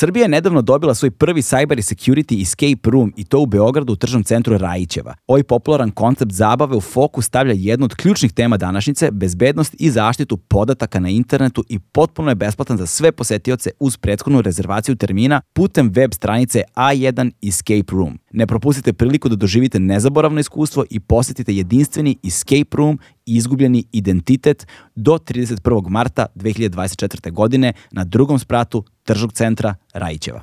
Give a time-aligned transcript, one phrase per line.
[0.00, 3.96] Srbija je nedavno dobila svoj prvi cyber security escape room i to u Beogradu u
[3.96, 5.14] tržnom centru Rajićeva.
[5.26, 10.36] Ovaj popularan koncept zabave u fokus stavlja jednu od ključnih tema današnjice, bezbednost i zaštitu
[10.36, 15.90] podataka na internetu i potpuno je besplatan za sve posetioce uz prethodnu rezervaciju termina putem
[15.94, 18.18] web stranice A1 Escape Room.
[18.32, 25.12] Ne propustite priliku da doživite nezaboravno iskustvo i posetite jedinstveni escape room izgubljeni identitet do
[25.12, 25.88] 31.
[25.88, 27.32] marta 2024.
[27.32, 30.42] godine na drugom spratu tržnog centra Rajićeva.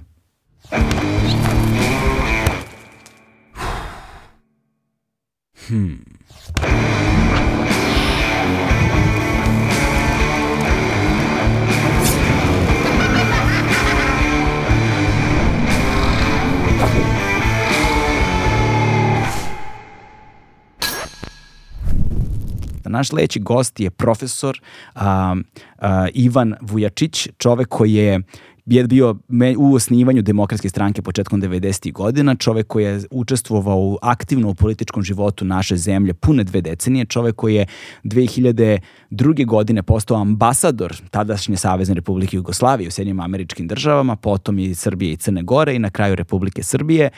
[5.68, 6.04] Hmm.
[22.88, 24.62] Naš sledeći gost je profesor
[24.96, 25.36] a,
[25.80, 28.22] a, Ivan Vujačić, čovek koji je
[28.68, 29.16] je bio
[29.58, 31.94] u osnivanju demokratske stranke početkom 90.
[31.94, 37.36] godina, čovek koji je učestvovao aktivno u političkom životu naše zemlje pune dve decenije, čovek
[37.36, 37.66] koji je
[38.04, 39.46] 2002.
[39.46, 45.18] godine postao ambasador tadašnje Savezne Republike Jugoslavije u Sjednjim američkim državama, potom i Srbije i
[45.18, 47.10] Crne Gore i na kraju Republike Srbije,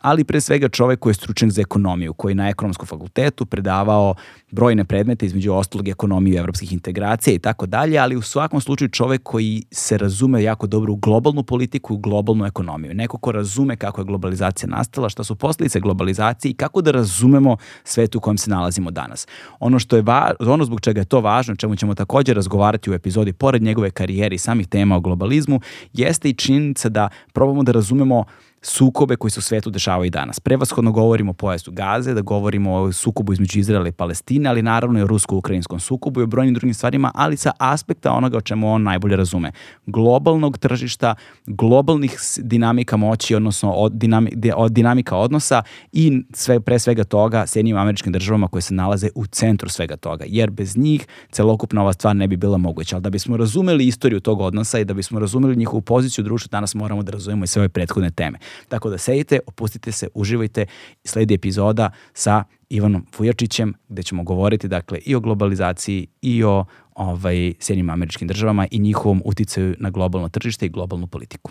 [0.00, 4.14] ali pre svega čovek koji je stručnjak za ekonomiju, koji je na ekonomskom fakultetu predavao
[4.50, 9.22] brojne predmete, između ostalog ekonomiju evropskih integracija i tako dalje, ali u svakom slučaju čovek
[9.22, 12.94] koji se razume jako dobro u globalnu politiku, u globalnu ekonomiju.
[12.94, 17.56] Neko ko razume kako je globalizacija nastala, šta su posljedice globalizacije i kako da razumemo
[17.84, 19.26] svet u kojem se nalazimo danas.
[19.60, 22.94] Ono što je va, ono zbog čega je to važno, čemu ćemo takođe razgovarati u
[22.94, 25.60] epizodi pored njegove karijere i samih tema o globalizmu,
[25.92, 28.24] jeste i činjenica da probamo da razumemo
[28.62, 30.40] sukobe koji se u svetu dešavaju i danas.
[30.40, 34.98] Prevashodno govorimo o pojasu Gaze, da govorimo o sukobu između Izraela i Palestine, ali naravno
[34.98, 38.72] i o rusko-ukrajinskom sukobu i o brojnim drugim stvarima, ali sa aspekta onoga o čemu
[38.72, 39.52] on najbolje razume.
[39.86, 41.14] Globalnog tržišta,
[41.46, 47.76] globalnih dinamika moći, odnosno od, dinami, od dinamika odnosa i sve, pre svega toga Sjednjim
[47.76, 52.16] američkim državama koje se nalaze u centru svega toga, jer bez njih celokupna ova stvar
[52.16, 52.96] ne bi bila moguća.
[52.96, 56.48] Ali da bismo razumeli istoriju tog odnosa i da bismo razumeli njihovu poziciju u društvu,
[56.48, 58.38] danas moramo da razumemo i sve ove prethodne teme.
[58.68, 60.66] Tako da sedite, opustite se, uživajte.
[61.04, 66.64] Sledi epizoda sa Ivanom Vujačićem gde ćemo govoriti dakle i o globalizaciji i o
[66.94, 71.50] ovaj, Sjednjim američkim državama i njihovom uticaju na globalno tržište i globalnu politiku.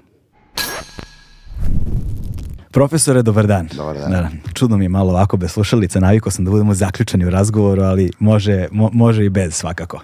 [2.71, 3.69] Profesore, dobar dan.
[3.73, 4.11] Dobar dan.
[4.11, 7.81] Da, čudno mi je malo ovako bez slušalica, navikao sam da budemo zaključani u razgovoru,
[7.81, 10.01] ali može, mo, može i bez svakako.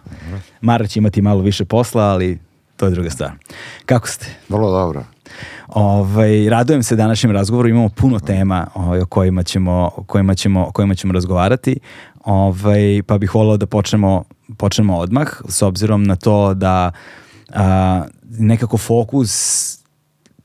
[0.62, 2.40] Mara će imati malo više posla, ali
[2.76, 3.32] to je druga stvar.
[3.86, 4.28] Kako ste?
[4.50, 5.04] Vrlo dobro.
[5.68, 10.66] Ovaj, radujem se današnjem razgovoru, imamo puno tema ovaj, o kojima ćemo, o kojima ćemo,
[10.68, 11.80] o kojima ćemo razgovarati,
[12.26, 14.24] ovaj, pa bih volao da počnemo,
[14.58, 16.92] počnemo odmah, s obzirom na to da
[17.54, 19.34] a, nekako fokus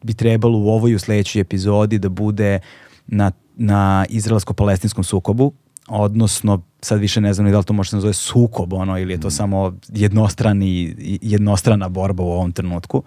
[0.03, 2.61] bi trebalo u ovoj u sledećoj epizodi da bude
[3.07, 5.53] na, na izraelsko-palestinskom sukobu,
[5.89, 9.13] odnosno sad više ne znam ni da li to može se nazove sukob ono ili
[9.13, 9.31] je to mm.
[9.31, 13.03] samo jednostrani jednostrana borba u ovom trenutku.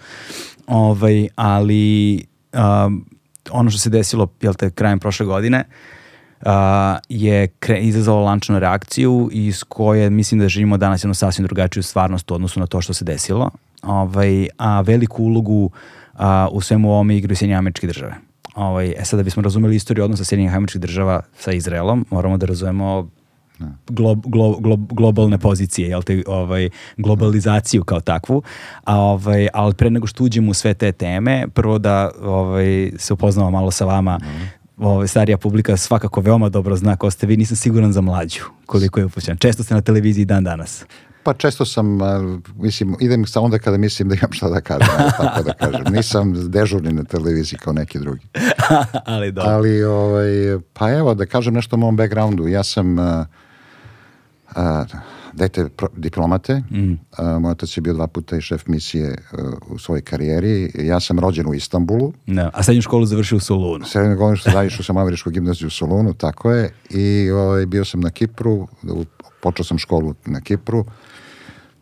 [0.67, 3.05] Ovaj ali um,
[3.51, 5.63] ono što se desilo jel te krajem prošle godine
[6.41, 6.47] uh,
[7.09, 12.31] je kre, izazvalo lančanu reakciju iz koje mislim da živimo danas jednu sasvim drugačiju stvarnost
[12.31, 13.49] u odnosu na to što se desilo.
[13.83, 16.21] Ovaj, a veliku ulogu uh,
[16.51, 18.30] u svemu ovome igraju Sjedinje američke države.
[18.55, 22.45] Ovaj, e sad da bismo razumeli istoriju odnosa Sjedinjenih američkih država sa Izraelom, moramo da
[22.45, 23.09] razumemo
[23.87, 28.43] glo, glo, glo, globalne pozicije, jel te, ovaj, globalizaciju kao takvu,
[28.83, 33.13] a, ovaj, ali pre nego što uđemo u sve te teme, prvo da ovaj, se
[33.13, 34.19] upoznamo malo sa vama,
[34.77, 38.99] ovaj, starija publika svakako veoma dobro zna ko ste vi, nisam siguran za mlađu koliko
[38.99, 39.37] je upućen.
[39.37, 40.85] Često ste na televiziji dan danas.
[41.23, 41.99] Pa često sam,
[42.55, 44.87] mislim, idem sa onda kada mislim da imam šta da kažem,
[45.17, 45.93] tako da kažem.
[45.93, 48.27] Nisam dežurni na televiziji kao neki drugi.
[49.05, 49.51] Ali dobro.
[49.51, 50.29] Ali, ovaj,
[50.73, 52.47] pa evo, da kažem nešto o mom backgroundu.
[52.47, 53.25] Ja sam uh,
[54.55, 54.63] uh,
[55.33, 56.63] dete diplomate.
[56.71, 56.91] Mm.
[56.91, 56.97] Uh,
[57.39, 60.71] moj otac je bio dva puta i šef misije uh, u svojoj karijeri.
[60.75, 62.13] Ja sam rođen u Istanbulu.
[62.25, 63.85] No, a srednju školu završio u Solunu.
[63.85, 66.73] Srednju školu završio sam američku gimnaziju u Solunu, tako je.
[66.89, 68.67] I ovaj, bio sam na Kipru,
[69.41, 70.85] počeo sam školu na Kipru.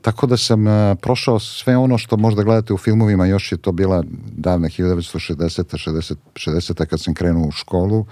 [0.01, 3.71] Tako da sam uh, prošao sve ono što možda gledate u filmovima, još je to
[3.71, 5.63] bila davna 1960.
[5.89, 6.15] 60.
[6.33, 6.85] 60.
[6.85, 8.05] kad sam krenuo u školu.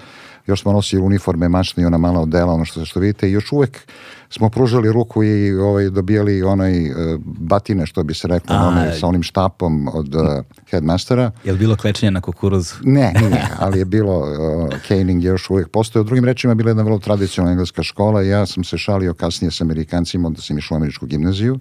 [0.47, 3.29] Još smo nosili uniforme, mačne i ona mala odela, ono što, što vidite.
[3.29, 3.87] I još uvek
[4.29, 8.99] smo pružali ruku i ovaj, dobijali onaj uh, batine, što bi se reklo, A, onaj,
[8.99, 10.21] sa onim štapom od uh,
[10.69, 11.31] headmastera.
[11.43, 12.75] Je li bilo klečenje na kukuruzu?
[12.83, 16.01] Ne, nije, ali je bilo, uh, caning je još uvijek postoje.
[16.01, 19.13] U drugim rečima je bila jedna vrlo tradicionalna engleska škola i ja sam se šalio
[19.13, 21.59] kasnije sa Amerikancima, onda sam išao u američku gimnaziju.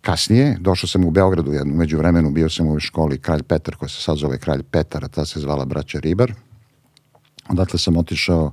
[0.00, 3.88] Kasnije, došao sam u Beogradu, jednu, među vremenu bio sam u školi Kralj Petar, koja
[3.88, 6.32] se sad zove Kralj Petar, a ta se zvala Braća Ribar.
[7.48, 8.52] Odatle sam otišao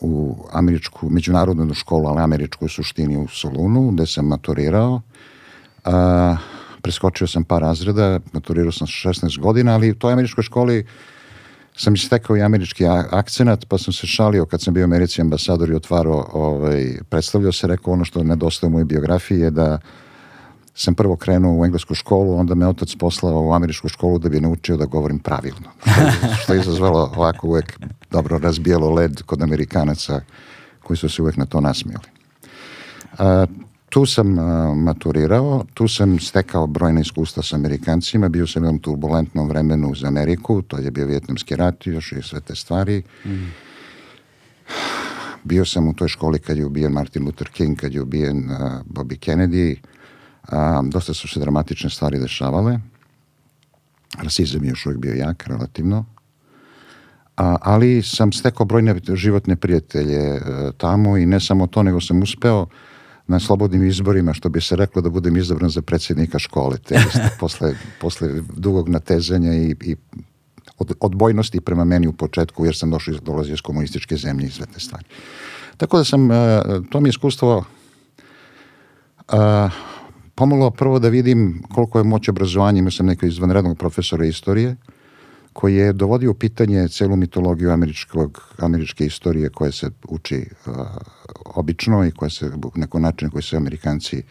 [0.00, 5.00] u američku, međunarodnu školu, ali američku u suštini u Solunu, gde sam maturirao.
[5.84, 6.36] A,
[6.82, 10.84] preskočio sam par razreda, maturirao sam 16 godina, ali u toj američkoj školi
[11.76, 15.74] sam istekao i američki akcenat, pa sam se šalio kad sam bio američki ambasador i
[15.74, 19.78] otvarao, ovaj, predstavljao se, rekao ono što nedostaje u mojoj biografiji je da
[20.78, 24.40] sam prvo krenuo u englesku školu, onda me otac poslao u američku školu da bi
[24.40, 25.70] naučio da govorim pravilno.
[26.42, 27.78] Što je izazvalo ovako uvek
[28.10, 30.20] dobro razbijelo led kod Amerikanaca
[30.82, 32.04] koji su se uvek na to nasmijali.
[33.18, 33.46] A,
[33.88, 38.78] tu sam a, maturirao, tu sam stekao brojne iskustva sa Amerikancima, bio sam u jednom
[38.78, 43.02] turbulentnom vremenu za Ameriku, to je bio vjetnamski rat još i sve te stvari.
[43.24, 43.50] Mm.
[45.44, 48.58] Bio sam u toj školi kad je ubijen Martin Luther King, kad je ubijen uh,
[48.86, 49.76] Bobby Kennedy,
[50.48, 52.78] a, dosta su se dramatične stvari dešavale.
[54.22, 56.04] Rasizam je još uvijek bio jak, relativno.
[57.36, 60.40] A, ali sam stekao brojne životne prijatelje e,
[60.76, 62.66] tamo i ne samo to, nego sam uspeo
[63.26, 67.00] na slobodnim izborima, što bi se reklo da budem izabran za predsjednika škole, te
[67.40, 69.96] posle, posle dugog natezanja i, i
[70.78, 74.66] od, odbojnosti prema meni u početku, jer sam došao, dolazio iz komunističke zemlje i sve
[74.66, 75.04] te stvari.
[75.76, 77.64] Tako da sam, e, to mi je iskustvo
[79.32, 79.72] uh,
[80.38, 82.78] pomalo prvo da vidim koliko je moć obrazovanja.
[82.78, 84.76] Imao sam nekog izvanrednog profesora istorije
[85.52, 90.74] koji je dovodio u pitanje celu mitologiju američkog, američke istorije koja se uči uh,
[91.44, 94.22] obično i koja se neko način koji se Amerikanci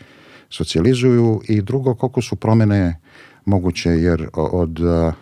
[0.50, 3.00] socijalizuju i drugo koliko su promene
[3.46, 5.14] moguće jer od uh,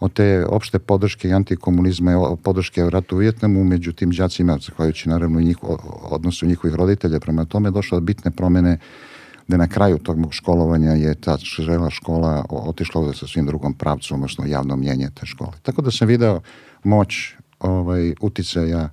[0.00, 5.08] od te opšte podrške i antikomunizma i podrške ratu u Vjetnamu među tim đacima, zahvaljujući
[5.08, 9.13] naravno njiho, odnosu njihovih roditelja prema tome, došlo od bitne promene uh,
[9.48, 14.14] da na kraju tog mog školovanja je ta žela škola otišla sa svim drugom pravcu,
[14.14, 15.52] odnosno javno mnjenje te škole.
[15.62, 16.40] Tako da sam video
[16.84, 18.88] moć ovaj, uticaja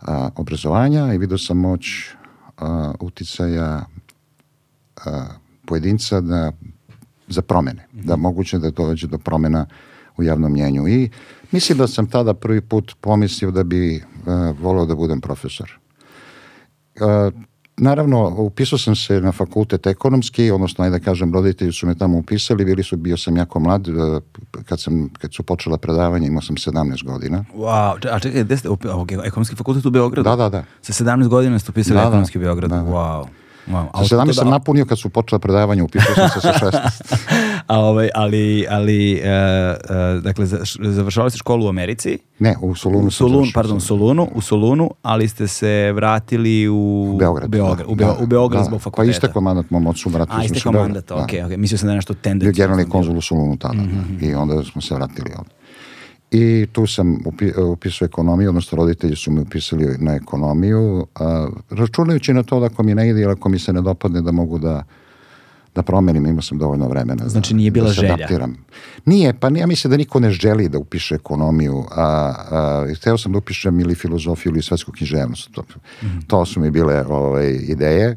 [0.00, 1.86] a, obrazovanja i video sam moć
[2.56, 3.86] a, uticaja
[5.04, 5.26] a,
[5.66, 6.52] pojedinca da,
[7.28, 8.04] za promene, mm -hmm.
[8.04, 9.66] da moguće da dođe do promena
[10.16, 10.88] u javnom mnjenju.
[10.88, 11.10] I
[11.52, 15.78] mislim da sam tada prvi put pomislio da bi uh, volao da budem profesor.
[17.00, 17.42] Uh,
[17.76, 22.18] Naravno, upisao sam se na fakultet ekonomski, odnosno, ajde da kažem, roditelji su me tamo
[22.18, 23.92] upisali, bili su, bio sam jako mlad, e,
[24.64, 27.44] kad, sam, kad su počela predavanja, imao sam 17 godina.
[27.56, 28.68] Wow, a čekaj, gde ste,
[29.24, 30.30] ekonomski fakultet u Beogradu?
[30.30, 30.64] Da, da, da.
[30.82, 32.82] Sa 17 godina ste upisali da, da, ekonomski Beograd, da, da.
[32.82, 33.26] wow.
[33.66, 33.86] Wow.
[33.92, 36.78] A sa 17 sam napunio kad su počela predavanja, upisao sam se sa 16.
[37.66, 39.26] A ovaj, ali, ali uh,
[40.16, 40.46] uh, dakle,
[40.78, 42.18] završavali ste školu u Americi?
[42.38, 43.06] Ne, u Solunu.
[43.06, 47.46] U Solun, pardon, u Solunu, u Solunu, ali ste se vratili u, Beograd.
[47.46, 49.06] U Beograd, u, Be, da, u Beograd da, zbog fakulteta.
[49.06, 50.96] Pa istekao mandat mom ocu, vratili smo se u Beograd.
[50.96, 51.56] A, istekao mandat, okej, okay, okay.
[51.56, 52.52] Mislio sam da je nešto tendencija.
[52.52, 53.74] Bio generalni konzul u Solunu tada.
[53.74, 54.30] Mm -hmm.
[54.30, 55.50] I onda smo se vratili ovde.
[56.36, 62.32] I tu sam upi, upisao ekonomiju, odnosno roditelji su me upisali na ekonomiju, a, računajući
[62.32, 64.58] na to da ako mi ne ide ili ako mi se ne dopadne da mogu
[64.58, 64.84] da
[65.74, 67.28] da promenim, imao sam dovoljno vremena.
[67.28, 68.14] Znači nije bila da želja?
[68.14, 68.56] Adaptiram.
[69.04, 73.32] Nije, pa ja mislim da niko ne želi da upiše ekonomiju, a, a hteo sam
[73.32, 75.50] da upišem ili filozofiju ili svetsku književnost.
[75.52, 76.26] To, mm -hmm.
[76.26, 78.16] to su mi bile ovaj, ideje,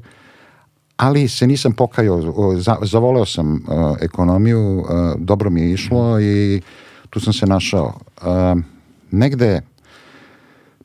[0.98, 2.22] ali se nisam pokajao,
[2.58, 4.86] za, zavoleo sam uh, ekonomiju, uh,
[5.18, 6.58] dobro mi je išlo mm -hmm.
[6.58, 6.62] i
[7.10, 8.00] tu sam se našao.
[8.22, 8.62] Uh,
[9.12, 9.62] negde,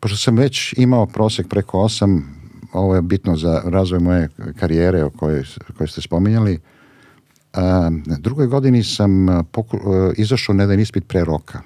[0.00, 2.22] pošto sam već imao prosek preko 8,
[2.72, 4.28] ovo je bitno za razvoj moje
[4.60, 5.44] karijere o kojoj,
[5.76, 6.60] kojoj ste spominjali,
[7.54, 7.60] uh,
[8.18, 11.60] drugoj godini sam poku, uh, izašao na jedan ispit pre roka.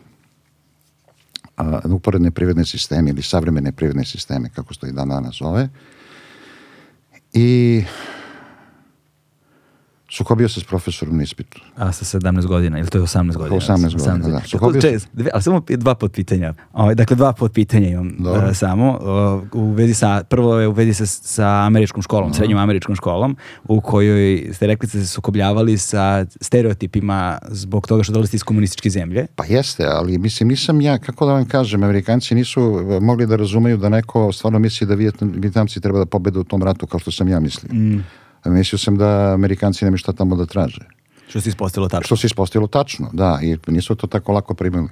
[1.58, 5.68] Uh, uporedne privredne sisteme ili savremene privredne sisteme, kako se to i dan danas zove.
[7.32, 7.84] I
[10.16, 11.60] Sukobio se s profesorom na ispitu.
[11.76, 13.56] A sa 17 godina, ili to je 18 godina?
[13.56, 14.40] 18 godina, da.
[14.46, 14.98] Sukobio se...
[15.32, 16.54] Ali samo dva potpitanja.
[16.72, 18.98] O, ovaj, dakle, dva potpitanja imam uh, samo.
[19.52, 22.36] Uh, u vezi sa, prvo je u vezi sa, sa američkom školom, Dobro.
[22.36, 28.02] srednjom američkom školom, u kojoj ste rekli da ste se sukobljavali sa stereotipima zbog toga
[28.02, 29.26] što dolazite iz komunističke zemlje.
[29.36, 33.36] Pa jeste, ali mislim, nisam ja, kako da vam kažem, Amerikanci nisu e, mogli da
[33.36, 37.10] razumeju da neko stvarno misli da Vijetnamci treba da pobede u tom ratu kao što
[37.10, 37.72] sam ja mislio.
[37.72, 38.04] Mm.
[38.48, 40.80] Mislio sam da Amerikanci nema šta tamo da traže.
[41.28, 42.04] Što se ispostavilo tačno.
[42.04, 43.38] Što se ispostavilo tačno, da.
[43.42, 44.88] I nisu to tako lako primili.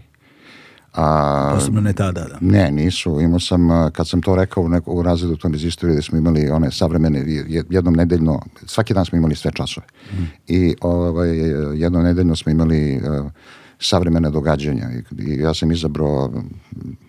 [0.94, 2.38] A, Posebno ne tada, da.
[2.40, 3.20] Ne, nisu.
[3.20, 6.18] Imao sam, kad sam to rekao u, neko, u razredu tom iz istorije, da smo
[6.18, 7.24] imali one savremene,
[7.70, 9.86] jednom nedeljno, svaki dan smo imali sve časove.
[10.12, 10.22] Mm.
[10.46, 11.38] I ovaj,
[11.74, 13.30] jednom nedeljno smo imali uh,
[13.78, 14.90] savremene događanja.
[14.90, 16.32] I, I, ja sam izabrao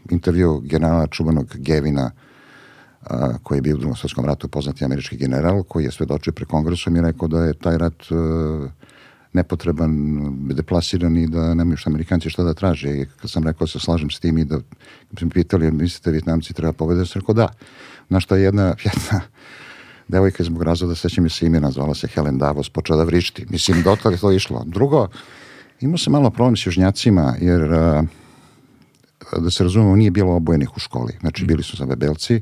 [0.10, 2.12] intervju generala čuvanog Gevina,
[3.10, 6.46] a, koji je bio u drugom svetskom ratu poznati američki general, koji je svedočio pre
[6.46, 8.70] kongresom i rekao da je taj rat uh,
[9.34, 9.94] nepotreban,
[10.56, 12.90] deplasiran i da nemaju što Amerikanci šta da traže.
[12.90, 14.60] I kad sam rekao se slažem s tim i da
[15.20, 17.48] sam pitali, mislite Vjetnamci treba pobediti, sam rekao da.
[18.10, 19.22] Na što je jedna, jedna
[20.08, 23.46] devojka iz mog razvoda, sećam mi se imena, zvala se Helen Davos, počela da vrišti.
[23.50, 24.64] Mislim, dotle je to išlo.
[24.66, 25.08] Drugo,
[25.82, 28.06] imao sam malo problem s južnjacima, jer uh,
[29.38, 31.14] da se razumemo, nije bilo obojenih u školi.
[31.20, 32.42] Znači, bili su za bebelci,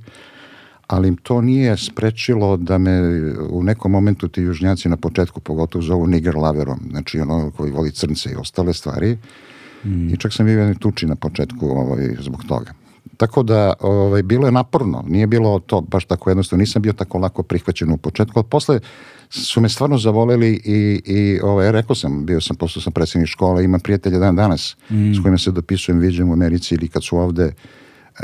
[0.87, 3.01] ali im to nije sprečilo da me
[3.49, 7.91] u nekom momentu ti južnjaci na početku pogotovo zovu nigger laverom, znači ono koji voli
[7.91, 9.17] crnce i ostale stvari.
[9.85, 10.13] Mm.
[10.13, 12.73] I čak sam bio jednoj tuči na početku ovaj, zbog toga.
[13.17, 17.17] Tako da ovaj, bilo je naporno, nije bilo to baš tako jednostavno, nisam bio tako
[17.17, 18.79] lako prihvaćen u početku, ali posle
[19.29, 23.63] su me stvarno zavoleli i, i ovaj, rekao sam, bio sam, postao sam predsjednik škole,
[23.63, 25.13] imam prijatelja dan danas mm.
[25.13, 27.53] s kojima se dopisujem, viđem u Americi ili kad su ovde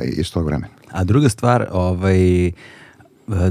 [0.03, 0.78] iz tog vremena.
[0.91, 2.51] A druga stvar, ovaj,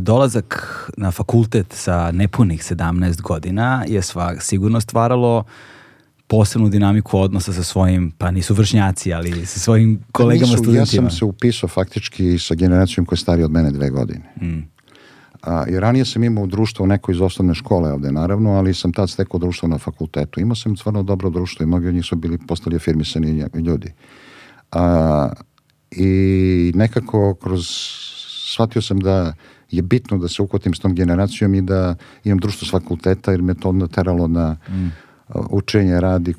[0.00, 0.66] dolazak
[0.96, 5.44] na fakultet sa nepunih 17 godina je sva, sigurno stvaralo
[6.26, 11.06] posebnu dinamiku odnosa sa svojim, pa nisu vršnjaci, ali sa svojim pa kolegama nisu, studentima.
[11.06, 14.32] Ja sam se upisao faktički sa generacijom koja je starija od mene dve godine.
[14.40, 14.68] Mm.
[15.42, 19.10] A, I ranije sam imao društvo neko iz osnovne škole ovde, naravno, ali sam tad
[19.10, 20.40] stekao društvo na fakultetu.
[20.40, 23.92] Imao sam stvarno dobro društvo i mnogi od njih su bili postali afirmisani ljudi.
[24.72, 25.32] A,
[25.90, 27.66] I nekako kroz,
[28.54, 29.34] shvatio sam da
[29.70, 33.42] je bitno da se ukotim s tom generacijom i da imam društvo s fakulteta jer
[33.42, 34.88] me to onda teralo na mm.
[35.50, 36.34] učenje, rad i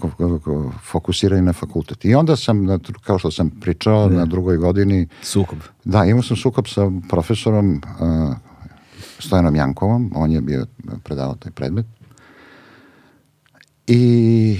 [0.91, 2.06] fokusiranje na fakultet.
[2.06, 4.15] I onda sam, kao što sam pričao, ne.
[4.15, 5.08] na drugoj godini...
[5.22, 5.60] Sukob.
[5.86, 8.36] Da, imao sam sukob sa profesorom uh,
[9.20, 10.65] Stojanom Jankovom, on je bio
[11.03, 11.86] predavao taj predmet.
[13.88, 14.60] I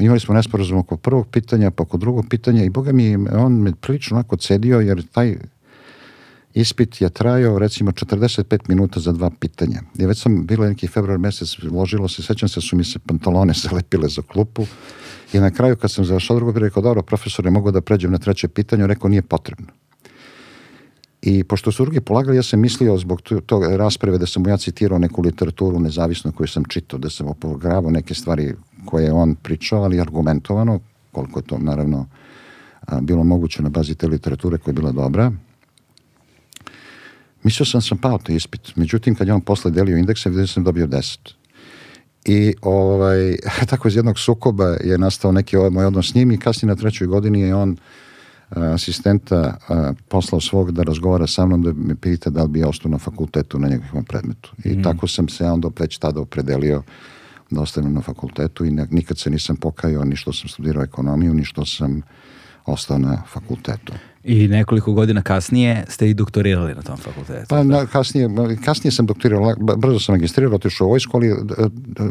[0.00, 3.72] imali smo nesporazum oko prvog pitanja, pa oko drugog pitanja i boga mi, on me
[3.80, 5.36] prilično onako cedio, jer taj
[6.54, 9.80] ispit je trajao recimo 45 minuta za dva pitanja.
[9.98, 13.52] I već sam bilo neki februar mesec, ložilo se, sećam se su mi se pantalone
[13.68, 14.66] zalepile za klupu
[15.32, 18.48] i na kraju kad sam završao drugo, rekao, dobro, profesore, mogu da pređem na treće
[18.48, 19.66] pitanje, rekao, nije potrebno.
[21.22, 24.98] I pošto su drugi polagali, ja sam mislio zbog tog rasprave da sam ja citirao
[24.98, 28.54] neku literaturu nezavisno koju sam čitao, da sam opogravao neke stvari
[28.86, 30.80] koje je on pričao, ali argumentovano,
[31.12, 32.06] koliko je to naravno
[32.80, 35.32] a, bilo moguće na bazi te literature koja je bila dobra.
[37.42, 38.76] Mislio sam sam pao taj ispit.
[38.76, 41.18] Međutim, kad je on posle delio indekse, vidio sam dobio 10.
[42.24, 43.36] I ovaj,
[43.70, 46.76] tako iz jednog sukoba je nastao neki ovaj moj odnos s njim i kasnije na
[46.76, 47.76] trećoj godini je on
[48.50, 52.68] asistenta a, poslao svog da razgovara sa mnom da me pita da li bi ja
[52.68, 54.52] ostao na fakultetu na njegovom predmetu.
[54.64, 54.82] I mm.
[54.82, 56.82] tako sam se onda već tada opredelio
[57.50, 61.44] da ostanem na fakultetu i nikad se nisam pokajao ni što sam studirao ekonomiju, ni
[61.44, 62.02] što sam
[62.66, 63.92] ostao na fakultetu.
[64.24, 67.46] I nekoliko godina kasnije ste i doktorirali na tom fakultetu.
[67.48, 68.28] Pa na, kasnije,
[68.64, 71.34] kasnije sam doktorirao, brzo sam magistrirao, otišao u ovoj školi.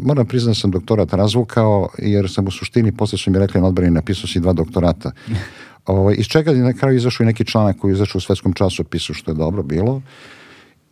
[0.02, 3.66] Moram priznati da sam doktorat razvukao, jer sam u suštini, posle su mi rekli na
[3.66, 5.10] odbrani, napisao si dva doktorata.
[5.86, 8.20] Ovo, ovaj, iz čega je na kraju izašao i neki članak koji je izašao u
[8.20, 10.02] svetskom časopisu, što je dobro bilo.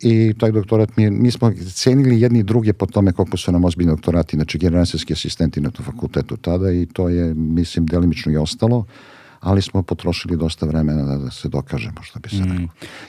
[0.01, 3.51] I taj doktorat mi je, mi smo cenili jedni i druge po tome koliko su
[3.51, 8.31] nam ozbiljni doktorati, znači generacijski asistenti na tom fakultetu tada i to je, mislim, delimično
[8.31, 8.85] i ostalo
[9.45, 12.51] ali smo potrošili dosta vremena da, da se dokažemo, što bi se mm.
[12.51, 12.63] rekao.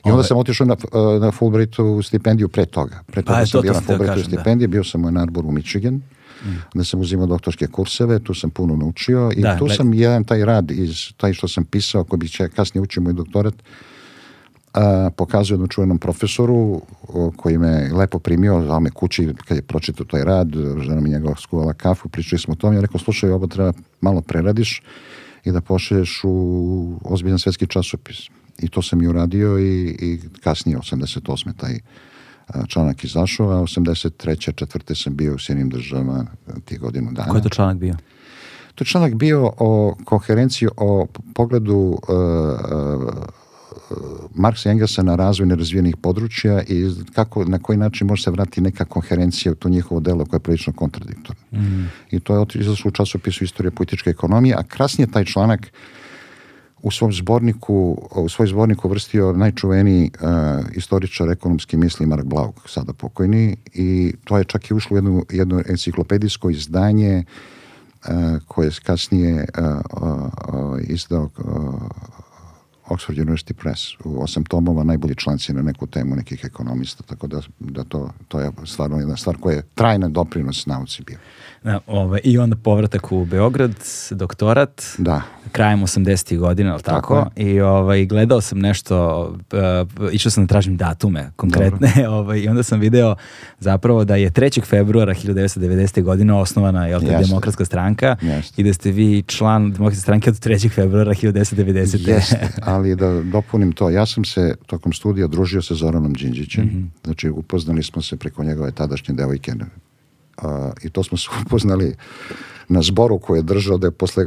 [0.05, 0.25] I onda Ove...
[0.25, 0.76] sam otišao na,
[1.21, 3.00] na Fulbrightu stipendiju pre toga.
[3.07, 4.25] Pre toga pa, sam bio na Fulbrightu da.
[4.25, 6.55] stipendiju, bio sam u Ann Arboru u Michigan, mm.
[6.75, 10.45] da sam uzimao doktorske kurseve, tu sam puno naučio i da, tu sam jedan taj
[10.45, 13.95] rad, iz, taj što sam pisao, koji bi će kasnije učio moj doktorat, a,
[15.16, 16.83] pokazuje jednom čuvenom profesoru
[17.37, 20.49] koji me lepo primio, zvao me kući kad je pročitao taj rad,
[20.80, 24.21] žena mi njegova skuvala kafu, pričali smo o tom, ja rekao, slušaj, ovo treba malo
[24.21, 24.83] preradiš,
[25.47, 28.16] i da pošelješ u ozbiljan svetski časopis.
[28.59, 31.56] I to sam i uradio i, i kasnije, 88.
[31.56, 31.78] taj
[32.68, 34.54] članak izašao, a 83.
[34.54, 36.26] četvrte sam bio u Sjednim državama
[36.64, 37.28] tih godinu dana.
[37.28, 37.95] Koji je to članak bio?
[38.75, 41.99] To je članak bio o koherenciji, o pogledu uh,
[44.35, 48.61] Marksa i Engelsa na razvoj nerazvijenih područja i kako, na koji način može se vratiti
[48.61, 51.42] neka koherencija u to njihovo delo koje je prilično kontradiktorno.
[51.52, 51.90] Mm.
[52.11, 55.73] I to je izašlo u časopisu Istorija političke ekonomije, a krasnije taj članak
[56.83, 60.28] u svom zborniku, u svoj zbornik uvrstio najčuveniji uh,
[60.75, 65.25] istoričar ekonomski misli Mark Blauk, sada pokojni, i to je čak i ušlo u jedno,
[65.30, 68.14] jedno enciklopedijsko izdanje uh,
[68.47, 69.64] koje je kasnije uh,
[70.02, 71.28] uh, izdao
[72.88, 77.40] Oxford University Press, u osam tomova, najbolji članci na neku temu nekih ekonomista, tako da,
[77.59, 81.19] da to, to je stvarno jedna stvar koja je trajna doprinos nauci bio.
[81.66, 83.75] Da, ovaj, I onda povratak u Beograd,
[84.11, 86.38] doktorat, Da, krajem 80.
[86.38, 87.14] godina, ali tako?
[87.14, 89.26] Tako I ovaj, gledao sam nešto,
[89.99, 93.14] uh, išao sam da tražim datume konkretne ovaj, i onda sam video
[93.58, 94.64] zapravo da je 3.
[94.64, 96.02] februara 1990.
[96.02, 98.62] godine osnovana jel te, demokratska stranka Jeste.
[98.62, 100.70] i da ste vi član demokratske stranke od 3.
[100.70, 102.08] februara 1990.
[102.08, 106.82] Jeste, ali da dopunim to, ja sam se tokom studija družio sa Zoranom Đinđićem, Mhm.
[107.04, 109.52] znači upoznali smo se preko njegove tadašnje devojke
[110.37, 111.95] a, i to smo se upoznali
[112.69, 114.26] na zboru koji je držao da je posle, e,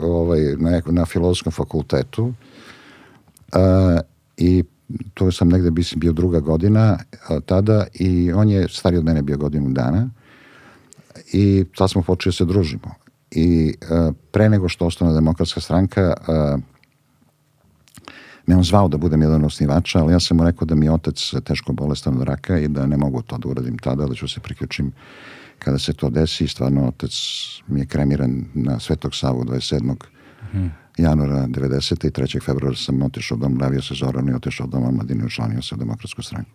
[0.00, 2.32] ovaj, na, na filozofskom fakultetu
[3.52, 4.00] a,
[4.36, 4.64] i
[5.14, 6.98] to sam negde mislim bio druga godina
[7.28, 10.10] a, tada i on je stariji od mene bio godinu dana
[11.32, 12.94] i tad smo počeli da se družimo.
[13.30, 16.56] I e, pre nego što ostane demokratska stranka, e,
[18.46, 20.92] me on zvao da budem jedan osnivača, ali ja sam mu rekao da mi je
[20.92, 24.28] otac teško bolestan od raka i da ne mogu to da uradim tada, da ću
[24.28, 24.92] se priključim
[25.64, 26.48] kada se to desi.
[26.48, 27.12] Stvarno, otac
[27.68, 29.94] mi je kremiran na Svetog Savu 27.
[30.98, 32.06] januara 90.
[32.06, 32.44] i 3.
[32.44, 35.78] februara sam otišao dom, ravio se Zoranu i otišao dom Omladine i učlanio se u
[35.78, 36.50] demokratsku stranku.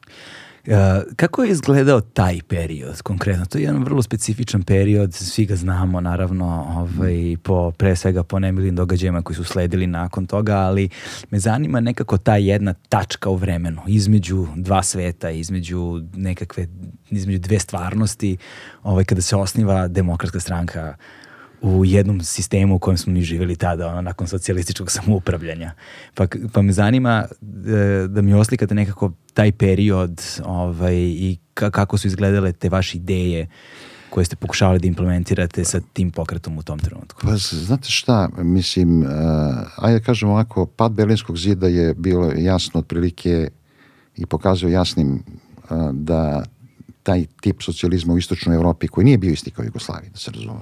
[0.67, 3.45] Uh, kako je izgledao taj period konkretno?
[3.45, 8.39] To je jedan vrlo specifičan period, svi ga znamo naravno ovaj, po, pre svega po
[8.39, 10.89] nemilim događajima koji su sledili nakon toga, ali
[11.31, 16.67] me zanima nekako ta jedna tačka u vremenu između dva sveta, između nekakve,
[17.09, 18.37] između dve stvarnosti,
[18.83, 20.95] ovaj, kada se osniva demokratska stranka
[21.65, 25.71] u jednom sistemu u kojem smo mi živjeli tada, ono, nakon socijalističkog samoupravljanja.
[26.13, 31.97] Pa, pa me zanima e, da mi oslikate nekako taj period ovaj, i ka- kako
[31.97, 33.47] su izgledale te vaše ideje
[34.09, 37.21] koje ste pokušavali da implementirate sa tim pokretom u tom trenutku.
[37.21, 39.07] Pa znate šta, mislim, uh,
[39.77, 43.49] ajde da kažem ovako, pad Berlinskog zida je bilo jasno otprilike
[44.15, 45.23] i pokazao jasnim
[45.69, 46.43] uh, da
[47.03, 50.59] taj tip socijalizma u istočnoj Evropi, koji nije bio isti kao Jugoslaviji, da se razumemo,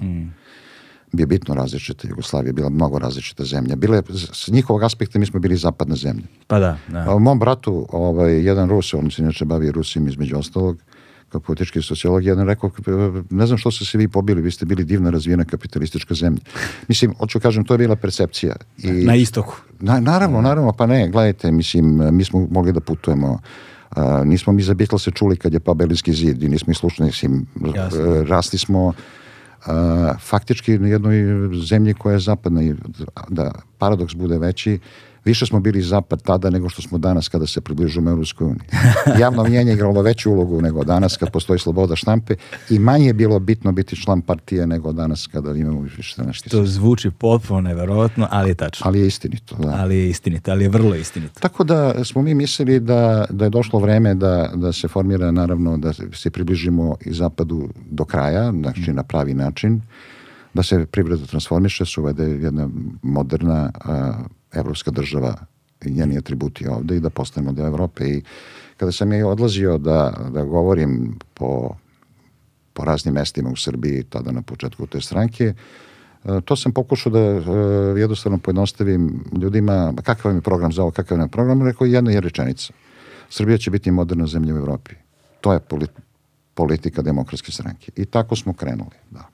[1.14, 2.08] bio bitno različita.
[2.08, 3.76] Jugoslavija je bila mnogo različita zemlja.
[3.76, 4.02] Bile,
[4.32, 6.24] s njihovog aspekta mi smo bili zapadna zemlja.
[6.46, 7.18] Pa da, da.
[7.18, 10.78] Mom bratu, ovaj, jedan Rus, on se inače bavi Rusim između ostalog,
[11.34, 12.70] kao politički sociolog, jedan rekao,
[13.30, 16.40] ne znam što ste se vi pobili, vi ste bili divna razvijena kapitalistička zemlja.
[16.88, 18.56] Mislim, hoću kažem, to je bila percepcija.
[18.78, 19.56] I, Na istoku.
[19.80, 23.38] Na, naravno, naravno, pa ne, gledajte, mislim, mi smo mogli da putujemo,
[23.90, 27.06] a, nismo mi za Beatlese čuli kad je pa Berlinski zid i nismo i slušali,
[27.06, 28.92] mislim, e, rasli smo
[30.20, 31.16] faktički na jednoj
[31.66, 32.74] zemlji koja je zapadna i
[33.28, 34.78] da paradoks bude veći,
[35.24, 38.68] više smo bili zapad tada nego što smo danas kada se približujemo Europskoj uniji.
[39.22, 42.34] Javno mnjenje je igralo veću ulogu nego danas kad postoji sloboda štampe
[42.70, 46.50] i manje je bilo bitno biti član partije nego danas kada imamo više nešto.
[46.50, 48.86] To zvuči potpuno neverovatno, ali je tačno.
[48.86, 49.76] Ali je istinito, da.
[49.78, 51.40] Ali je istinito, ali je vrlo istinito.
[51.40, 55.78] Tako da smo mi mislili da, da je došlo vreme da, da se formira, naravno,
[55.78, 59.80] da se približimo i zapadu do kraja, znači na pravi način,
[60.54, 62.68] da se privreda transformiše, se uvede jedna
[63.02, 64.12] moderna a,
[64.54, 65.34] evropska država
[65.84, 68.04] i njeni atributi ovde i da postanemo deo Evrope.
[68.04, 68.22] I
[68.76, 71.76] kada sam ja odlazio da, da govorim po,
[72.72, 75.54] po raznim mestima u Srbiji, tada na početku te stranke,
[76.24, 77.40] E, to sam pokušao da e,
[78.00, 82.20] jednostavno pojednostavim ljudima, ma kakav je program za ovo, kakav je program, rekao jedna je
[82.20, 82.72] rečenica.
[83.30, 84.94] Srbija će biti moderna zemlja u Evropi.
[85.40, 86.00] To je poli-
[86.54, 87.92] politika demokratske stranke.
[87.96, 89.28] I tako smo krenuli, da.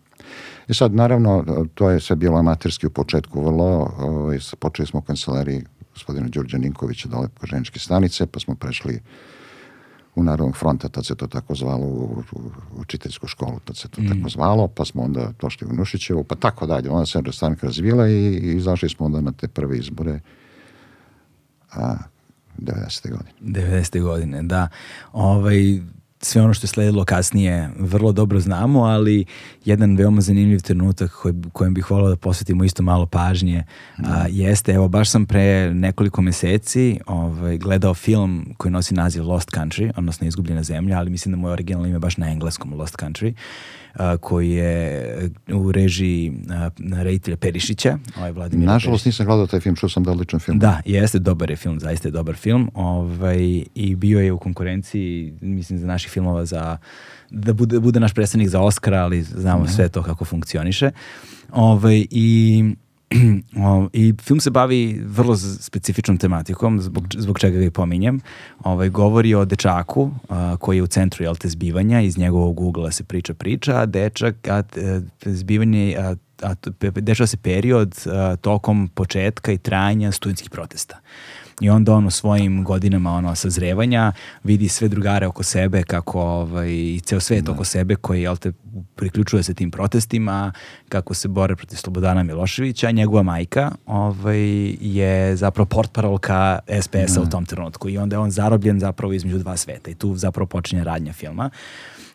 [0.70, 3.92] I sad, naravno, to je sve bilo amaterski u početku vrlo.
[3.98, 9.00] Ovaj, počeli smo u kancelariji gospodina Đurđa Ninkovića dole po ženičke stanice, pa smo prešli
[10.14, 12.40] u Narodnog fronta, tad se to tako zvalo, u, u,
[12.76, 16.66] učiteljsku školu, tad se to tako zvalo, pa smo onda došli u Nušićevu, pa tako
[16.66, 16.90] dalje.
[16.90, 20.20] Onda se stranka razvila i, i izašli smo onda na te prve izbore
[21.72, 21.96] a,
[22.59, 23.11] 90.
[23.11, 23.33] godine.
[23.40, 24.02] 90.
[24.02, 24.68] godine, da.
[25.12, 25.80] Ovaj,
[26.22, 29.24] sve ono što je sledilo kasnije vrlo dobro znamo, ali
[29.64, 33.64] jedan veoma zanimljiv trenutak koji, kojem bih volao da posvetimo isto malo pažnje
[33.98, 39.50] a, jeste, evo baš sam pre nekoliko meseci ovaj, gledao film koji nosi naziv Lost
[39.50, 42.96] Country, odnosno Izgubljena zemlja, ali mislim da mu je originalno ime baš na engleskom Lost
[42.96, 43.35] Country,
[44.20, 46.33] koji je u režiji
[46.92, 50.59] reditelja Perišića, ovaj Vladimir Nažalost nisam gledao taj film, čuo sam da odličan film.
[50.59, 52.70] da, jeste, dobar je film, zaista je dobar film.
[52.74, 56.76] Ovaj, I bio je u konkurenciji, mislim, za naših filmova za,
[57.31, 60.90] da bude, bude naš predstavnik za Oscara, ali znamo sve to kako funkcioniše.
[61.53, 62.64] Ovaj, i,
[63.92, 68.20] I film se bavi vrlo specifičnom tematikom, zbog, zbog čega ga i pominjem.
[68.64, 72.90] Ovaj, govori o dečaku a, koji je u centru jel, te zbivanja, iz njegovog ugla
[72.90, 76.55] se priča priča, a dečak, a, e, zbivanje, a, a,
[77.01, 81.01] dešava se period a, tokom početka i trajanja studentskih protesta.
[81.61, 84.12] I onda on u svojim godinama ono, sazrevanja
[84.44, 88.53] vidi sve drugare oko sebe kako ovaj, i ceo svet oko sebe koji jel te,
[88.94, 90.53] priključuje se tim protestima,
[90.88, 92.90] kako se bore protiv Slobodana Miloševića.
[92.90, 94.40] Njegova majka ovaj,
[94.81, 99.57] je zapravo portparolka SPS-a u tom trenutku i onda je on zarobljen zapravo između dva
[99.57, 101.51] sveta i tu zapravo počinje radnja filma.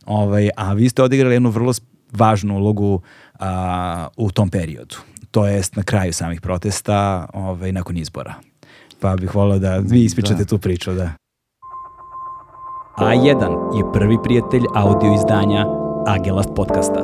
[0.05, 1.73] Ovaj, a vi ste odigrali jednu vrlo
[2.11, 3.01] važnu ulogu
[3.39, 4.95] a, u tom periodu.
[5.31, 8.33] To jest na kraju samih protesta, ovaj, nakon izbora.
[9.05, 10.45] Pa bih volio da vi ispričate Da.
[10.45, 11.09] tu priču, da.
[12.97, 15.65] A1 je prvi prijatelj audio izdanja
[16.07, 17.01] Agelast podcasta.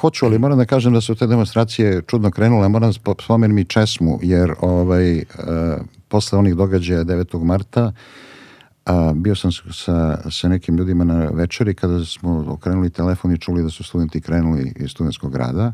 [0.00, 2.68] Hoću, ali moram da kažem da su te demonstracije čudno krenule.
[2.68, 5.24] Moram da spo- spomenem i česmu, jer ovaj, e,
[6.08, 7.44] posle onih događaja 9.
[7.44, 7.92] marta
[8.84, 13.62] a, bio sam sa, sa nekim ljudima na večeri kada smo okrenuli telefon i čuli
[13.62, 15.72] da su studenti krenuli iz studentskog grada.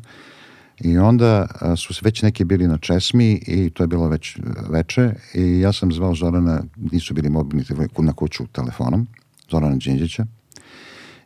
[0.81, 5.15] I onda su se već neki bili na česmi i to je bilo već veče
[5.35, 7.65] i ja sam zvao Zorana, nisu bili mobilni
[7.99, 9.07] na kuću telefonom,
[9.51, 10.27] Zorana Đinđića.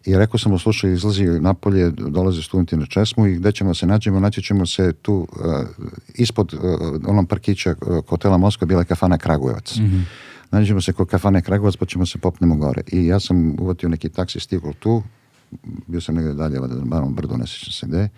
[0.04, 3.86] I rekao sam mu, slušaj, izlazi napolje, dolaze studenti na česmu i gde ćemo se
[3.86, 5.28] nađemo, naći ćemo se tu uh,
[6.14, 6.60] ispod uh,
[7.06, 9.74] onom parkića uh, hotela Moskva bila je kafana Kragujevac.
[10.50, 12.82] Nađemo se kod kafane Kragujevac pa ćemo se popnemo gore.
[12.92, 15.02] I ja sam uvatio neki taksi, stigao tu,
[15.86, 18.08] bio sam negde dalje, valjda na Barom brdu, ne sjećam se gde.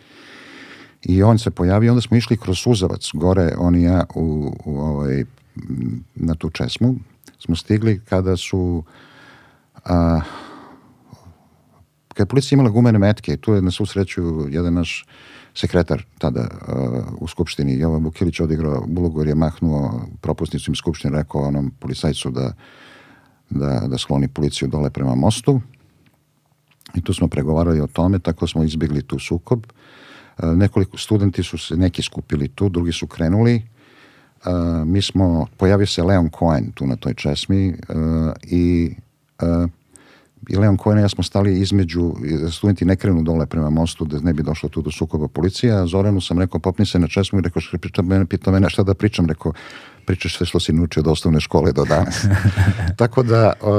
[1.02, 4.80] I on se pojavio, onda smo išli kroz Suzavac, gore, on i ja, u, u
[4.80, 5.24] ovaj,
[6.14, 6.94] na tu česmu.
[7.38, 8.84] Smo stigli kada su
[9.84, 10.20] a,
[12.08, 15.06] kad je policija imala gumene metke, tu je na svu sreću jedan naš
[15.54, 21.18] sekretar tada uh, u Skupštini, Jovan Vukilić odigrao ulogu jer je mahnuo propusnicom iz Skupštine,
[21.18, 22.52] rekao onom policajcu da,
[23.50, 25.60] da, da skloni policiju dole prema mostu.
[26.94, 29.66] I tu smo pregovarali o tome, tako smo izbjegli tu sukob.
[30.42, 33.62] Nekoliko studenti su se neki skupili tu, drugi su krenuli.
[34.87, 37.74] Mi smo, pojavio se Leon Cohen tu na toj česmi
[38.42, 38.94] i
[40.48, 42.14] i Leon Cohen i ja smo stali između,
[42.53, 45.83] studenti ne krenu dole prema mostu, da ne bi došlo tu do sukoba policija.
[45.83, 48.70] A Zoranu sam rekao, popni se na česmu i rekao, što priča mene, pita mene
[48.70, 49.26] šta da pričam.
[49.26, 49.53] Rekao,
[50.11, 52.25] pričaš sve što si naučio od osnovne škole do danas.
[53.01, 53.70] tako da uh,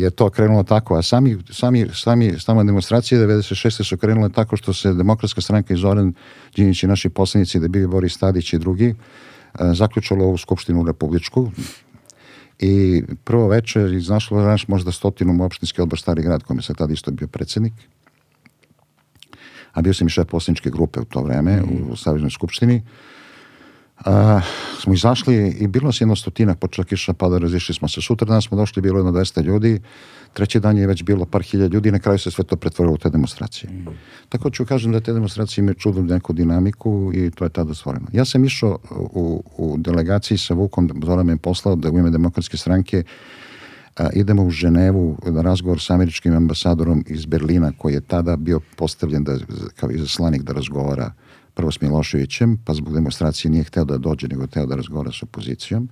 [0.00, 0.94] je to krenulo tako.
[0.94, 3.84] A sami, sami, sami, sama demonstracije 96.
[3.84, 6.12] su krenule tako što se demokratska stranka i Zoran
[6.56, 11.50] Đinić i naši poslanici, da bio Boris Tadić i drugi, uh, zaključalo ovu skupštinu republičku,
[12.58, 17.10] i prvo veče iznašlo naš možda stotinu opštinski odbor Stari grad, kome sam tada isto
[17.10, 17.72] bio predsednik.
[19.72, 22.82] A bio sam i šef poslaničke grupe u to vreme u Saveznoj skupštini.
[24.04, 24.40] A,
[24.80, 28.00] smo izašli i bilo nas jedno stotina, počela kiša pada, razišli smo se.
[28.00, 29.80] Sutra dan smo došli, bilo jedno 200 ljudi,
[30.32, 32.94] treći dan je već bilo par hiljada ljudi i na kraju se sve to pretvorilo
[32.94, 33.70] u te demonstracije.
[34.28, 38.06] Tako ću kažem da te demonstracije imaju čudnu neku dinamiku i to je tada stvoreno.
[38.12, 42.56] Ja sam išao u, u delegaciji sa Vukom, Zoran me poslao da u ime demokratske
[42.56, 43.02] stranke
[43.96, 48.60] a, idemo u Ženevu na razgovor sa američkim ambasadorom iz Berlina koji je tada bio
[48.76, 49.38] postavljen da,
[49.76, 51.12] kao izaslanik da razgovara
[51.54, 55.26] prvo s Miloševićem, pa zbog demonstracije nije hteo da dođe, nego hteo da razgovara sa
[55.26, 55.88] opozicijom.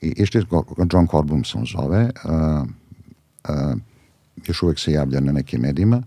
[0.00, 0.46] I išli,
[0.92, 2.64] John Corbin se on zove, a,
[3.44, 3.74] a,
[4.46, 6.02] još uvek se javlja na nekim medijima.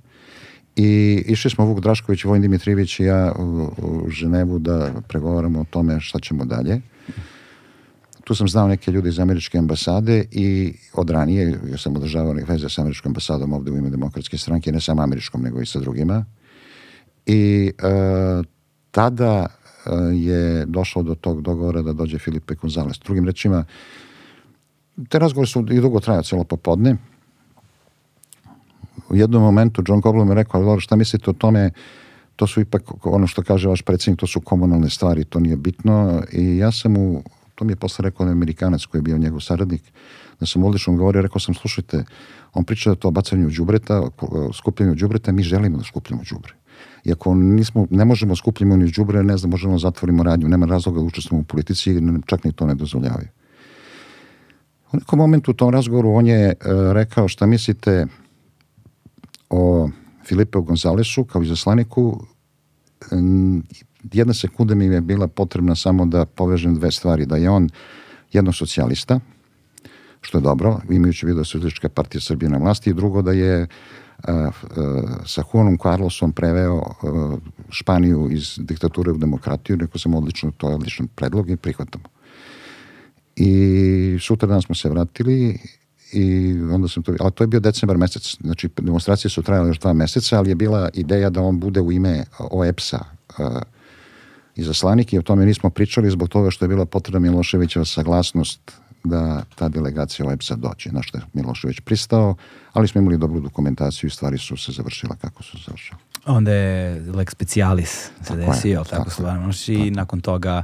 [0.75, 5.65] I išli smo Vuk Drašković, Vojn Dimitrijević i ja u, u Ženevu da pregovaramo o
[5.69, 6.81] tome šta ćemo dalje.
[8.23, 12.51] Tu sam znao neke ljude iz američke ambasade i od ranije, ja sam održavao neke
[12.51, 15.79] veze sa američkom ambasadom ovde u ime demokratske stranke, ne samo američkom, nego i sa
[15.79, 16.25] drugima.
[17.25, 18.43] I e,
[18.95, 22.99] tada e, je došlo do tog dogovora da dođe Filipe Gonzales.
[23.03, 23.65] Drugim rečima,
[25.09, 26.95] te razgovore su i dugo trajao celo popodne.
[29.09, 31.71] U jednom momentu John Coblum je rekao, dobro, šta mislite o tome,
[32.35, 36.23] to su ipak, ono što kaže vaš predsjednik, to su komunalne stvari, to nije bitno.
[36.31, 37.23] I ja sam mu,
[37.55, 39.83] to mi je posle rekao Amerikanac koji je bio njegov saradnik,
[40.39, 42.05] da sam odlično govorio, rekao sam, slušajte,
[42.53, 46.53] on priča da to o bacanju đubreta, o skupljanju đubreta, mi želimo da skupljamo đubre.
[47.05, 50.65] I ako nismo, ne možemo skupljamo ni đubre, ne znam, možemo da zatvorimo radnju, nema
[50.65, 53.27] razloga da učestvujemo u politici, čak ni to ne dozvoljavaju.
[54.91, 56.55] U nekom momentu u tom razgovoru on je e,
[56.93, 58.07] rekao šta mislite
[59.49, 59.89] o
[60.25, 62.25] Filipeu Gonzalesu kao izaslaniku.
[64.13, 67.25] Jedna sekunda mi je bila potrebna samo da povežem dve stvari.
[67.25, 67.69] Da je on
[68.31, 69.19] jedno socijalista,
[70.21, 73.31] što je dobro, imajući vidio da je Socijalistička partija Srbije na vlasti, i drugo da
[73.31, 73.67] je
[75.25, 76.81] sa Juanom Carlosom preveo
[77.69, 82.03] Španiju iz diktature u demokratiju, rekao sam odlično, to je odličan predlog i prihvatamo.
[83.35, 85.59] I sutra dan smo se vratili
[86.13, 89.79] i onda sam to, ali to je bio decembar mesec, znači demonstracije su trajale još
[89.79, 92.99] dva meseca, ali je bila ideja da on bude u ime OEPS-a,
[93.37, 93.61] a,
[94.55, 98.71] izaslanik i o tome nismo pričali zbog toga što je bila potrebna Miloševićeva saglasnost
[99.05, 102.35] da ta delegacija OEPS-a dođe, na što je Milošević pristao,
[102.73, 105.99] ali smo imali dobru dokumentaciju i stvari su se završile kako su završile.
[106.25, 109.51] Onda je lex specialis se Tako je, desio, tako, tako stvarno.
[109.67, 110.63] I nakon toga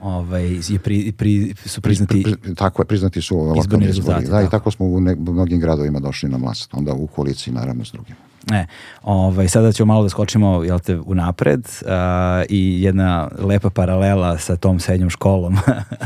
[0.00, 4.26] ovaj, je pri, pri, su priznati Pri- pri- tako je, priznati su lokalni izbori.
[4.26, 4.50] Da, i tako.
[4.50, 8.16] tako smo u ne- mnogim gradovima došli na vlast, onda u koaliciji naravno s drugim.
[8.50, 8.66] Ne,
[9.02, 14.56] ovaj, sada ćemo malo da skočimo jel te, unapred a, i jedna lepa paralela sa
[14.56, 15.56] tom srednjom školom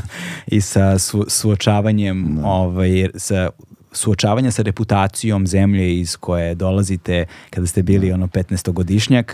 [0.46, 3.50] i sa su, suočavanjem ovaj, sa
[3.92, 9.32] suočavanja sa reputacijom zemlje iz koje dolazite kada ste bili ono 15-godišnjak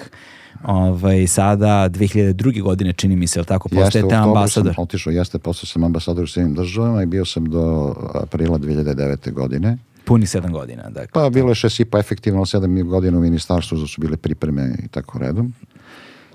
[0.65, 2.63] ovaj, sada 2002.
[2.63, 4.75] godine čini mi se, jel tako, postajete ambasador.
[4.75, 9.33] sam otišao, jeste, postao sam ambasador u svim državama i bio sam do aprila 2009.
[9.33, 9.79] godine.
[10.09, 11.09] Puni sedam godina, dakle.
[11.13, 14.75] Pa bilo je šest i pa efektivno, sedam godina u ministarstvu, da su bile pripreme
[14.85, 15.53] i tako redom.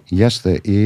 [0.10, 0.78] Jeste i...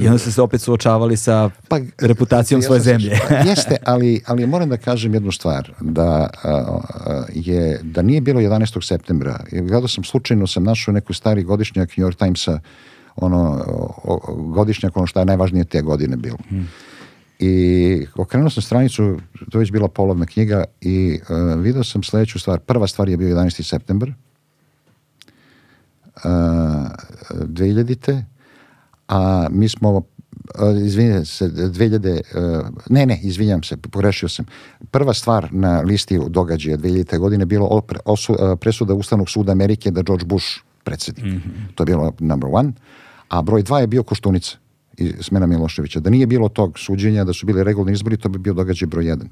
[0.00, 3.10] I onda ste se opet suočavali sa Pa, reputacijom svoje zemlje.
[3.46, 8.40] Jeste, ali, ali moram da kažem jednu stvar, da, a, a, je, da nije bilo
[8.40, 8.86] 11.
[8.86, 12.60] septembra, gledao sam, slučajno sam našao neku stari godišnjak New York Timesa,
[13.16, 16.38] ono, o- o- godišnjak, ono što je najvažnije te godine bilo.
[17.38, 19.20] I okrenuo sam stranicu,
[19.50, 22.60] to je već bila polovna knjiga i uh, video sam sledeću stvar.
[22.60, 23.62] Prva stvar je bio 11.
[23.62, 24.14] september uh,
[27.30, 28.22] 2000.
[29.08, 30.02] A mi smo
[30.84, 32.20] izvinjam se, 2000,
[32.60, 34.46] uh, ne, ne, izvinjam se, pogrešio sam.
[34.90, 37.18] Prva stvar na listi događaja 2000.
[37.18, 40.46] godine bilo opre- osu- uh, presuda Ustavnog suda Amerike da George Bush
[40.84, 41.42] predsjednik.
[41.74, 42.72] To je bilo number one.
[43.28, 44.56] A broj dva je bio Koštunica
[44.98, 46.00] i smena Miloševića.
[46.00, 49.06] Da nije bilo tog suđenja, da su bili regularni izbori, to bi bio događaj broj
[49.06, 49.28] jedan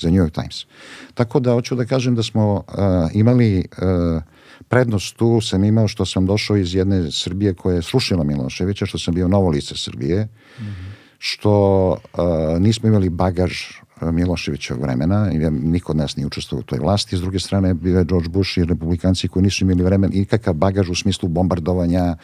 [0.00, 0.66] za New York Times.
[1.14, 2.64] Tako da hoću da kažem da smo uh,
[3.12, 4.22] imali uh,
[4.68, 8.98] prednost tu sam imao što sam došao iz jedne Srbije koja je srušila Miloševića, što
[8.98, 10.28] sam bio novo lice Srbije,
[11.18, 13.52] što uh, nismo imali bagaž
[14.00, 17.74] uh, Miloševićevog vremena, i niko od nas nije učestvovao u toj vlasti, s druge strane
[17.74, 21.28] bio je George Bush i republikanci koji nisu imali vremen i kakav bagaž u smislu
[21.28, 22.16] bombardovanja,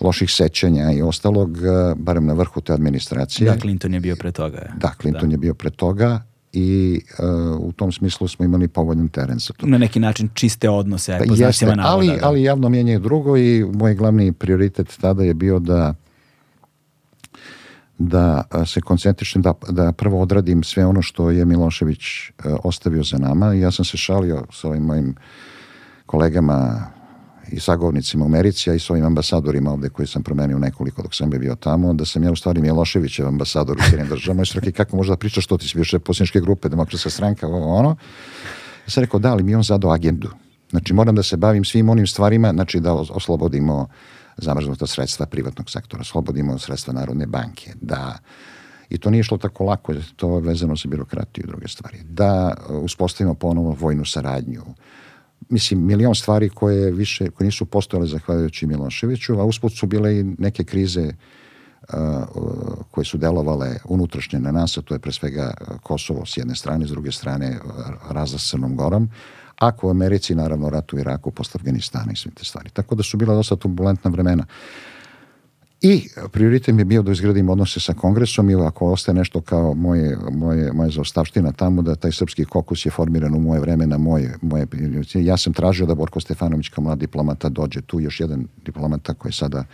[0.00, 3.50] loših sećanja i ostalog, uh, barem na vrhu te administracije.
[3.50, 4.58] Da, Clinton je bio pre toga.
[4.58, 4.72] je.
[4.76, 9.38] Da, Clinton je bio pre toga i uh, u tom smislu smo imali povoljan teren
[9.38, 9.66] za to.
[9.66, 11.88] Na neki način čiste odnose, po Pa Jeste, navoda.
[11.88, 12.18] ali, da.
[12.22, 15.94] ali javno mjenje je drugo i moj glavni prioritet tada je bio da
[17.98, 22.32] da se koncentrišem, da, da prvo odradim sve ono što je Milošević e,
[22.64, 23.54] ostavio za nama.
[23.54, 25.14] I ja sam se šalio sa ovim mojim
[26.06, 26.86] kolegama
[27.52, 31.14] i sagovornicima u Americi, a i s ovim ambasadorima ovde koji sam promenio nekoliko dok
[31.14, 34.42] sam bio tamo, da sam ja u stvari Miloševićev ambasador u Sjedinim državama.
[34.42, 37.74] I su rekli, kako možda pričaš što ti si više posljedničke grupe, demokratska stranka, ovo,
[37.74, 37.96] ono.
[38.86, 40.28] Ja sam rekao, da, ali mi on zadao agendu.
[40.70, 43.88] Znači, moram da se bavim svim onim stvarima, znači da os- oslobodimo
[44.36, 48.18] zamrznuta sredstva privatnog sektora, oslobodimo sredstva Narodne banke, da
[48.90, 51.98] i to nije išlo tako lako, to je vezano za birokratiju i druge stvari.
[52.02, 54.62] Da uh, uspostavimo ponovo vojnu saradnju.
[55.48, 60.22] Mislim, milion stvari koje više, koje nisu postojale zahvaljujući Miloševiću, a usput su bile i
[60.22, 61.98] neke krize uh,
[62.34, 62.52] uh,
[62.90, 66.56] koje su delovale unutrašnje na nas, a to je pre svega uh, Kosovo s jedne
[66.56, 67.70] strane, s druge strane uh,
[68.10, 69.10] razlaz s Crnom Gorom,
[69.56, 72.70] ako u Americi, naravno, rat u Iraku posle Afganistana i sve te stvari.
[72.70, 74.46] Tako da su bila dosta turbulentna vremena.
[75.80, 79.74] I prioritet mi je bio da izgradim odnose sa kongresom i ako ostaje nešto kao
[79.74, 83.98] moje, moje, moje zaostavština tamo, da taj srpski kokus je formiran u moje vreme na
[83.98, 84.66] moje, moje
[85.14, 89.30] ja sam tražio da Borko Stefanović kao mlad diplomata dođe tu, još jedan diplomata koji
[89.30, 89.64] je sada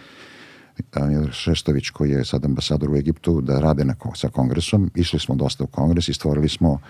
[0.93, 4.90] Daniel Šestović koji je sad ambasador u Egiptu da rade na, sa kongresom.
[4.95, 6.81] Išli smo dosta u kongres i stvorili smo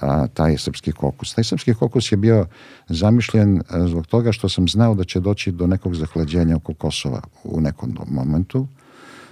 [0.00, 1.34] a, taj srpski kokus.
[1.34, 2.46] Taj srpski kokus je bio
[2.88, 7.20] zamišljen a, zbog toga što sam znao da će doći do nekog zahlađenja oko Kosova
[7.44, 8.66] u nekom momentu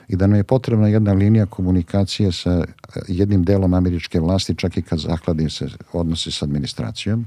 [0.08, 2.64] i da nam je potrebna jedna linija komunikacije sa a,
[3.08, 7.26] jednim delom američke vlasti, čak i kad zahladi se odnosi sa administracijom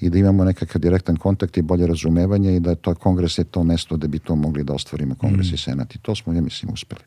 [0.00, 3.64] i da imamo nekakav direktan kontakt i bolje razumevanje i da to kongres je to
[3.64, 6.72] mesto da bi to mogli da ostvarimo kongres i senat i to smo, ja mislim,
[6.72, 7.00] uspeli.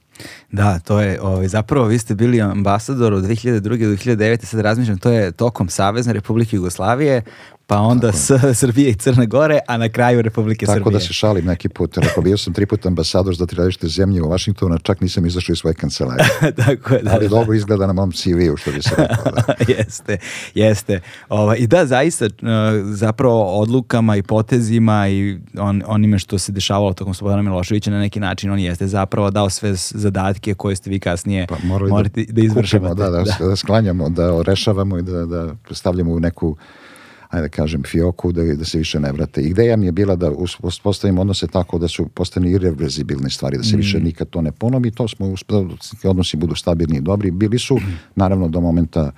[0.51, 3.61] Da, to je, ovaj, zapravo vi ste bili ambasador od 2002.
[3.61, 4.45] do 2009.
[4.45, 7.21] Sad razmišljam, to je tokom Savezne Republike Jugoslavije,
[7.71, 10.93] pa onda s Srbije i Crne Gore, a na kraju Republike Tako Srbije.
[10.93, 11.97] da se šalim neki put.
[11.97, 15.53] Rekao, bio sam tri puta ambasador za tri različite zemlje u Vašingtonu, čak nisam izašao
[15.53, 16.27] iz svoje kancelarije.
[16.65, 17.11] Tako je, da.
[17.13, 17.29] Ali da.
[17.29, 19.31] dobro izgleda na mom CV-u, što bi se rekao.
[19.31, 19.53] Da.
[19.77, 20.17] jeste,
[20.53, 20.99] jeste.
[21.29, 22.31] Ovaj, I da, zaista, uh,
[22.85, 28.19] zapravo odlukama i potezima i on, onime što se dešavalo tokom Slobodana Miloševića na neki
[28.19, 32.25] način, on jeste zapravo dao sve zadatke koje ste vi kasnije Pa morali morate da,
[32.25, 32.95] kupimo, izvršavate.
[32.95, 36.55] da, da, da, sklanjamo, da rešavamo i da, da stavljamo u neku
[37.31, 39.41] ajde da kažem, fioku, da, da se više ne vrate.
[39.41, 40.31] Ideja mi je bila da
[40.63, 44.03] uspostavimo odnose tako da su postane irreverzibilne stvari, da se više mm.
[44.03, 44.91] nikad to ne ponovi.
[44.91, 45.33] To smo
[46.03, 47.31] odnosi budu stabilni i dobri.
[47.31, 47.79] Bili su,
[48.15, 49.11] naravno, do momenta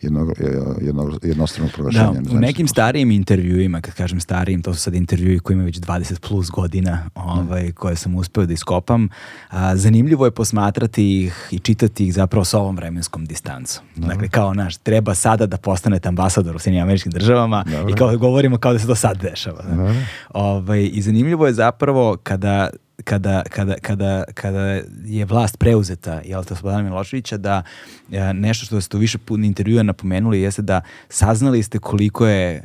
[0.00, 0.32] jedno,
[0.80, 2.20] jedno, jednostrano proglašenje.
[2.20, 5.80] Da, u nekim starijim intervjuima, kad kažem starijim, to su sad intervjui koji imaju već
[5.80, 9.08] 20 plus godina ovaj, koje sam uspeo da iskopam.
[9.50, 13.84] A, zanimljivo je posmatrati ih i čitati ih zapravo s ovom vremenskom distancom.
[13.96, 14.06] Da.
[14.06, 17.92] Dakle, kao naš, treba sada da postanete ambasador u Sjedinjim američkim državama Dobre.
[17.92, 19.64] i kao govorimo kao da se to sad dešava.
[20.28, 22.70] Ovaj, I zanimljivo je zapravo kada
[23.04, 27.62] kada, kada, kada, kada je vlast preuzeta jel te Slobodana Miloševića da
[28.10, 32.64] ja, nešto što ste u više put intervjua napomenuli jeste da saznali ste koliko je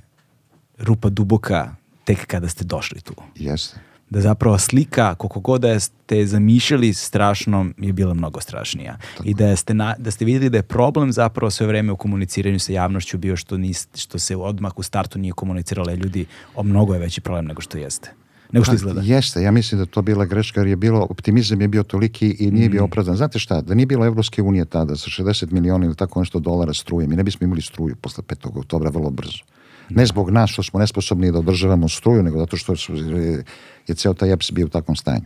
[0.78, 3.14] rupa duboka tek kada ste došli tu.
[3.36, 3.80] Jeste.
[4.10, 8.98] Da zapravo slika, koliko god da ste zamišljali strašno, je bila mnogo strašnija.
[9.18, 9.30] Tako.
[9.30, 12.60] I da ste, na, da ste vidjeli da je problem zapravo sve vreme u komuniciranju
[12.60, 16.94] sa javnošću bio što, nis, što se odmah u startu nije komuniciralo ljudi, o mnogo
[16.94, 18.12] je veći problem nego što jeste
[18.52, 19.02] nego što izgleda.
[19.02, 22.52] Jeste, ja mislim da to bila greška jer je bilo, optimizam je bio toliki i
[22.52, 22.72] nije mm.
[22.72, 23.16] bio opravdan.
[23.16, 26.74] Znate šta, da nije bilo Evropske unije tada sa 60 miliona ili tako nešto dolara
[26.74, 28.60] struje, mi ne bismo imali struju posle 5.
[28.60, 29.44] oktobra vrlo brzo.
[29.90, 33.44] Ne zbog nas što smo nesposobni da održavamo struju, nego zato što su, je,
[33.88, 35.26] je ceo taj EPS bio u takvom stanju.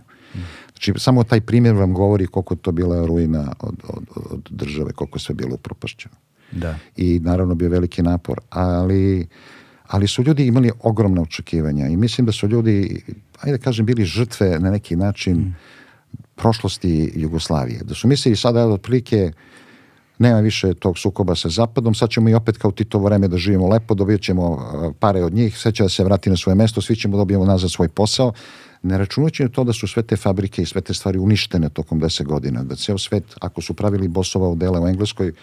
[0.71, 5.19] Znači, samo taj primjer vam govori koliko to bila ruina od, od, od države, koliko
[5.19, 6.15] sve bilo upropašćeno.
[6.51, 6.75] Da.
[6.97, 9.27] I naravno bio veliki napor, ali
[9.87, 13.03] ali su ljudi imali ogromna očekivanja i mislim da su ljudi,
[13.41, 15.55] ajde da kažem, bili žrtve na neki način mm.
[16.35, 17.79] prošlosti Jugoslavije.
[17.83, 19.31] Da su mislili sada otprilike
[20.19, 23.67] nema više tog sukoba sa Zapadom, sad ćemo i opet kao Titovo vreme da živimo
[23.67, 26.95] lepo, dobit ćemo pare od njih, sve će da se vrati na svoje mesto, svi
[26.95, 28.33] ćemo da dobijemo nazad svoj posao,
[28.83, 32.23] ne računajući to da su sve te fabrike i sve te stvari uništene tokom 10
[32.23, 35.33] godina, da ceo svet, ako su pravili bosova odela u Engleskoj,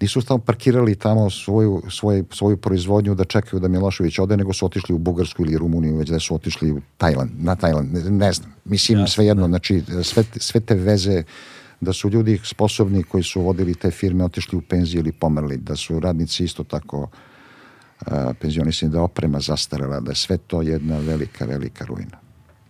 [0.00, 4.66] nisu tamo parkirali tamo svoju, svoju, svoju proizvodnju da čekaju da Milošević ode, nego su
[4.66, 8.32] otišli u Bugarsku ili Rumuniju, već da su otišli u Tajland, na Tajland, ne, ne
[8.32, 8.54] znam.
[8.64, 9.48] Mislim, ja, svejedno, da.
[9.48, 11.22] znači, sve, sve te veze
[11.80, 15.76] da su ljudi sposobni koji su vodili te firme otišli u penziju ili pomrli, da
[15.76, 21.44] su radnici isto tako uh, penzionisani, da oprema zastarela, da je sve to jedna velika,
[21.44, 22.25] velika ruina.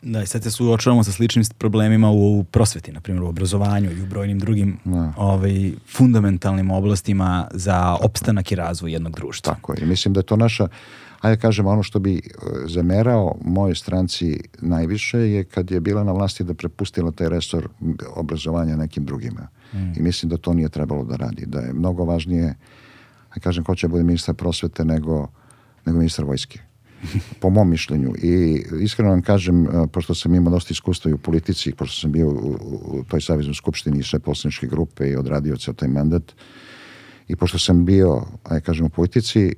[0.09, 4.03] Da, i sad se suočavamo sa sličnim problemima u prosveti, na primjer u obrazovanju i
[4.03, 5.13] u brojnim drugim da.
[5.17, 9.55] ovaj, fundamentalnim oblastima za opstanak i razvoj jednog društva.
[9.55, 9.83] Tako je.
[9.83, 10.69] I mislim da je to naša,
[11.21, 12.21] ajde da kažem, ono što bi e,
[12.67, 17.69] zamerao mojoj stranci najviše je kad je bila na vlasti da prepustila taj resor
[18.15, 19.49] obrazovanja nekim drugima.
[19.73, 19.93] Mm.
[19.97, 21.47] I mislim da to nije trebalo da radi.
[21.47, 22.55] Da je mnogo važnije, ajde
[23.35, 25.29] da kažem, ko će bude ministar prosvete nego,
[25.87, 26.61] nego ministar vojske
[27.41, 28.15] po mom mišljenju.
[28.23, 32.29] I iskreno vam kažem, pošto sam imao dosta iskustva i u politici, pošto sam bio
[32.29, 36.33] u, toj saveznoj skupštini i sve poslaničke grupe i odradio ceo taj mandat,
[37.29, 39.55] i pošto sam bio, aj kažem, u politici,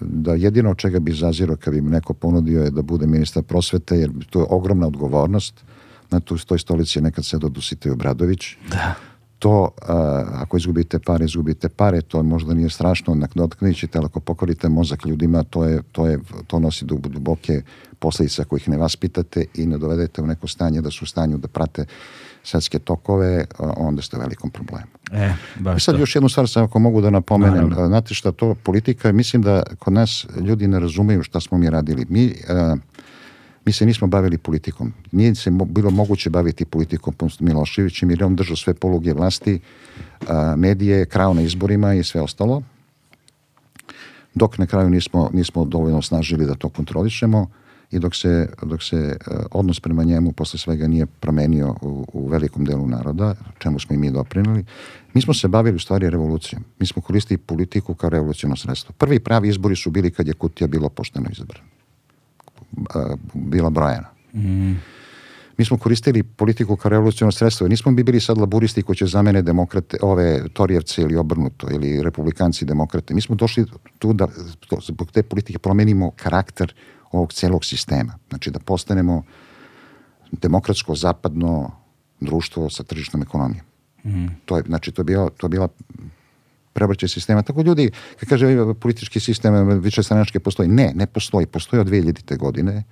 [0.00, 3.42] da jedino od čega bi zazirao kad bi mi neko ponudio je da bude ministar
[3.42, 5.64] prosvete, jer to je ogromna odgovornost.
[6.10, 8.56] Na toj stolici je nekad sedao Dusitej Obradović.
[8.70, 8.94] Da
[9.38, 9.88] to, uh,
[10.42, 15.06] ako izgubite pare, izgubite pare, to možda nije strašno, nadoknadit ćete, ali ako pokorite mozak
[15.06, 17.62] ljudima, to, je, to, je, to nosi duboke
[17.98, 21.38] posledice ako ih ne vaspitate i ne dovedete u neko stanje da su u stanju
[21.38, 21.84] da prate
[22.42, 24.86] svetske tokove, onda ste u velikom problemu.
[25.12, 26.00] E, baš I sad to.
[26.00, 27.68] još jednu stvar sam ako mogu da napomenem.
[27.68, 27.86] Naravno.
[27.86, 32.06] Znate šta, to politika, mislim da kod nas ljudi ne razumeju šta smo mi radili.
[32.08, 32.78] Mi uh,
[33.66, 34.92] mi se nismo bavili politikom.
[35.12, 39.60] Nije se bilo moguće baviti politikom Miloševićem jer je on držao sve poluge vlasti,
[40.28, 42.62] a, medije, krao na izborima i sve ostalo.
[44.34, 47.46] Dok na kraju nismo, nismo dovoljno snažili da to kontrolišemo
[47.90, 49.16] i dok se, dok se
[49.50, 53.98] odnos prema njemu posle svega nije promenio u, u velikom delu naroda, čemu smo i
[53.98, 54.64] mi doprinili,
[55.14, 56.64] mi smo se bavili u stvari revolucijom.
[56.78, 58.94] Mi smo koristili politiku kao revolucijno sredstvo.
[58.98, 61.75] Prvi pravi izbori su bili kad je Kutija bilo pošteno izabrano
[63.34, 64.08] bila brojana.
[64.34, 64.74] Mm.
[65.58, 67.68] Mi smo koristili politiku kao revolucionno sredstvo.
[67.68, 72.64] Nismo bi bili sad laburisti koji će zamene demokrate, ove Torijevce ili obrnuto, ili republikanci
[72.64, 73.14] demokrate.
[73.14, 73.64] Mi smo došli
[73.98, 74.26] tu da
[74.68, 76.74] to, zbog te politike promenimo karakter
[77.12, 78.18] ovog celog sistema.
[78.28, 79.22] Znači da postanemo
[80.32, 81.70] demokratsko zapadno
[82.20, 83.66] društvo sa tržišnom ekonomijom.
[84.04, 84.26] Mm.
[84.44, 85.68] To je, znači, to je, bila, to je bila
[86.76, 87.42] preobraćaj sistema.
[87.42, 91.46] Tako ljudi, kad kaže politički sistem više stranačke postoji, ne, ne postoji.
[91.46, 92.36] Postoji od 2000.
[92.38, 92.84] godine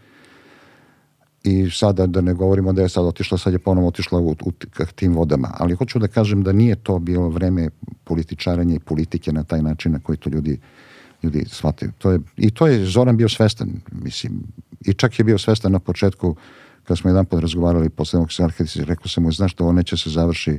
[1.44, 4.52] i sada da ne govorimo da je sad otišla, sad je ponovo otišla u, u
[4.94, 5.50] tim vodama.
[5.58, 7.68] Ali hoću da kažem da nije to bilo vreme
[8.04, 10.58] političaranja i politike na taj način na koji to ljudi
[11.24, 11.92] ljudi shvataju.
[11.98, 14.42] To je, I to je Zoran bio svestan, mislim,
[14.80, 16.36] i čak je bio svestan na početku
[16.84, 18.30] kad smo jedan put razgovarali posle ovog
[18.76, 20.58] rekao sam mu, znaš da ovo neće se završi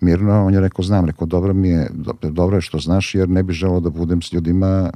[0.00, 1.90] mirno, on je rekao, znam, rekao, dobro mi je,
[2.22, 4.90] dobro je što znaš, jer ne bi želeo da budem s ljudima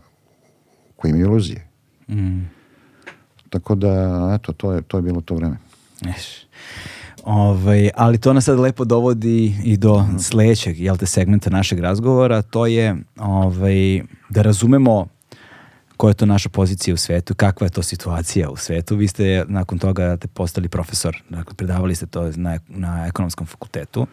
[0.97, 1.67] koji imaju iluzije.
[2.09, 2.41] Mm.
[3.51, 5.57] Tako da, eto, to je, to je bilo to vreme.
[6.17, 6.47] Eš.
[7.25, 10.19] Ovaj, ali to nas sad lepo dovodi i do Mhm.
[10.19, 15.07] sledećeg jel te, segmenta našeg razgovora, to je ovaj, da razumemo
[15.97, 18.97] koja je to naša pozicija u svetu, kakva je to situacija u svetu.
[18.97, 24.07] Vi ste nakon toga te postali profesor, dakle predavali ste to na, na ekonomskom fakultetu.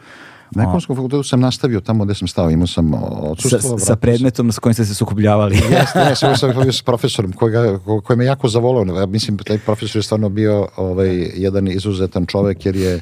[0.51, 3.79] Na ekonomskom fakultetu sam nastavio tamo gde sam stao, imao sam Sa, odsustvo.
[3.79, 5.55] sa predmetom s kojim ste se sukobljavali.
[5.55, 8.95] Jeste, ne, sam sam bio s profesorom kojega, ko, koji me jako zavolao.
[8.95, 13.01] Ja mislim, taj profesor je stvarno bio ovaj, jedan izuzetan čovek jer je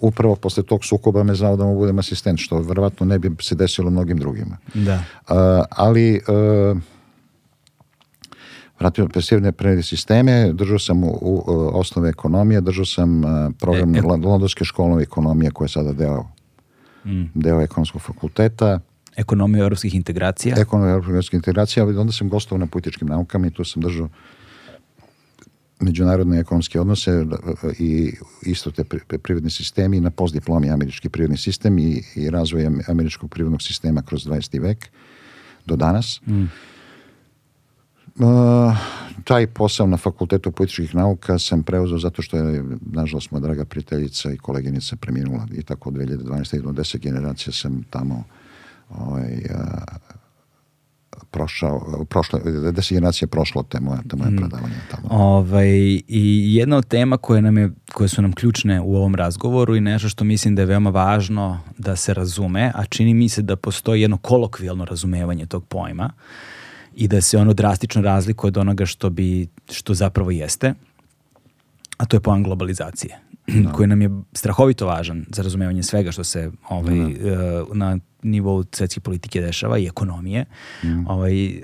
[0.00, 3.54] upravo posle tog sukoba me znao da mu budem asistent, što verovatno ne bi se
[3.54, 4.56] desilo mnogim drugima.
[4.74, 4.94] da.
[4.94, 5.36] Uh,
[5.70, 6.20] ali
[6.72, 6.78] uh,
[8.80, 13.94] vratio pasivne prerade sisteme, držao sam u, u, uh, osnove ekonomije, držao sam uh, program
[13.94, 16.24] E, e- Lon- Londonske školove ekonomije koja je sada deo,
[17.04, 17.24] Mm.
[17.34, 18.80] deo ekonomskog fakulteta,
[19.16, 20.54] Ekonomija europskih integracija.
[20.58, 24.08] ekonomija europske integracije, ali onda sam gostovao na političkim naukama i tu sam držao
[25.80, 27.24] međunarodne ekonomske odnose e,
[27.78, 32.80] i isto te pri- privredni sistemi na postdiplomi američki privredni sistem i, i razvoj am-
[32.88, 34.60] američkog privrednog sistema kroz 20.
[34.62, 34.88] vek
[35.66, 36.20] do danas.
[36.26, 36.44] Mm.
[38.18, 38.76] Uh,
[39.24, 44.32] taj posao na fakultetu političkih nauka sam preuzeo zato što je, nažalost, moja draga prijateljica
[44.32, 46.56] i koleginica preminula i tako od 2012.
[46.56, 48.24] i do 10 generacija sam tamo
[48.90, 49.84] ovaj, a,
[51.30, 55.08] prošao, prošle, 10 generacija prošlo te moje, te moje predavanje tamo.
[55.10, 55.68] Ovaj,
[56.08, 59.80] I jedna od tema koje, nam je, koje su nam ključne u ovom razgovoru i
[59.80, 63.56] nešto što mislim da je veoma važno da se razume, a čini mi se da
[63.56, 66.10] postoji jedno kolokvijalno razumevanje tog pojma
[66.98, 70.74] i da se ono drastično razlikuje od onoga što, bi, što zapravo jeste,
[71.96, 73.18] a to je pojam globalizacije
[73.72, 77.14] koji nam je strahovito važan za razumevanje svega što se ovaj, e,
[77.74, 80.44] na nivou svetske politike dešava i ekonomije.
[81.06, 81.60] Ovaj, e,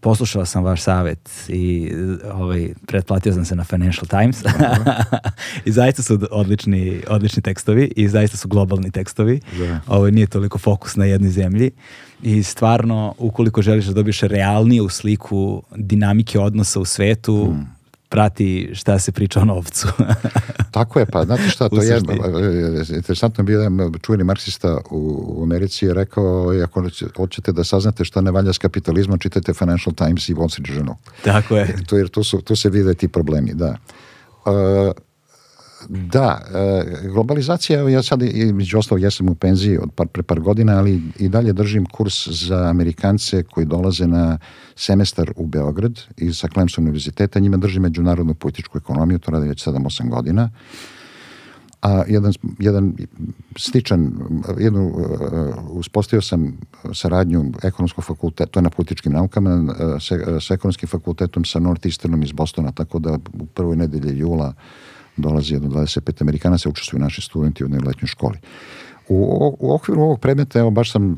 [0.00, 1.92] poslušao sam vaš savet i
[2.32, 4.42] ovaj, pretplatio sam se na Financial Times
[5.66, 9.40] i zaista su odlični, odlični tekstovi i zaista su globalni tekstovi.
[9.58, 9.80] Da.
[9.86, 11.70] Ovo nije toliko fokus na jednoj zemlji
[12.24, 17.74] i stvarno ukoliko želiš da dobiješ realniju sliku dinamike odnosa u svetu, Hmm.
[18.08, 19.88] prati šta se priča o novcu.
[20.70, 22.96] Tako je, pa znate šta, to je, suštini.
[22.96, 28.04] interesantno je bio jedan čuveni marksista u, u Americi je rekao, ako hoćete da saznate
[28.04, 30.96] šta ne valja s kapitalizmom, čitajte Financial Times i Wall Street Journal.
[31.24, 31.76] Tako je.
[31.86, 33.76] to, jer tu, su, tu se vide ti problemi, da.
[34.46, 34.92] E,
[35.88, 38.22] da, e, globalizacija, ja sad
[38.52, 42.28] među ostalo jesam u penziji od par, pre par godina, ali i dalje držim kurs
[42.28, 44.38] za Amerikance koji dolaze na
[44.76, 49.66] semestar u Beograd i sa Clemson univerziteta, njima držim međunarodnu političku ekonomiju, to radi već
[49.66, 50.50] 7-8 godina.
[51.84, 52.94] A jedan, jedan
[53.56, 54.12] sličan,
[54.58, 54.98] jednu, uh,
[55.70, 56.58] uspostavio sam
[56.94, 59.68] saradnju ekonomskog fakulteta, to je na političkim naukama, uh,
[60.00, 64.54] sa, sa ekonomskim fakultetom sa Northeasternom iz Bostona, tako da u prvoj nedelji jula
[65.16, 68.38] dolazi jedno 25 Amerikanaca, učestvuju naši studenti u jednoj letnjoj školi.
[69.08, 71.16] U, u okviru ovog predmeta, evo baš sam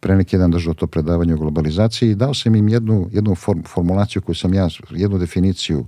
[0.00, 3.62] pre neki dan držao to predavanje o globalizaciji i dao sam im jednu, jednu form,
[3.62, 5.86] formulaciju koju sam ja, jednu definiciju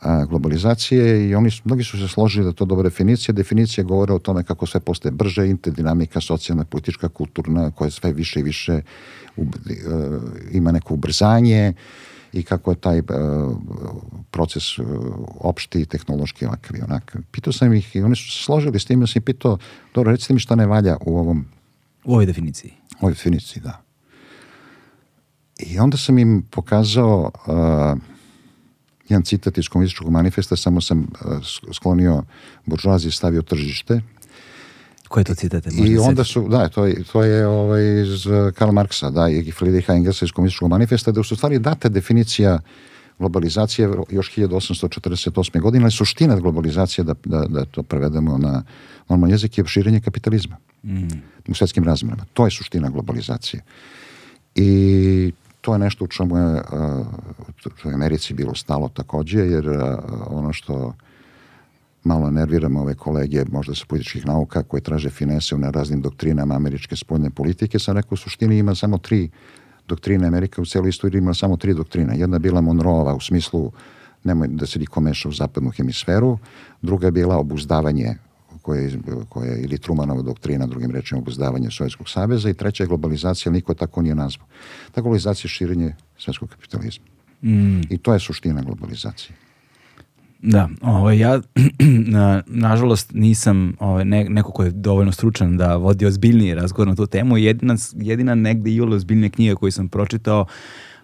[0.00, 3.32] a, globalizacije i oni su, mnogi su se složili da to dobra definicija.
[3.32, 8.40] Definicija govore o tome kako sve postaje brže, interdinamika, socijalna, politička, kulturna, koja sve više
[8.40, 8.82] i više
[9.36, 9.46] u, e,
[10.52, 11.74] ima neko ubrzanje
[12.32, 13.02] i kako je taj e,
[14.30, 14.82] proces e,
[15.40, 17.22] opšti, tehnološki ovakav i onakav.
[17.30, 19.58] Pitao sam ih i oni su se složili s tim, ja sam ih pitao,
[19.94, 21.46] dobro, recite mi šta ne valja u ovom
[22.04, 22.72] U ovoj definiciji.
[23.00, 23.82] ovoj definiciji, da.
[25.58, 27.98] I onda sam im pokazao uh,
[29.08, 31.06] jedan citat iz komunističkog manifesta, samo sam uh,
[31.72, 32.22] sklonio
[32.66, 34.00] buržuazije i stavio tržište.
[35.12, 35.70] Koje je to citate?
[35.74, 39.50] I onda su, da, to je, to je ovaj, iz uh, Karl Marksa, da, i
[39.50, 42.58] Friedricha Engelsa iz komunističkog manifesta, da su stvari data definicija
[43.18, 45.60] globalizacije još 1848.
[45.60, 48.62] godine, ali suština globalizacije, da, da, da to prevedemo na
[49.08, 51.22] normalan jezik, je širenje kapitalizma Mm.
[51.48, 52.24] u svetskim razmerama.
[52.32, 53.62] To je suština globalizacije.
[54.54, 57.06] I to je nešto u čemu je uh,
[57.84, 59.76] u Americi bilo stalo takođe, jer uh,
[60.26, 60.94] ono što
[62.04, 66.96] malo nerviramo ove kolege možda sa političkih nauka koje traže finese na raznim doktrinama američke
[66.96, 69.30] spoljne politike, sam rekao u suštini ima samo tri
[69.88, 72.18] doktrine Amerika u celoj istoriji ima samo tri doktrine.
[72.18, 73.72] Jedna je bila Monroeva u smislu
[74.24, 76.38] nemoj da se niko meša u zapadnu hemisferu,
[76.82, 78.14] druga je bila obuzdavanje
[78.62, 78.98] koje, je-
[79.28, 83.56] koje je ili Trumanova doktrina, drugim rečima obuzdavanje Sovjetskog saveza i treća je globalizacija, ali
[83.58, 84.46] niko tako nije nazvao.
[84.92, 87.04] Ta globalizacija je širenje svetskog kapitalizma.
[87.42, 87.80] Mm.
[87.90, 89.36] I to je suština globalizacije.
[90.42, 91.40] Da, ovaj, ja
[92.14, 96.94] na, nažalost nisam ovaj, ne, neko ko je dovoljno stručan da vodi ozbiljniji razgovor na
[96.94, 97.36] tu temu.
[97.36, 100.46] Jedina, jedina negde i ozbiljnija knjiga koju sam pročitao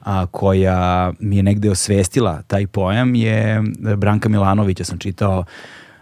[0.01, 3.63] a, koja mi je negde osvestila taj pojam je
[3.97, 5.45] Branka Milanovića sam čitao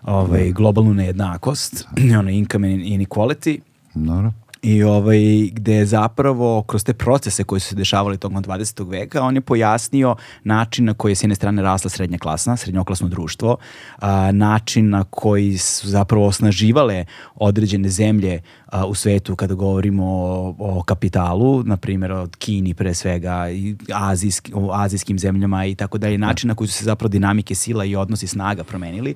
[0.03, 1.89] ovaj, globalnu nejednakost,
[2.21, 3.59] ono income inequality.
[3.95, 4.33] Naravno
[4.63, 5.19] i ovaj,
[5.53, 8.91] gde je zapravo kroz te procese koji su se dešavali tokom 20.
[8.91, 13.09] veka, on je pojasnio način na koji je s jedne strane rasla srednja klasa, srednjoklasno
[13.09, 13.57] društvo,
[13.99, 17.05] a, način na koji su zapravo osnaživale
[17.35, 22.95] određene zemlje a, u svetu kada govorimo o, o kapitalu, na primjer od Kini pre
[22.95, 27.09] svega, i azijski, o azijskim zemljama i tako dalje, način na koji su se zapravo
[27.09, 29.15] dinamike sila i odnosi snaga promenili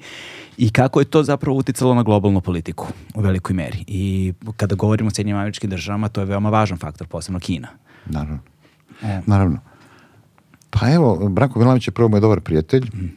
[0.61, 3.85] i kako je to zapravo uticalo na globalnu politiku u velikoj meri.
[3.87, 7.69] I kada govorimo o Sjednjim američkim državama, to je veoma važan faktor, posebno Kina.
[8.07, 8.39] Naravno.
[9.03, 9.21] E.
[9.27, 9.59] Naravno.
[10.71, 13.05] Pa evo, Branko Milanović je prvo moj dobar prijatelj mm.
[13.05, 13.09] uh,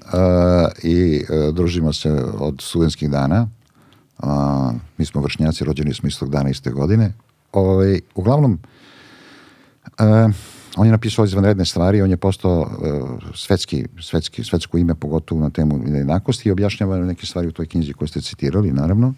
[0.84, 3.48] i uh, družimo se od studentskih dana.
[4.18, 4.30] Uh,
[4.98, 7.14] mi smo vršnjaci, rođeni smo istog dana iste godine.
[7.52, 8.60] Ovaj, uglavnom,
[10.00, 10.36] uh,
[10.78, 15.50] on je napisao izvanredne stvari, on je postao uh, svetski, svetski, svetsko ime, pogotovo na
[15.50, 19.14] temu jednakosti i objašnjava neke stvari u toj knjizi koje ste citirali, naravno.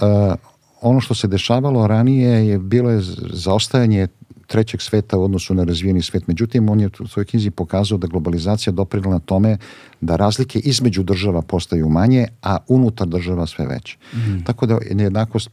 [0.00, 0.34] Uh,
[0.80, 3.00] ono što se dešavalo ranije je bilo je
[3.32, 4.08] zaostajanje
[4.46, 6.26] trećeg sveta u odnosu na razvijeni svet.
[6.26, 9.56] Međutim, on je u svojoj knjizi pokazao da globalizacija doprinala tome
[10.00, 13.98] da razlike između država postaju manje, a unutar država sve veće.
[14.14, 14.44] Mm.
[14.44, 15.50] Tako da nejednakost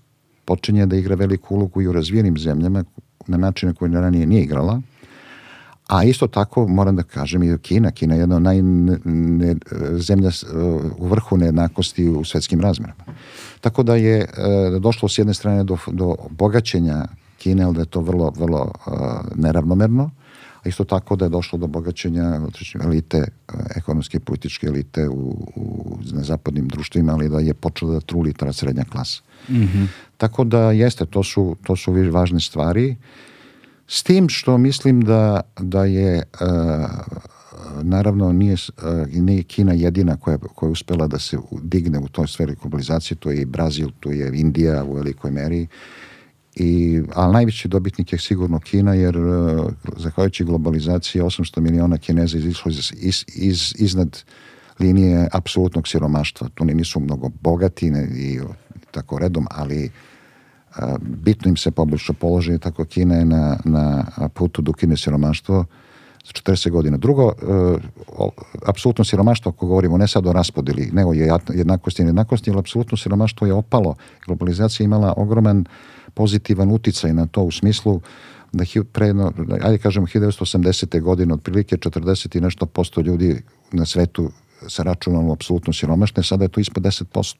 [0.47, 2.83] počinje da igra veliku ulogu i u razvijenim zemljama
[3.27, 4.81] na načine koje ranije nije igrala.
[5.87, 7.91] A isto tako moram da kažem i Kina.
[7.91, 9.55] Kina je jedna od naj ne,
[9.97, 10.31] zemlja
[10.97, 13.03] u vrhu nejednakosti u svetskim razmerama.
[13.61, 14.27] Tako da je e,
[14.79, 17.05] došlo s jedne strane do, do bogaćenja
[17.37, 18.91] Kine, ali da je to vrlo, vrlo e,
[19.35, 20.11] neravnomerno,
[20.63, 22.41] a isto tako da je došlo do bogaćenja
[22.83, 23.27] elite, e,
[23.75, 28.33] ekonomske i političke elite u, u, na zapadnim društvima, ali da je počela da truli
[28.33, 29.21] ta srednja klasa.
[29.49, 29.87] Mm -hmm.
[30.17, 32.95] Tako da jeste, to su, to su važne stvari.
[33.87, 36.47] S tim što mislim da, da je uh,
[37.81, 42.27] naravno nije, uh, nije Kina jedina koja, koja je uspela da se digne u toj
[42.27, 45.67] sferi globalizacije, to je i Brazil, to je Indija u velikoj meri,
[46.59, 52.71] I, ali najveći dobitnik je sigurno Kina, jer uh, zahvaljujući globalizaciji 800 miliona Kineza izišlo
[52.71, 54.23] iz, iz, iz, iznad
[54.79, 56.49] linije apsolutnog siromaštva.
[56.53, 58.39] Tu nisu mnogo bogati ne, i
[58.97, 59.89] tako redom, ali
[60.99, 65.65] bitno im se poboljša položaj, tako Kina je na, na putu da ukine siromaštvo
[66.25, 66.97] za 40 godina.
[66.97, 68.31] Drugo, uh,
[68.65, 72.97] apsolutno siromaštvo, ako govorimo ne sad o raspodeli, nego je jednakosti i nejednakosti, ali apsolutno
[72.97, 73.95] siromaštvo je opalo.
[74.25, 75.65] Globalizacija imala ogroman
[76.13, 78.01] pozitivan uticaj na to u smislu
[78.51, 79.13] da pre,
[79.61, 81.01] ajde kažemo 1980.
[81.01, 83.41] godine otprilike 40 i nešto posto ljudi
[83.71, 84.31] na svetu
[84.67, 87.35] se računalo apsolutno siromašne, sada je to ispod 10%.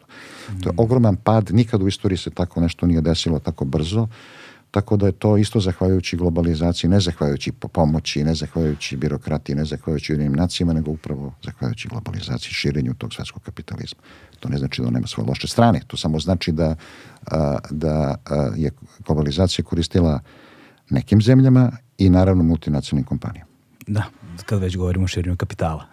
[0.49, 0.59] Mm.
[0.61, 4.07] To je ogroman pad, nikad u istoriji se tako nešto nije desilo tako brzo,
[4.71, 10.13] tako da je to isto zahvaljujući globalizaciji, ne zahvaljujući pomoći, ne zahvaljujući birokratiji, ne zahvaljujući
[10.13, 13.99] jedinim nacijama, nego upravo zahvaljujući globalizaciji, širenju tog svetskog kapitalizma.
[14.39, 16.75] To ne znači da on nema svoje loše strane, to samo znači da,
[17.71, 18.15] da
[18.55, 18.71] je
[19.05, 20.19] globalizacija koristila
[20.89, 23.49] nekim zemljama i naravno multinacionalnim kompanijama.
[23.87, 24.03] Da,
[24.45, 25.85] kad već govorimo o širenju kapitala.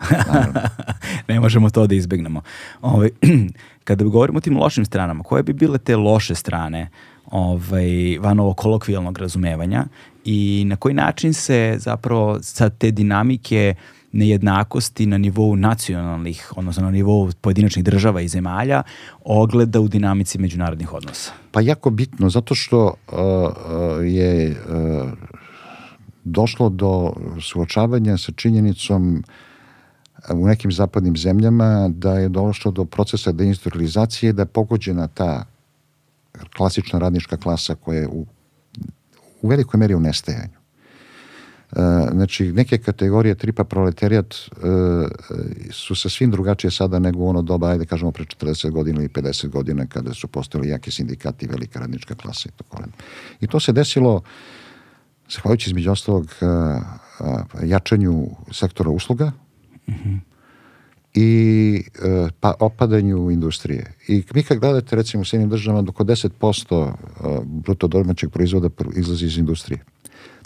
[1.28, 2.42] ne možemo to da izbegnemo.
[2.82, 3.10] Ovaj,
[3.84, 6.90] kada govorimo o tim lošim stranama, koje bi bile te loše strane
[7.26, 9.84] ovaj, van ovog kolokvijalnog razumevanja
[10.24, 13.74] i na koji način se zapravo sa te dinamike
[14.12, 18.82] nejednakosti na nivou nacionalnih, odnosno na nivou pojedinačnih država i zemalja,
[19.24, 21.32] ogleda u dinamici međunarodnih odnosa?
[21.50, 25.12] Pa jako bitno, zato što uh, uh je uh,
[26.24, 29.24] došlo do suočavanja sa činjenicom
[30.28, 35.44] e, u nekim zapadnim zemljama da je došlo do procesa deindustrializacije da je pogođena ta
[36.56, 38.26] klasična radnička klasa koja je u,
[39.42, 40.58] u velikoj meri u nestajanju.
[41.72, 41.76] E,
[42.12, 44.38] znači, neke kategorije tripa proletarijat e,
[45.70, 49.48] su sa svim drugačije sada nego ono doba, ajde kažemo, pre 40 godina ili 50
[49.48, 52.82] godina kada su postali jaki sindikati velika radnička klasa i tako
[53.40, 54.22] I to se desilo
[55.34, 56.28] zahvaljujući između ostalog
[57.62, 59.32] jačanju sektora usluga
[59.88, 60.18] mm -hmm.
[61.14, 63.92] i e, pa, opadanju industrije.
[64.08, 66.92] I vi kad gledate recimo u Sjedinim državama doko 10%
[67.44, 69.84] bruto domaćeg proizvoda izlazi iz industrije.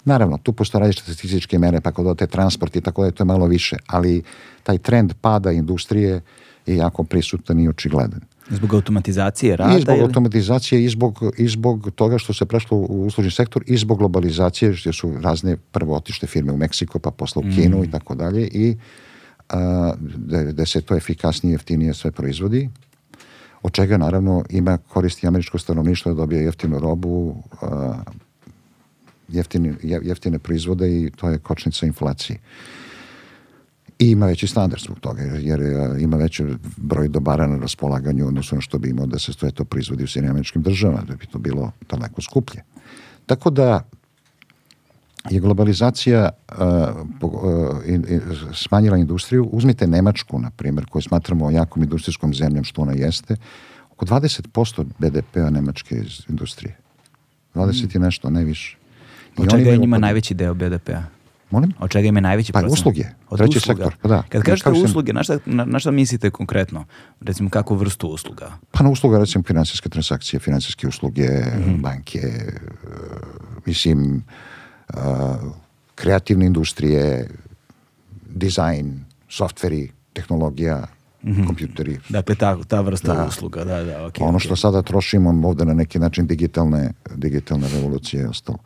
[0.05, 3.25] Naravno, tu postoje različite statističke mere, pa kod odate transport i tako da to je
[3.25, 4.23] malo više, ali
[4.63, 6.21] taj trend pada industrije
[6.65, 8.21] je jako prisutan i očigledan.
[8.49, 9.77] Zbog automatizacije rada?
[9.77, 10.03] I zbog ili?
[10.03, 14.71] automatizacije i zbog, i zbog toga što se prešlo u uslužni sektor i zbog globalizacije,
[14.81, 17.55] gdje su razne prvo otište firme u Meksiko, pa posle u mm.
[17.55, 18.77] Kinu i tako dalje i
[19.49, 22.69] a, da, da se to efikasnije, jeftinije sve proizvodi
[23.61, 27.95] od čega naravno ima koristi američko stanovništvo da dobije jeftinu robu, a,
[29.27, 32.39] jeftine, jeftine proizvode i to je kočnica inflacije.
[33.99, 36.43] I ima veći standard zbog toga, jer, e, ima veći
[36.77, 40.07] broj dobara na raspolaganju odnosno na što bi imao da se stoje to proizvodi u
[40.07, 42.63] Sjedinjim američkim državama, da bi to bilo daleko skuplje.
[43.25, 43.83] Tako da
[45.29, 46.57] je globalizacija uh,
[47.21, 47.33] uh,
[48.53, 49.49] smanjila industriju.
[49.51, 53.35] Uzmite Nemačku, na primjer, koju smatramo jakom industrijskom zemljom, što ona jeste.
[53.91, 56.77] Oko 20% BDP-a Nemačke iz industrije.
[57.55, 58.77] 20 i nešto, ne više.
[59.37, 61.18] Od čega je njima najveći deo BDP-a?
[61.51, 61.73] Molim?
[61.79, 63.03] Od čega ima najveći pa, usluge.
[63.29, 63.83] Od Treći usluga.
[63.83, 64.01] sektor.
[64.01, 64.23] Pa da.
[64.29, 66.85] Kad kažete Kao usluge, na šta, na, na šta mislite konkretno?
[67.21, 68.51] Recimo, kakvu vrstu usluga?
[68.71, 71.81] Pa na usluga, recimo, finansijske transakcije, finansijske usluge, mm -hmm.
[71.81, 72.21] banke,
[73.65, 74.23] mislim,
[74.93, 74.95] uh,
[75.95, 77.29] kreativne industrije,
[78.29, 80.87] dizajn, softveri, tehnologija,
[81.23, 81.47] mm -hmm.
[81.47, 81.99] kompjuteri.
[82.09, 83.25] Dakle, ta, ta vrsta da.
[83.25, 84.45] usluga, da, da, okay, Ono okay.
[84.45, 88.57] što sada trošimo ovde na neki način digitalne, digitalne revolucije je ostalo.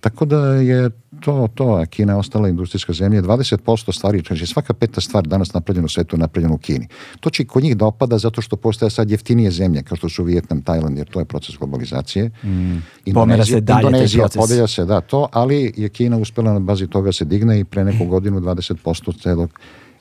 [0.00, 0.90] Tako da je
[1.20, 5.84] to, to, Kina je ostala industrijska zemlja, 20% stvari, znači svaka peta stvar danas napravljena
[5.84, 6.88] u svetu je napravljena u Kini.
[7.20, 10.24] To će kod njih da opada zato što postaje sad jeftinije zemlje, kao što su
[10.24, 12.30] Vijetnam, Tajland, jer to je proces globalizacije.
[12.44, 13.12] Mm.
[13.14, 14.50] Pomera se dalje Indonezija, taj proces.
[14.50, 17.84] podelja se, da, to, ali je Kina uspela na bazi toga se digne i pre
[17.84, 19.50] neku godinu 20% celog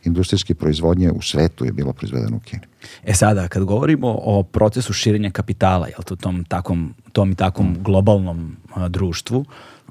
[0.04, 2.62] industrijske proizvodnje u svetu je bilo proizvedeno u Kini.
[3.04, 7.78] E sada, kad govorimo o procesu širenja kapitala, jel to tom, takom, tom i takom
[7.84, 9.46] globalnom a, društvu,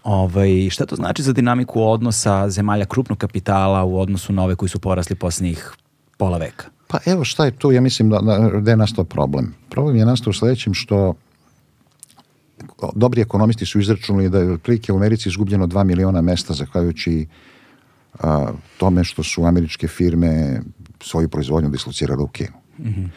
[0.05, 4.69] ovaj, šta to znači za dinamiku odnosa zemalja krupnog kapitala u odnosu na ove koji
[4.69, 5.73] su porasli posljednjih
[6.17, 6.65] pola veka?
[6.87, 9.55] Pa evo šta je tu, ja mislim da, da, da je nastao problem.
[9.69, 11.15] Problem je nastao u sledećem što
[12.95, 17.27] dobri ekonomisti su izračunali da je otprilike u Americi izgubljeno 2 miliona mesta zahvaljujući
[18.21, 20.61] a, tome što su američke firme
[21.01, 22.57] svoju proizvodnju dislocirale u Kinu.
[22.79, 23.09] Mm -hmm.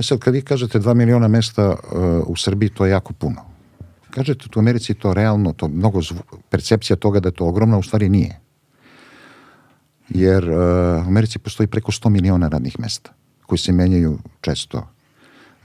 [0.00, 1.76] E sad, kad vi kažete 2 miliona mesta uh,
[2.26, 3.44] u Srbiji, to je jako puno.
[4.10, 6.18] Kažete u Americi to realno, to mnogo zvu,
[6.50, 8.40] percepcija toga da je to ogromno, u stvari nije.
[10.08, 10.56] Jer uh,
[11.06, 13.12] u Americi postoji preko 100 miliona radnih mesta
[13.46, 14.88] koji se menjaju često.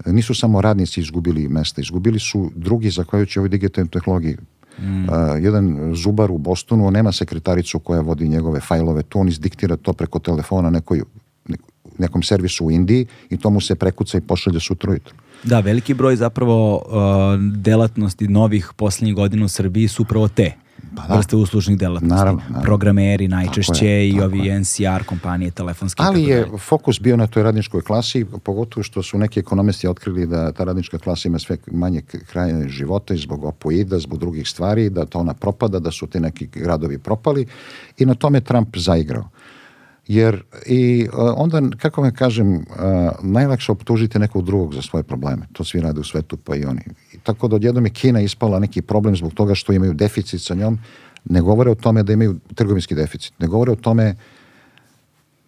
[0.05, 4.37] Nisu samo radnici izgubili mesta, izgubili su drugi zahvaljujući ovoj digitalnoj tehnologiji.
[4.79, 5.03] Mm.
[5.03, 5.09] Uh,
[5.39, 9.93] jedan zubar u Bostonu, on nema sekretaricu koja vodi njegove fajlove, to on izdiktira to
[9.93, 11.01] preko telefona nekoj,
[11.97, 15.15] nekom servisu u Indiji i to mu se prekuca i pošalje sutra ujutro.
[15.43, 16.83] Da, veliki broj zapravo uh,
[17.55, 20.64] delatnosti novih posljednjih godina u Srbiji su upravo te
[20.95, 21.15] pa da.
[21.15, 22.15] vrste uslužnih delatnosti.
[22.15, 22.63] Naravno, naravno.
[22.63, 24.59] Programeri najčešće je, i ovi je.
[24.59, 26.03] NCR kompanije telefonske.
[26.05, 30.51] Ali je fokus bio na toj radničkoj klasi, pogotovo što su neki ekonomisti otkrili da
[30.51, 35.05] ta radnička klasa ima sve manje kraje života i zbog opoida, zbog drugih stvari, da
[35.05, 37.45] to ona propada, da su ti neki gradovi propali
[37.97, 39.29] i na tome Trump zaigrao.
[40.07, 42.63] Jer i uh, onda, kako vam kažem, uh,
[43.21, 45.47] najlakše optužiti nekog drugog za svoje probleme.
[45.53, 46.81] To svi rade u svetu, pa i oni.
[47.23, 50.79] Tako da odjednom je Kina ispala neki problem zbog toga što imaju deficit sa njom.
[51.25, 53.33] Ne govore o tome da imaju trgovinski deficit.
[53.39, 54.15] Ne govore o tome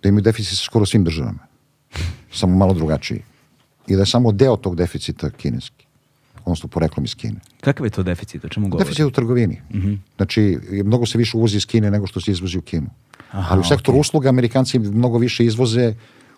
[0.03, 1.39] da imaju deficit sa skoro svim državama.
[2.33, 3.21] Samo malo drugačiji.
[3.87, 5.85] I da je samo deo tog deficita kineski.
[6.45, 7.39] Odnosno poreklom iz Kine.
[7.61, 8.45] Kakav je to deficit?
[8.45, 8.85] O čemu govori?
[8.85, 9.61] Deficit u trgovini.
[9.73, 9.97] Mm -hmm.
[10.15, 12.89] Znači, mnogo se više uvozi iz Kine nego što se izvozi u Kinu.
[13.31, 14.01] Aha, Ali u sektoru okej.
[14.01, 15.93] usluga Amerikanci mnogo više izvoze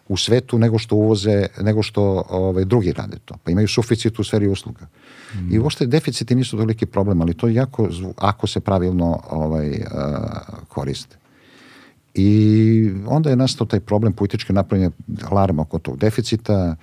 [0.07, 3.35] u svetu nego što uvoze, nego što ovaj, drugi rade to.
[3.43, 4.87] Pa imaju suficit u sferi usluga.
[5.33, 5.53] Mm.
[5.53, 9.77] I uopšte deficiti nisu toliki problem, ali to je jako, ako se pravilno ovaj, uh,
[10.67, 11.17] koriste.
[12.13, 14.91] I onda je nastao taj problem političke napravljanja
[15.29, 16.75] alarma oko tog deficita,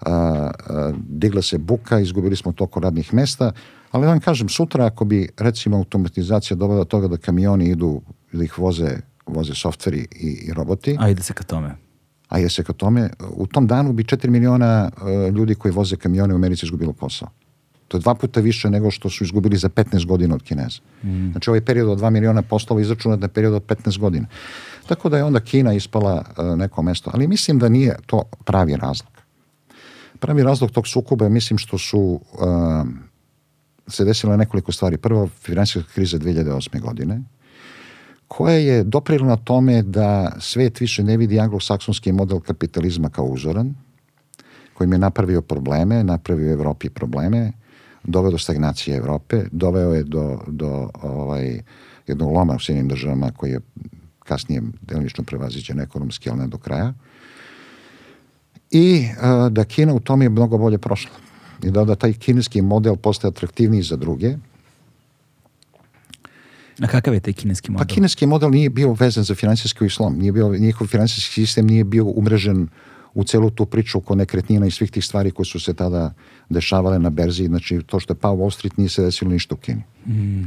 [0.00, 3.52] a, a, digla se buka, izgubili smo toliko radnih mesta,
[3.90, 8.00] ali da vam kažem, sutra ako bi recimo automatizacija dovela do toga da kamioni idu,
[8.32, 8.96] da ih voze,
[9.30, 11.76] voze softveri i, i roboti, Ajde se ka tome.
[12.28, 15.96] a je se ka tome, u tom danu bi 4 miliona uh, ljudi koji voze
[15.96, 17.28] kamione u Americi izgubilo posao.
[17.88, 20.80] To je dva puta više nego što su izgubili za 15 godina od Kineza.
[21.02, 21.30] Mm.
[21.30, 24.26] Znači ovaj period od 2 miliona poslova izračunat na period od 15 godina.
[24.86, 27.10] Tako da je onda Kina ispala uh, neko mesto.
[27.14, 29.12] Ali mislim da nije to pravi razlog.
[30.18, 32.86] Pravi razlog tog sukoba je mislim što su uh,
[33.88, 34.96] se desilo nekoliko stvari.
[34.96, 36.80] Prvo, finansijska kriza 2008.
[36.80, 37.22] godine,
[38.30, 43.74] koja je doprila na tome da svet više ne vidi anglosaksonski model kapitalizma kao uzoran,
[44.74, 47.52] kojim je napravio probleme, napravio Evropi probleme,
[48.04, 51.60] doveo do stagnacije Evrope, doveo je do, do ovaj,
[52.06, 53.60] jednog loma u Sjedinim državama koji je
[54.18, 56.94] kasnije delimično prevaziđen ekonomski, ali ne do kraja.
[58.70, 61.16] I a, da Kina u tom je mnogo bolje prošla.
[61.62, 64.36] I da, da taj kineski model postaje atraktivniji za druge,
[66.80, 67.86] A kakav je taj kineski model?
[67.86, 71.84] Pa kineski model nije bio vezan za finansijski islam, nije bio, njihov finansijski sistem nije
[71.84, 72.68] bio umrežen
[73.14, 76.14] u celu tu priču oko nekretnina i svih tih stvari koje su se tada
[76.48, 79.58] dešavale na berzi, znači to što je pao Wall Street nije se desilo ništa u
[79.58, 79.82] Kini.
[80.06, 80.44] Mm.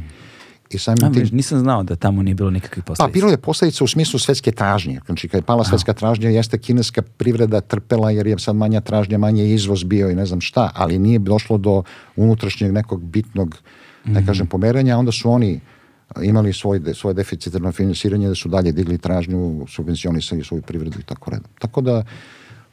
[0.70, 1.28] i samim A, tim...
[1.32, 3.12] nisam znao da tamo nije bilo nikakvih Pa posledica.
[3.12, 5.00] bilo je posledica u smislu svetske tražnje.
[5.06, 9.18] Znači kad je pala svetska tražnja jeste kineska privreda trpela jer je sad manja tražnja,
[9.18, 11.82] manje izvoz bio i ne znam šta, ali nije došlo do
[12.16, 13.56] unutrašnjeg nekog bitnog,
[14.04, 15.60] ne kažem, pomeranja, a onda su oni
[16.22, 21.02] imali svoj, de- svoje deficitarno finansiranje da su dalje digli tražnju, subvencionisali svoju privredu i
[21.02, 21.50] tako redom.
[21.58, 22.04] Tako da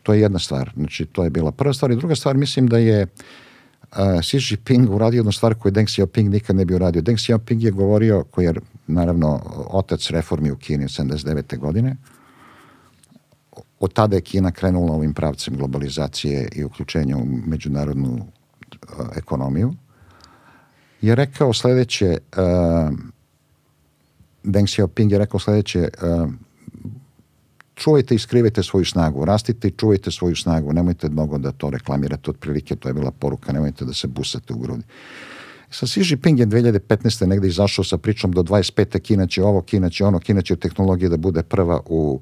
[0.03, 0.71] to je jedna stvar.
[0.75, 3.07] Znači to je bila prva stvar i druga stvar mislim da je
[3.91, 7.01] uh, Xi Jinping uradio jednu stvar koju Deng Xiaoping nikad ne bi uradio.
[7.01, 8.53] Deng Xiaoping je govorio, koji je
[8.87, 11.57] naravno otac reformi u Kini od 79.
[11.57, 11.95] godine,
[13.79, 19.73] od tada je Kina krenula ovim pravcem globalizacije i uključenja u međunarodnu uh, ekonomiju,
[21.01, 22.97] je rekao sledeće, uh,
[24.43, 26.31] Deng Xiaoping je rekao sledeće, uh,
[27.75, 32.29] čuvajte i skrivajte svoju snagu, rastite i čuvajte svoju snagu, nemojte mnogo da to reklamirate,
[32.29, 34.83] otprilike to je bila poruka, nemojte da se busate u grudi.
[35.71, 37.25] Sa Xi Jinping je 2015.
[37.25, 38.99] negde izašao sa pričom do 25.
[38.99, 42.21] Kina će ovo, Kina će ono, Kina će u tehnologiji da bude prva u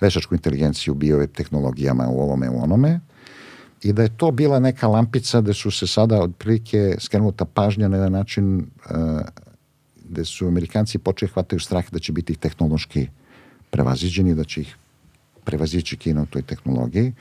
[0.00, 3.00] veštačku inteligenciju, biotehnologijama, u ovome, u onome.
[3.82, 7.96] I da je to bila neka lampica da su se sada otprilike skrenuta pažnja na
[7.96, 9.20] jedan način uh,
[10.10, 13.08] gde su Amerikanci počeli hvataju strah da će biti tehnološki
[13.70, 14.76] prevaziđeni, da će ih
[15.44, 17.12] prevazići Kina u toj tehnologiji.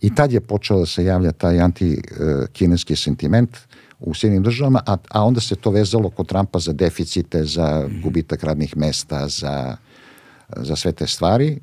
[0.00, 3.56] I tad je počeo da se javlja taj anti-kineski sentiment
[4.00, 8.44] u Sjedinim državama, a, a onda se to vezalo kod Trumpa za deficite, za gubitak
[8.44, 9.76] radnih mesta, za,
[10.56, 11.58] za sve te stvari.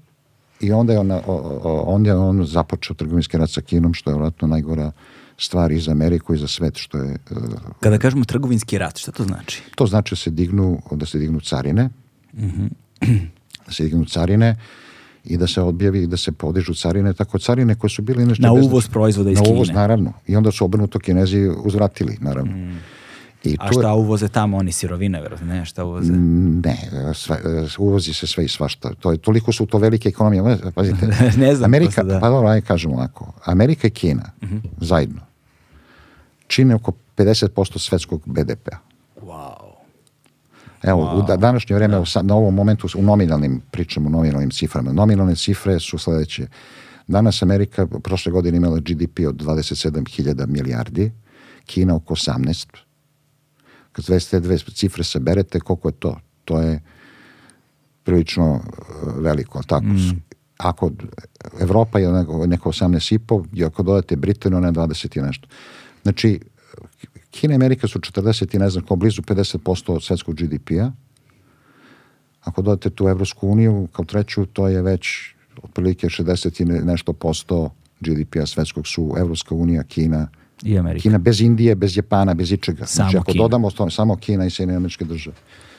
[0.61, 4.09] I onda je on, o- o- onda je on započeo trgovinski rat sa Kinom, što
[4.09, 4.91] je vjerojatno najgora
[5.37, 7.17] stvar i za Ameriku i za svet, što je...
[7.31, 7.37] uh,
[7.79, 9.63] Kada kažemo trgovinski rat, šta to znači?
[9.75, 11.89] to znači da se dignu, da se dignu carine,
[13.65, 14.57] da se dignu carine
[15.23, 18.41] i da se objavi, da se podižu carine, tako carine koje su bile inače...
[18.41, 19.79] Na uvoz proizvoda iz Na uvoz, Kine.
[19.79, 20.13] naravno.
[20.27, 22.51] I onda su obrnuto kinezi uzvratili, naravno.
[23.45, 26.13] I A tu šta uvoze tamo oni sirovine, verovatno, ne, šta uvoze?
[26.13, 26.77] Ne,
[27.13, 27.37] sve,
[27.77, 28.93] uvozi se sve i svašta.
[28.93, 30.57] To je, toliko su to velike ekonomije.
[30.75, 32.13] Pazite, Ne znam, Amerika, da.
[32.13, 32.21] Mhm.
[32.21, 33.33] pa dobro, ajde kažemo ovako.
[33.45, 34.31] Amerika i Kina
[34.81, 35.21] zajedno
[36.47, 38.77] čine oko 50% svetskog BDP-a.
[39.21, 39.75] Wow.
[40.83, 44.49] Evo, u da, današnje vreme, u sa- na ovom momentu, u nominalnim, pričamo o nominalnim
[44.49, 44.93] ciframa.
[44.93, 46.47] Nominalne cifre su sledeće.
[47.07, 51.11] Danas Amerika prošle godine imala GDP od 27.000 milijardi,
[51.65, 52.67] Kina oko 18.
[53.95, 56.17] Kad sve te dve cifre saberete, koliko je to?
[56.45, 56.81] To je
[58.03, 58.61] prilično uh,
[59.23, 59.63] veliko.
[59.63, 59.85] Tako,
[60.57, 60.91] Ako
[61.59, 65.47] Evropa je neko, neko 18,5 i ako dodate Britaniju, ona je 20 i nešto.
[66.03, 66.39] Znači,
[67.31, 70.91] Kina i Amerika su 40 i ne znam ko, blizu 50% od svetskog GDP-a.
[72.41, 75.07] Ako dodate tu Evropsku uniju kao treću, to je već
[75.63, 80.27] otprilike 60 i ne- nešto posto GDP-a svetskog su Evropska unija, Kina,
[80.63, 81.01] I Amerika.
[81.03, 82.85] Kina bez Indije, bez Japana, bez ičega.
[82.85, 83.43] Samo znači, ako Kina.
[83.43, 85.35] dodamo to, samo Kina i Sjedinjene američke države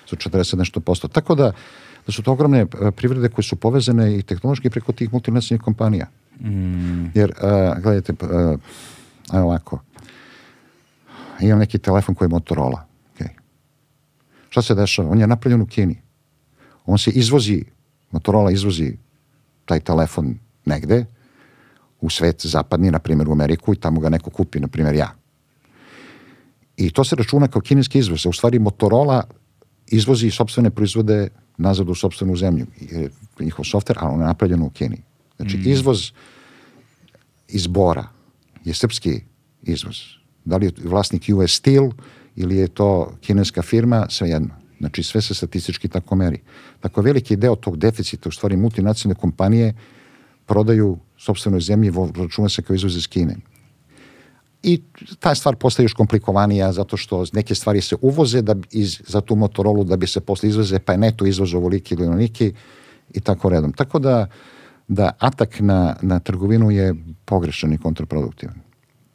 [0.07, 1.09] su 40 nešto posto.
[1.09, 1.53] Tako da,
[2.07, 6.07] da su to ogromne e, privrede koje su povezane i tehnološki preko tih multinacionalnih kompanija.
[7.15, 8.27] Jer, e, gledajte, p-
[9.33, 9.81] e, ovako,
[11.41, 12.87] imam neki telefon koji je Motorola.
[13.15, 13.29] Okay.
[14.49, 15.11] Šta se dešava?
[15.11, 16.01] On je napravljen u Kini.
[16.87, 17.65] On se izvozi,
[18.11, 18.97] Motorola izvozi
[19.65, 21.05] taj telefon negde,
[22.01, 25.15] u svet zapadni, na primjer u Ameriku i tamo ga neko kupi, na primjer ja.
[26.77, 28.27] I to se računa kao kineski izvoz.
[28.27, 29.25] U stvari Motorola
[29.87, 31.29] izvozi sopstvene proizvode
[31.59, 32.67] nazad u sopstvenu zemlju.
[32.81, 35.03] Je njihov softver, ali on je napravljen u Kini.
[35.37, 36.13] Znači, izvoz
[37.49, 38.09] iz Bora
[38.65, 39.21] je srpski
[39.63, 39.97] izvoz.
[40.45, 41.91] Da li je vlasnik US Steel
[42.37, 44.55] ili je to kineska firma, svejedno.
[44.79, 46.43] Znači, sve se statistički tako meri.
[46.81, 49.75] Tako veliki deo tog deficita, u stvari multinacionalne kompanije,
[50.47, 53.37] prodaju sopstvenoj zemlji, računa se kao izvoz iz Kine.
[54.63, 54.83] I
[55.21, 59.37] ta stvar postaje još komplikovanija zato što neke stvari se uvoze da iz, za tu
[59.37, 62.53] Motorola da bi se posle izvoze, pa je neto izvoz ovoliki ili onoliki
[63.15, 63.73] i tako redom.
[63.73, 64.27] Tako da,
[64.89, 66.95] da atak na, na trgovinu je
[67.25, 68.55] pogrešan i kontraproduktivan.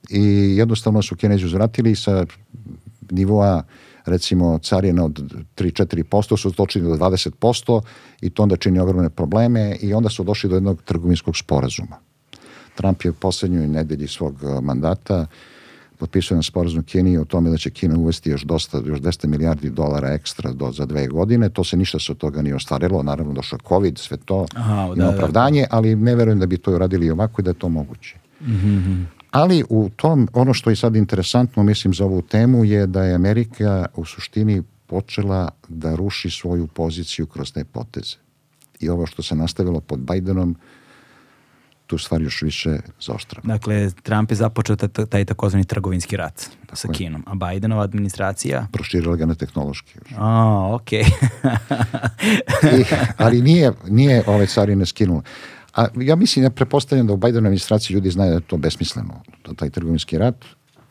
[0.10, 2.26] I jednostavno su Kinezi uzvratili sa
[3.12, 3.64] nivoa
[4.06, 5.20] recimo carina od
[5.56, 7.82] 3-4% su točili do 20%
[8.22, 11.98] i to onda čini ogromne probleme i onda su došli do jednog trgovinskog sporazuma.
[12.76, 15.28] Trump je u poslednjoj nedelji svog eh, mandata
[16.02, 19.70] potpisao na sporazum Kini o tome da će Kina uvesti još dosta, još 200 milijardi
[19.70, 21.50] dolara ekstra do, za dve godine.
[21.50, 23.04] To se ništa se od toga nije ostvarilo.
[23.04, 25.10] Naravno došao COVID, sve to Aha, ima da, da.
[25.10, 28.18] opravdanje, ali ne verujem da bi to uradili ovako i da je to moguće.
[29.32, 33.16] Ali u tom, ono što je sad interesantno, mislim, za ovu temu je da je
[33.16, 38.16] Amerika u suštini počela da ruši svoju poziciju kroz te poteze.
[38.80, 40.56] I ovo što se nastavilo pod Bidenom,
[41.88, 43.48] tu stvar još više zaoštrava.
[43.48, 48.68] Dakle, Trump je započeo taj, takozvani trgovinski rat sa Kinom, a Bidenova administracija?
[48.72, 50.00] Proširila ga na tehnološki.
[50.18, 51.04] A, okej.
[52.80, 52.84] I,
[53.18, 55.22] ali nije, nije ove carine skinula.
[55.76, 59.22] A ja mislim, ja prepostavljam da u Bidenovoj administraciji ljudi znaju da je to besmisleno,
[59.56, 60.46] taj trgovinski rat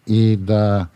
[0.06, 0.86] i da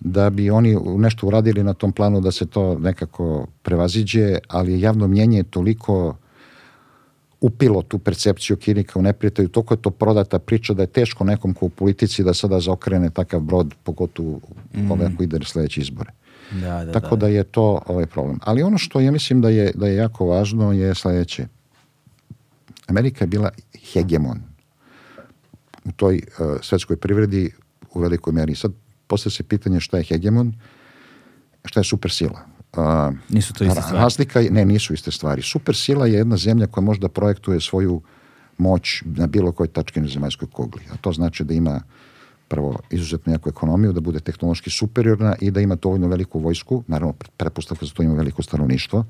[0.00, 5.08] da bi oni nešto uradili na tom planu da se to nekako prevaziđe, ali javno
[5.08, 6.16] mnjenje je toliko
[7.40, 11.54] upilo tu percepciju Kini kao neprijatelju, toliko je to prodata priča da je teško nekom
[11.54, 14.40] ko u politici da sada zaokrene takav brod, pogotovo
[14.74, 14.90] mm.
[14.90, 16.10] ove ako ide sljedeće izbore.
[16.50, 17.20] Da, da, Tako da.
[17.20, 18.38] da je to ovaj problem.
[18.42, 21.46] Ali ono što ja mislim da je, da je jako važno je sljedeće.
[22.86, 23.50] Amerika je bila
[23.92, 24.42] hegemon
[25.84, 27.50] u toj uh, svetskoj privredi
[27.94, 28.54] u velikoj meri.
[28.54, 28.72] Sad
[29.06, 30.54] postavlja se pitanje šta je hegemon,
[31.64, 32.40] šta je supersila.
[32.76, 33.98] Uh, nisu to iste stvari?
[33.98, 35.42] Razlika je, ne, nisu iste stvari.
[35.42, 38.02] Supersila je jedna zemlja koja možda projektuje svoju
[38.58, 40.82] moć na bilo kojoj tački na zemaljskoj kugli.
[40.92, 41.80] A to znači da ima
[42.48, 47.14] prvo izuzetno jaku ekonomiju, da bude tehnološki superiorna i da ima dovoljno veliku vojsku, naravno
[47.36, 49.04] pretpostavka za to ima veliko stanovništvo,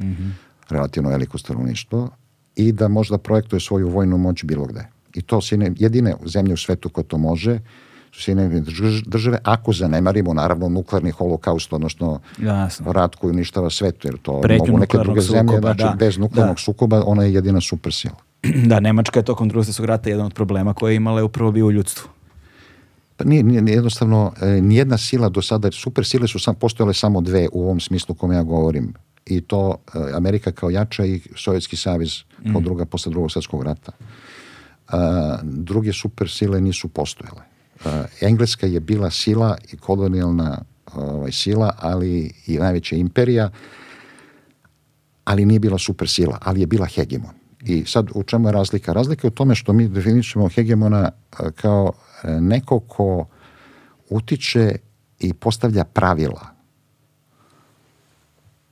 [0.00, 0.30] mm -hmm.
[0.68, 2.10] relativno veliko stanovništvo,
[2.58, 4.86] i da možda projektuje svoju vojnu moć bilo gde.
[5.14, 7.58] I to su jedine zemlje u svetu koje to može,
[8.12, 8.62] su Sjedinjene
[9.06, 12.92] države, ako zanemarimo naravno nuklearni holokaust, odnosno Jasno.
[12.92, 15.96] rat koji uništava svet, jer to Pretnju mogu neke druge sukoba, zemlje, znači da.
[15.98, 16.62] bez nuklearnog da.
[16.62, 18.14] sukoba, ona je jedina supersila.
[18.70, 21.52] Da, Nemačka je tokom drugog svjetskog rata jedan od problema koje je imala je upravo
[21.52, 22.08] bio u ljudstvu.
[23.16, 27.20] Pa nije, nije, jednostavno, e, nijedna sila do sada, super sile su sam, postojale samo
[27.20, 28.94] dve u ovom smislu kome ja govorim.
[29.28, 32.22] I to e, Amerika kao jača i Sovjetski savez
[32.52, 32.64] kao mm.
[32.64, 33.92] druga posle drugog svjetskog rata.
[34.88, 37.42] A, druge super sile nisu postojale.
[37.84, 40.64] Uh, Engleska je bila sila i kolonijalna
[40.94, 43.50] ovaj, sila, ali i najveća imperija,
[45.24, 47.34] ali nije bila super sila, ali je bila hegemon.
[47.64, 48.92] I sad u čemu je razlika?
[48.92, 51.10] Razlika je u tome što mi definišemo hegemona
[51.54, 51.92] kao
[52.24, 53.26] neko ko
[54.10, 54.76] utiče
[55.18, 56.57] i postavlja pravila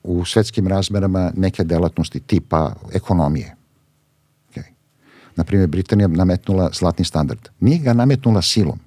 [0.07, 3.55] u svetskim razmerama neke delatnosti tipa ekonomije.
[4.51, 4.65] Okay.
[5.37, 7.49] Naprimjer, Britanija nametnula zlatni standard.
[7.61, 8.79] Nije ga nametnula silom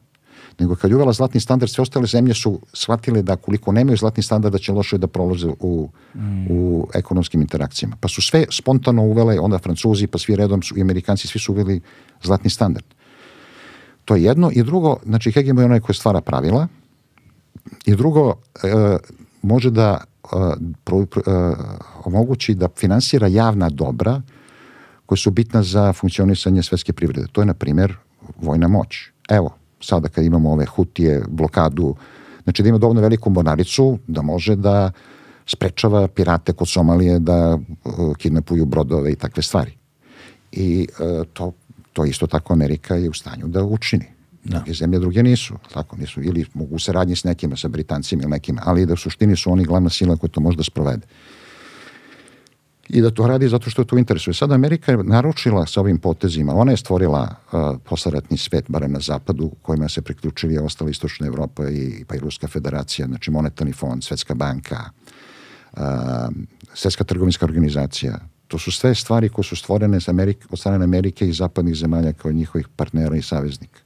[0.59, 4.23] nego kad je uvela zlatni standard, sve ostale zemlje su shvatile da koliko nemaju zlatni
[4.23, 6.47] standard, da će loše da prolaze u, mm.
[6.49, 7.95] u ekonomskim interakcijama.
[7.99, 11.53] Pa su sve spontano uvele, onda Francuzi, pa svi redom su, i Amerikanci, svi su
[11.53, 11.81] uveli
[12.23, 12.85] zlatni standard.
[14.05, 14.51] To je jedno.
[14.53, 16.67] I drugo, znači hegemon je onaj koji stvara pravila.
[17.85, 18.97] I drugo, e,
[19.41, 20.03] može da
[20.83, 21.55] pro, pro, e,
[22.03, 24.21] omogući da finansira javna dobra
[25.05, 27.27] koja su bitna za funkcionisanje svetske privrede.
[27.31, 27.97] To je, na primjer,
[28.41, 28.97] vojna moć.
[29.29, 31.95] Evo, sada kad imamo ove hutije, blokadu,
[32.43, 34.91] znači da ima dovoljno veliku mornaricu da može da
[35.45, 39.71] sprečava pirate kod Somalije da uh, kidnapuju brodove i takve stvari.
[40.51, 41.51] I uh, to,
[41.93, 44.05] to isto tako Amerika je u stanju da učini.
[44.43, 44.59] Da.
[44.59, 48.31] Neke zemlje druge nisu, tako nisu, ili mogu u saradnji s nekima, sa Britancima ili
[48.31, 51.07] nekima, ali da u suštini su oni glavna sila koja to može da sprovede
[52.89, 54.33] i da to radi zato što to interesuje.
[54.33, 58.99] Sada Amerika je naručila sa ovim potezima, ona je stvorila uh, posleratni svet, barem na
[58.99, 64.03] zapadu, kojima se priključili ostala istočna Evropa i, pa i Ruska federacija, znači monetarni fond,
[64.03, 64.89] Svetska banka,
[65.71, 65.79] uh,
[66.73, 68.19] Svetska trgovinska organizacija.
[68.47, 72.31] To su sve stvari koje su stvorene Amerike, od strane Amerike i zapadnih zemalja kao
[72.31, 73.79] njihovih partnera i saveznika.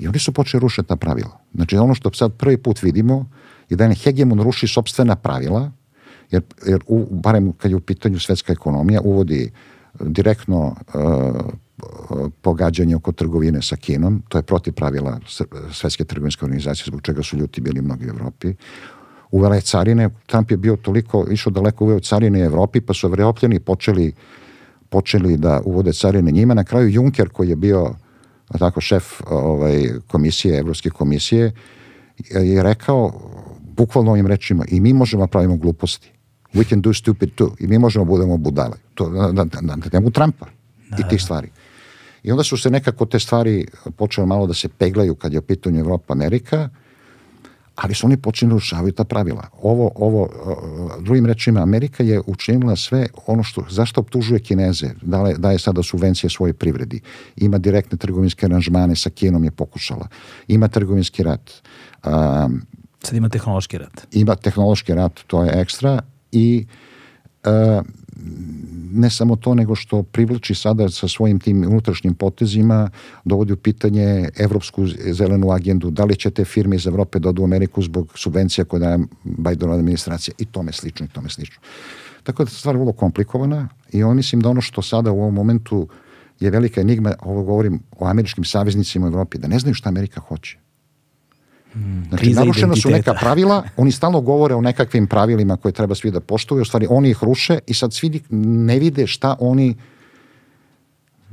[0.00, 1.40] I oni su počeli rušati ta pravila.
[1.54, 3.26] Znači ono što sad prvi put vidimo
[3.68, 5.70] je da je hegemon ruši sobstvena pravila,
[6.30, 9.50] jer, jer u, barem kad je u pitanju svetska ekonomija, uvodi
[10.00, 11.04] direktno uh,
[12.40, 15.20] pogađanje oko trgovine sa Kinom, to je protiv pravila
[15.72, 18.54] Svetske trgovinske organizacije, zbog čega su ljuti bili mnogi u Evropi.
[19.30, 23.06] Uvela je carine, Trump je bio toliko, išao daleko uveo carine u Evropi, pa su
[23.06, 24.12] Evropljani počeli,
[24.88, 26.54] počeli da uvode carine njima.
[26.54, 27.94] Na kraju Juncker, koji je bio
[28.58, 31.52] tako šef ovaj, komisije, Evropske komisije,
[32.30, 33.12] je rekao,
[33.76, 36.12] bukvalno ovim rečima, i mi možemo da pravimo gluposti
[36.54, 37.54] we can do stupid too.
[37.58, 38.76] I mi možemo da budemo budale.
[38.94, 40.46] To, na, na, na, Trumpa
[40.98, 41.48] i tih stvari.
[42.22, 45.42] I onda su se nekako te stvari počele malo da se peglaju kad je u
[45.42, 46.68] pitanju Evropa, Amerika,
[47.74, 49.48] ali su oni počeli da rušavaju ta pravila.
[49.62, 50.28] Ovo, ovo,
[51.00, 56.30] drugim rečima, Amerika je učinila sve ono što, zašto optužuje Kineze, daje, daje sada subvencije
[56.30, 57.00] svojoj privredi,
[57.36, 60.08] ima direktne trgovinske aranžmane, sa Kinom je pokušala,
[60.48, 61.50] ima trgovinski rat.
[62.04, 62.62] Um,
[63.02, 64.06] Sad ima tehnološki rat.
[64.12, 66.02] Ima tehnološki rat, to je ekstra,
[66.32, 66.66] i
[67.44, 67.82] e,
[68.92, 72.90] ne samo to, nego što privlači sada sa svojim tim unutrašnjim potezima,
[73.24, 77.42] dovodi u pitanje evropsku zelenu agendu, da li će te firme iz Evrope da odu
[77.42, 81.60] u Ameriku zbog subvencija koje daje Bidenova administracija i tome slično i tome slično.
[82.22, 85.34] Tako da je stvar vrlo komplikovana i on mislim da ono što sada u ovom
[85.34, 85.88] momentu
[86.40, 90.20] je velika enigma, ovo govorim o američkim saveznicima u Evropi, da ne znaju šta Amerika
[90.20, 90.58] hoće.
[92.08, 96.10] Znači, kriza narušena su neka pravila, oni stalno govore o nekakvim pravilima koje treba svi
[96.10, 99.76] da poštuju, u stvari oni ih ruše i sad svi ne vide šta oni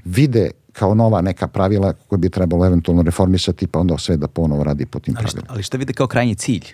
[0.05, 4.63] vide kao nova neka pravila koje bi trebalo eventualno reformisati, pa onda sve da ponovo
[4.63, 5.53] radi po tim Ali šta, pravilima.
[5.53, 6.65] ali šta vide kao krajnji cilj?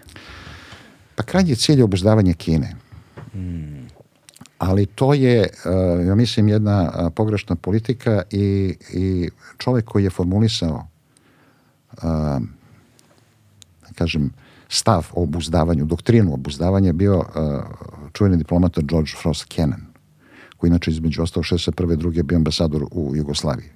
[1.16, 2.76] Pa krajnji cilj je obuzdavanje Kine.
[4.57, 10.09] Ali to je, uh, ja mislim, jedna uh, pogrešna politika i, i čovjek koji je
[10.09, 10.88] formulisao
[12.01, 12.39] da
[13.93, 14.31] kažem,
[14.69, 17.25] stav o obuzdavanju, doktrinu o obuzdavanju je bio uh,
[18.13, 19.85] čuveni diplomata George Frost Kennan,
[20.57, 21.95] koji inače između ostalog 61.
[21.95, 23.69] druge bio ambasador u Jugoslaviji.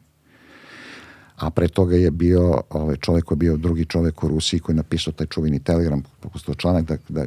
[1.38, 4.74] A pre toga je bio ovaj, čovjek koji je bio drugi čovjek u Rusiji koji
[4.74, 6.04] je napisao taj čuveni telegram,
[6.34, 7.26] postao članak da, da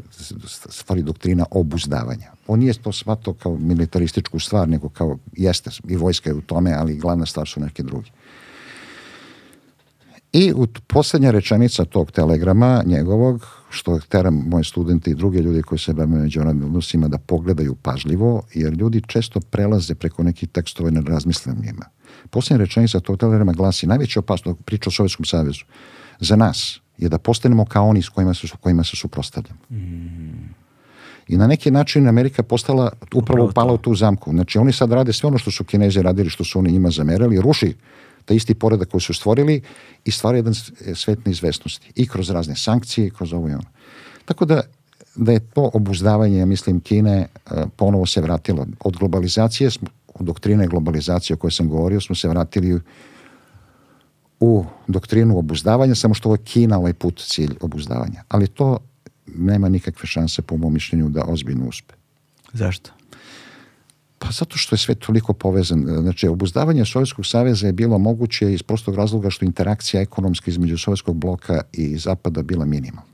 [0.49, 2.33] stvari doktrina obuzdavanja.
[2.47, 6.73] On nije to shvatao kao militarističku stvar, nego kao jeste i vojska je u tome,
[6.73, 8.11] ali glavna stvar su neke drugi.
[10.33, 15.79] I u posljednja rečenica tog telegrama njegovog, što teram moje studente i druge ljudi koji
[15.79, 20.93] se bave međunarodnim odnosima da pogledaju pažljivo, jer ljudi često prelaze preko nekih tekstova i
[20.93, 21.85] ne razmisle o njima.
[22.31, 25.65] Posljednja rečenica tog telegrama glasi, najveća opasnost, priča o Sovjetskom savezu,
[26.21, 29.61] za nas je da postanemo kao oni s kojima se, kojima se suprostavljamo.
[31.29, 34.31] I na neki način Amerika postala upravo upala u tu zamku.
[34.31, 37.41] Znači oni sad rade sve ono što su Kinezi radili, što su oni njima zamerali,
[37.41, 37.75] ruši
[38.25, 39.63] taj isti poredak koji su stvorili
[40.05, 41.93] i stvara jedan s- svet neizvesnosti.
[41.97, 43.69] I kroz razne sankcije i kroz ovo i ono.
[44.25, 44.63] Tako da,
[45.17, 48.67] da je to obuzdavanje, ja mislim, Kine eh, ponovo se vratilo.
[48.81, 49.71] Od globalizacije,
[50.15, 52.81] od doktrine globalizacije o kojoj sam govorio, smo se vratili
[54.41, 58.23] u doktrinu obuzdavanja, samo što ovo je Kina ovaj put cilj obuzdavanja.
[58.29, 58.79] Ali to
[59.27, 61.95] nema nikakve šanse, po mom mišljenju, da ozbiljno uspe.
[62.53, 62.91] Zašto?
[64.23, 65.85] Pa zato što je sve toliko povezan.
[66.01, 71.17] Znači, obuzdavanje Sovjetskog saveza je bilo moguće iz prostog razloga što interakcija ekonomska između Sovjetskog
[71.17, 73.11] bloka i Zapada bila minimalna.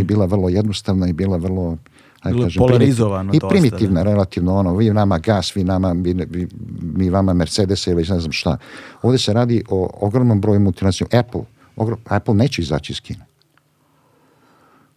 [0.00, 1.76] I bila vrlo jednostavna i bila vrlo
[2.24, 6.48] Bilo kažem, polarizovano I dosta, primitivna, relativno ono, vi nama gas, vi nama, vi, vi-
[6.82, 8.58] mi vama Mercedes ili ne znam šta.
[9.02, 11.18] Ovdje se radi o ogromnom broju multinacionalnih.
[11.26, 11.40] Apple,
[11.76, 13.26] ogrom, Apple neće izaći iz Kine.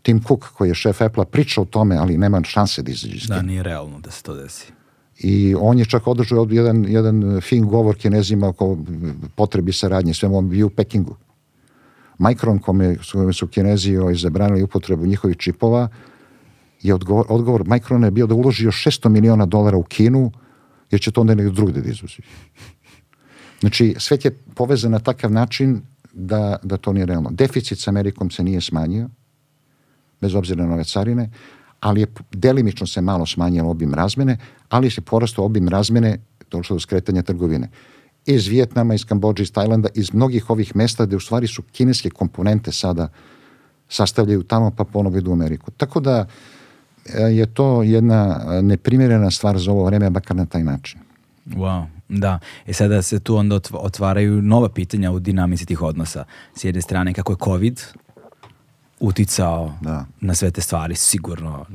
[0.01, 3.21] Tim Cook, koji je šef Apple-a, priča o tome, ali nema šanse da izađe iz
[3.21, 3.35] Kine.
[3.35, 4.71] Da, nije realno da se to desi.
[5.23, 8.77] I on je čak održao jedan, jedan fin govor kinezima oko
[9.35, 11.15] potrebi saradnje, sve ovom i u Pekingu.
[12.17, 15.87] Micron, kome su, su kinezi ovaj, zabranili upotrebu njihovih čipova,
[16.81, 20.31] je odgovor, odgovor Microna je bio da uloži još 600 miliona dolara u Kinu,
[20.91, 22.21] jer će to onda negdje drugdje da izvozi.
[23.59, 25.81] Znači, svet je povezan na takav način
[26.13, 27.29] da, da to nije realno.
[27.31, 29.09] Deficit s Amerikom se nije smanjio,
[30.21, 31.29] bez obzira na ove carine,
[31.83, 34.37] ali je delimično se malo smanjio obim razmene,
[34.69, 36.17] ali se porastao obim razmene,
[36.51, 37.69] došlo do skretanja trgovine.
[38.25, 42.09] Iz Vijetnama, iz Kambođe, iz Tajlanda, iz mnogih ovih mesta gde u stvari su kineske
[42.09, 43.09] komponente sada
[43.89, 45.71] sastavljaju tamo pa ponovo idu u Ameriku.
[45.71, 46.25] Tako da
[47.05, 50.99] e, je to jedna e, neprimjerena stvar za ovo vreme, bakar na taj način.
[51.45, 52.39] Wow, da.
[52.65, 56.25] E sada se tu onda otv- otvaraju nova pitanja u dinamici tih odnosa.
[56.55, 57.81] S jedne strane, kako je COVID
[59.07, 60.05] uticao Da.
[60.21, 61.65] na sve te stvari, sigurno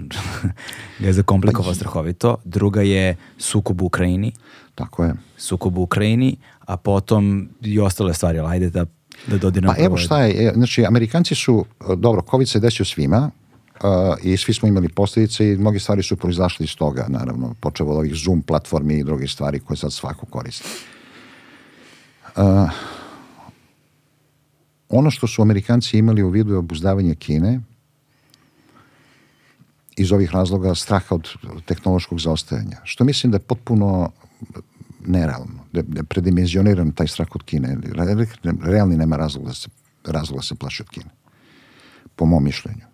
[1.01, 2.37] ga je zakomplikovao strahovito.
[2.45, 4.33] Druga je sukob u Ukrajini,
[4.75, 5.15] Tako je.
[5.37, 8.87] sukob u Ukrajini, a potom i ostale stvari, ali ajde da,
[9.27, 9.75] da dodirnemo.
[9.77, 13.31] Pa evo šta je, e, znači Amerikanci su, e, dobro, COVID se desio svima
[13.75, 13.79] e,
[14.23, 17.97] i svi smo imali posljedice i mnoge stvari su proizašle iz toga, naravno, počevo od
[17.97, 20.69] ovih Zoom platformi i drugih stvari koje sad svako koristi.
[22.37, 22.41] E,
[24.89, 27.61] ono što su Amerikanci imali u vidu je obuzdavanje Kine
[29.97, 31.29] iz ovih razloga straha od
[31.67, 32.77] tehnološkog zaostajanja.
[32.85, 34.11] Što mislim da je potpuno
[35.07, 37.77] nerealno, da da je predimenzioniran taj strah od Kine.
[37.83, 38.27] Re-
[38.63, 39.69] Realni nema razloga da se,
[40.07, 41.11] razloga da se plaši od Kine.
[42.17, 42.85] Po mom mišljenju.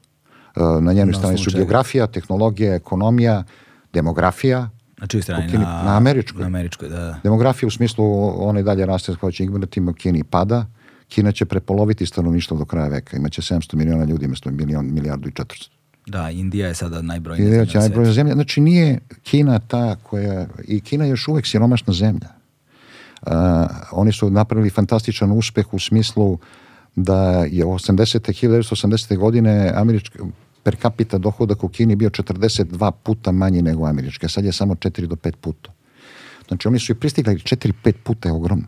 [0.56, 3.44] E, Na njenoj Na strani su geografija, tehnologija, ekonomija,
[3.92, 4.70] demografija.
[4.98, 5.50] Na čijoj strani?
[5.52, 6.40] Kini- na američkoj.
[6.40, 7.20] Na američkoj, da, da.
[7.22, 8.04] Demografija u smislu
[8.48, 10.66] ona i dalje raste koja će ignoratima u Kini pada.
[11.08, 13.16] Kina će prepoloviti stanovništvo do kraja veka.
[13.16, 15.68] Imaće 700 miliona ljudi umjesto milion, milijardu i 400.
[16.06, 18.34] Da, Indija je sada najbrojnija Indija zemlja će na najbrojnija zemlja.
[18.34, 20.46] Znači nije Kina ta koja...
[20.68, 22.28] I Kina je još uvijek siromašna zemlja.
[23.22, 23.32] Uh,
[23.92, 26.38] oni su napravili fantastičan uspeh u smislu
[26.96, 28.46] da je 80.
[28.46, 29.16] 1980.
[29.16, 30.18] godine američki
[30.62, 34.74] per capita dohodak u Kini bio 42 puta manji nego američki, a sad je samo
[34.74, 35.72] 4 do 5 puta.
[36.48, 38.66] Znači oni su i pristigli 4-5 puta je ogromno.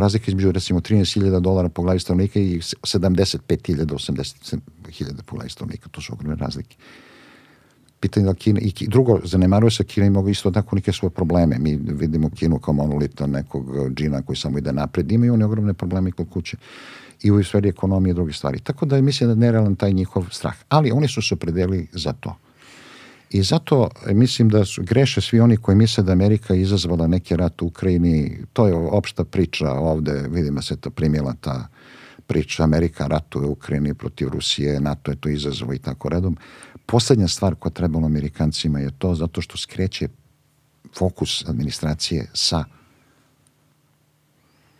[0.00, 5.88] Razlika između recimo 13.000 dolara po glavi stanovnika i 75.000 do 80.000 po glavi stanovnika.
[5.88, 6.76] To su ogromne razlike.
[8.00, 11.58] pitanje da Kina, i drugo, zanemaruje se Kina ima isto tako neke svoje probleme.
[11.58, 15.12] Mi vidimo Kinu kao monolita nekog džina koji samo ide napred.
[15.12, 16.56] Imaju oni ogromne probleme kod kuće
[17.22, 18.58] i u sferi ekonomije i druge stvari.
[18.60, 20.56] Tako da mislim da je nerealan taj njihov strah.
[20.68, 22.36] Ali oni su se opredelili za to.
[23.30, 27.36] I zato mislim da su, greše svi oni koji misle da Amerika je izazvala neki
[27.36, 28.38] rat u Ukrajini.
[28.52, 31.68] To je opšta priča ovde, vidimo se to primjela ta
[32.26, 36.36] priča Amerika ratuje u Ukrajini protiv Rusije, NATO je to izazvao i tako redom.
[36.86, 40.08] Poslednja stvar koja trebalo Amerikancima je to zato što skreće
[40.98, 42.64] fokus administracije sa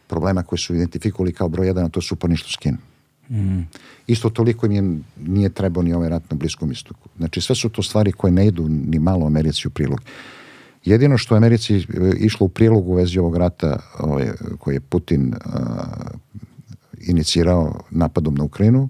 [0.06, 2.56] problema koje su identifikovali kao broj jedan, a to je suparništvo s
[3.26, 3.66] Kinom.
[4.06, 7.08] Isto toliko im je, nije trebao ni ovaj rat na Bliskom istoku.
[7.16, 10.00] Znači sve su to stvari koje ne idu ni malo Americi u prilog.
[10.84, 11.82] Jedino što je Americi e,
[12.18, 15.84] išlo u prilog u vezi ovog rata ovaj, koji je Putin a,
[17.00, 18.88] inicirao napadom na Ukrajinu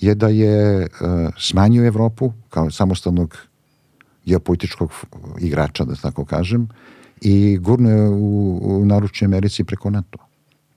[0.00, 3.36] je da je a, smanjio Evropu kao samostalnog
[4.24, 4.90] geopolitičkog
[5.40, 6.68] igrača, da tako kažem,
[7.20, 10.18] i gurno je u, u naručje Americi preko NATO.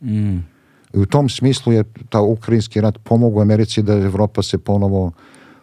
[0.01, 0.52] Mm.
[0.93, 5.11] I u tom smislu je ta ukrajinski rat pomogao Americi da Evropa se ponovo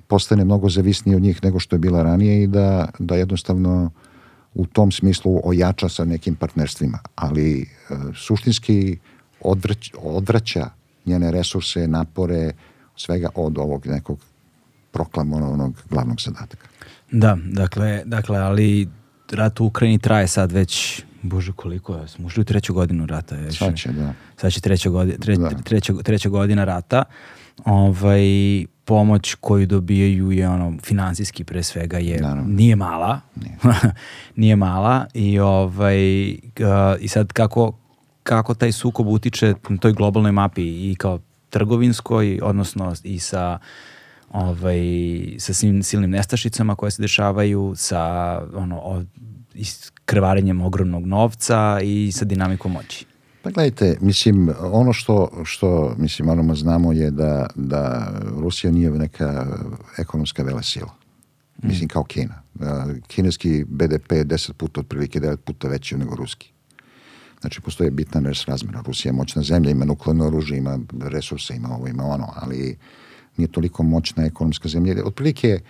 [0.06, 3.90] postane mnogo zavisnija od njih nego što je bila ranije i da, da jednostavno
[4.54, 6.98] u tom smislu ojača sa nekim partnerstvima.
[7.14, 7.66] Ali e,
[8.14, 8.98] suštinski
[9.40, 10.70] odvrć, odvraća
[11.06, 12.52] njene resurse, napore,
[12.96, 14.18] svega od ovog nekog
[14.92, 16.68] proklamovanog glavnog zadatka.
[17.10, 18.88] Da, dakle, dakle, ali
[19.32, 23.36] rat u Ukrajini traje sad već, bože koliko je, smo ušli u treću godinu rata.
[23.36, 23.58] Već.
[23.58, 24.12] Sad će, da.
[24.36, 25.48] Sad će treća, godi, tre, Da.
[25.48, 27.04] treća, treća godina rata.
[27.64, 28.22] Ovaj,
[28.84, 32.54] pomoć koju dobijaju je ono finansijski pre svega je Naravno.
[32.54, 33.20] nije mala.
[34.36, 34.56] Nije.
[34.56, 37.72] mala i ovaj a, i sad kako
[38.22, 41.18] kako taj sukob utiče na toj globalnoj mapi i kao
[41.50, 43.58] trgovinskoj, odnosno i sa
[44.32, 44.80] ovaj,
[45.38, 48.02] sa svim silnim nestašicama koje se dešavaju, sa
[48.54, 49.02] ono, o,
[50.10, 53.06] krvarenjem ogromnog novca i sa dinamikom moći.
[53.42, 59.46] Pa gledajte, mislim, ono što, što mislim, ono znamo je da, da Rusija nije neka
[59.98, 60.90] ekonomska velesila.
[61.62, 62.42] Mislim, kao Kina.
[63.06, 66.50] Kineski BDP je deset puta, otprilike devet puta veći nego ruski.
[67.40, 68.82] Znači, postoje bitna nesrazmjera.
[68.86, 72.78] Rusija je moćna zemlja, ima nuklearno oružje, ima resurse, ima ovo, ima ono, ali
[73.36, 75.04] nije toliko moćna ekonomska zemlja.
[75.04, 75.60] Otprilike,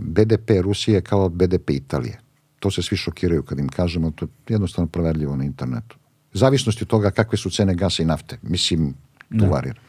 [0.00, 2.27] BDP Rusije je kao BDP Italije.
[2.58, 5.96] To se svi šokiraju kad im kažemo, to je jednostavno proverljivo na internetu.
[6.32, 8.38] Zavisnosti od toga kakve su cene gasa i nafte.
[8.42, 8.94] Mislim,
[9.38, 9.80] tu varira.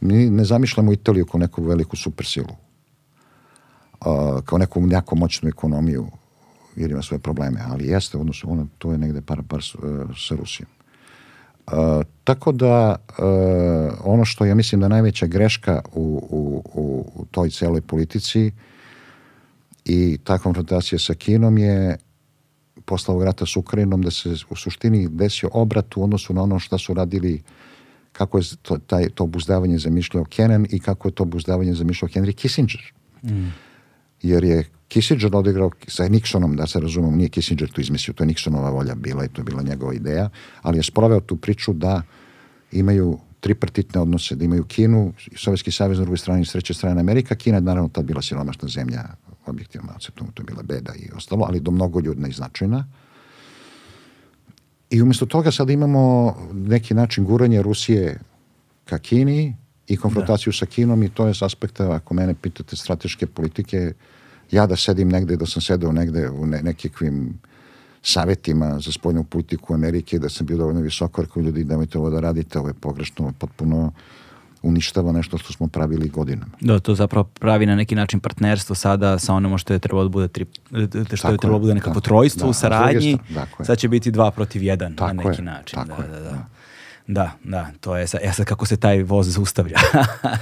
[0.00, 2.54] Mi ne zamišljamo Italiju kao neku veliku supersilu.
[4.00, 6.06] A, kao neku jako moćnu ekonomiju
[6.76, 9.62] jer ima svoje probleme, ali jeste, odnosno ono, to je negde par par e,
[10.28, 10.68] sa Rusijom.
[11.66, 13.22] A, tako da e,
[14.04, 18.52] ono što ja mislim da je najveća greška u, u, u, u toj celoj politici
[19.84, 21.96] i ta konfrontacija sa Kinom je
[22.84, 26.58] posle ovog rata s Ukrajinom da se u suštini desio obrat u odnosu na ono
[26.58, 27.42] što su radili
[28.12, 32.34] kako je to, taj, to obuzdavanje zamišljao Kennan i kako je to obuzdavanje zamišljao Henry
[32.34, 32.92] Kissinger.
[34.22, 38.28] Jer je Kissinger odigrao sa Nixonom, da se razumemo, nije Kissinger to izmislio, to je
[38.28, 40.30] Nixonova volja bila i to je bila njegova ideja,
[40.62, 42.02] ali je sproveo tu priču da
[42.72, 47.34] imaju tripartitne odnose, da imaju Kinu, Sovjetski savez na drugoj strani s treće strane Amerika.
[47.34, 49.02] Kina je naravno tad bila siromašna zemlja,
[49.46, 52.86] objektivno acceptujemo, to je bila beda i ostalo, ali do mnogo ljudna i značajna.
[54.90, 58.18] I umjesto toga sad imamo neki način guranje Rusije
[58.84, 63.26] ka Kini i konfrontaciju sa Kinom i to je s aspekta, ako mene pitate, strateške
[63.26, 63.92] politike,
[64.50, 67.40] ja da sedim negde, da sam sedeo negde u ne, nekakvim
[68.02, 72.20] savjetima za spoljnu politiku Amerike, da sam bio dovoljno visoko, rekao ljudi, nemojte ovo da
[72.20, 73.92] radite, ovo je pogrešno, potpuno
[74.62, 76.52] uništava nešto što smo pravili godinama.
[76.60, 80.08] Da, to zapravo pravi na neki način partnerstvo sada sa onome što je trebalo da
[80.08, 80.76] bude tri, što
[81.16, 82.00] Tako je trebalo je, da bude nekako da.
[82.00, 83.18] trojstvo Da, u saradnji, je.
[83.60, 85.76] sad će biti dva protiv jedan Tako na neki je, način.
[85.76, 86.30] tako da, je, da, da.
[86.30, 86.46] da.
[87.06, 89.76] Da, da, to je sad, ja sad kako se taj voz zaustavlja.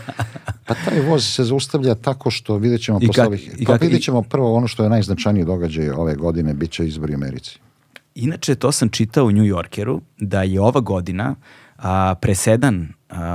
[0.66, 3.50] Pa taj voz se zaustavlja tako što vidjet ćemo I kak- ovih...
[3.58, 6.86] i Pa kak- vidjet ćemo prvo ono što je najznačajniji događaj ove godine, bit će
[6.86, 7.58] izbori u Americi.
[8.14, 11.34] Inače, to sam čitao u New Yorkeru, da je ova godina
[11.78, 12.88] a, presedan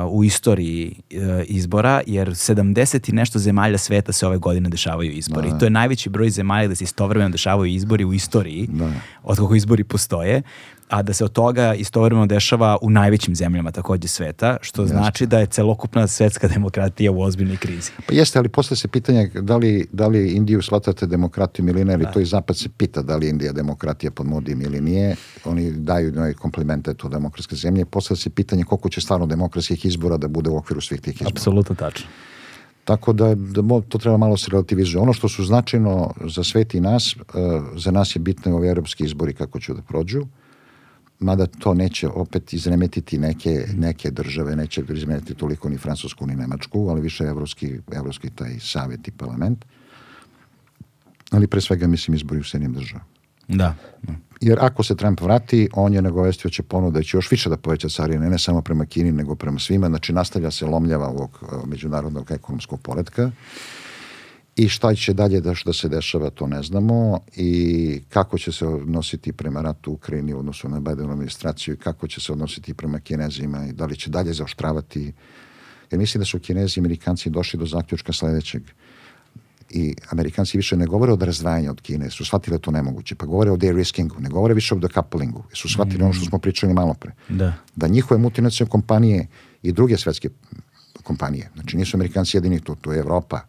[0.09, 5.49] u istoriji e, izbora, jer 70 i nešto zemalja sveta se ove godine dešavaju izbori.
[5.49, 5.57] Da.
[5.57, 8.91] To je najveći broj zemalja da se istovremeno dešavaju izbori u istoriji, Da.
[9.23, 10.41] od kako izbori postoje,
[10.89, 15.39] a da se od toga istovremeno dešava u najvećim zemljama takođe sveta, što znači da
[15.39, 17.91] je celokupna svetska demokratija u ozbiljnoj krizi.
[18.07, 21.93] Pa jeste, ali posle se pitanje da li, da li Indiju shvatate demokratijom ili ne,
[21.93, 25.15] ali to i Zapad se pita da li Indija demokratija pod modijem ili nije.
[25.45, 27.85] Oni daju njoj komplimente to demokratske zemlje.
[27.85, 31.31] Posle se pitanje koliko će stvarno demokratskih izbora da bude u okviru svih tih izbora.
[31.33, 32.07] Apsolutno tačno.
[32.83, 35.01] Tako da, da to treba malo se relativizuje.
[35.01, 37.21] Ono što su značajno za svet i nas, e,
[37.75, 40.25] za nas je bitno i ovi europski izbori kako će da prođu,
[41.19, 46.87] mada to neće opet izremetiti neke, neke države, neće izremetiti toliko ni Francusku ni Nemačku,
[46.89, 49.65] ali više evropski, evropski taj savjet i parlament.
[51.31, 53.05] Ali pre svega mislim izbori u Sjedinjenim državama.
[53.47, 53.75] Da.
[54.41, 57.57] Jer ako se Trump vrati, on je nagovestio će ponudu da će još više da
[57.57, 59.87] poveća carine, ne samo prema Kini, nego prema svima.
[59.87, 63.31] Znači, nastavlja se lomljava ovog e, međunarodnog ekonomskog poredka.
[64.55, 67.19] I šta će dalje da, da se dešava, to ne znamo.
[67.35, 71.77] I kako će se odnositi prema ratu u Ukrajini u odnosu na Bidenovu administraciju i
[71.77, 75.13] kako će se odnositi prema Kinezima i da li će dalje zaoštravati.
[75.91, 78.63] Jer mislim da su Kinezi i Amerikanci došli do zaključka sledećeg
[79.69, 83.25] i Amerikanci više ne govore od razdvajanja od Kine, su shvatili da to nemoguće, pa
[83.25, 86.93] govore o de-riskingu, ne govore više o decouplingu, su shvatili ono što smo pričali malo
[86.93, 87.11] pre.
[87.29, 87.53] Da.
[87.75, 89.27] Da njihove multinacionalne kompanije
[89.63, 90.29] i druge svetske
[91.03, 93.41] kompanije, znači nisu Amerikanci jedini tu, tu je Evropa,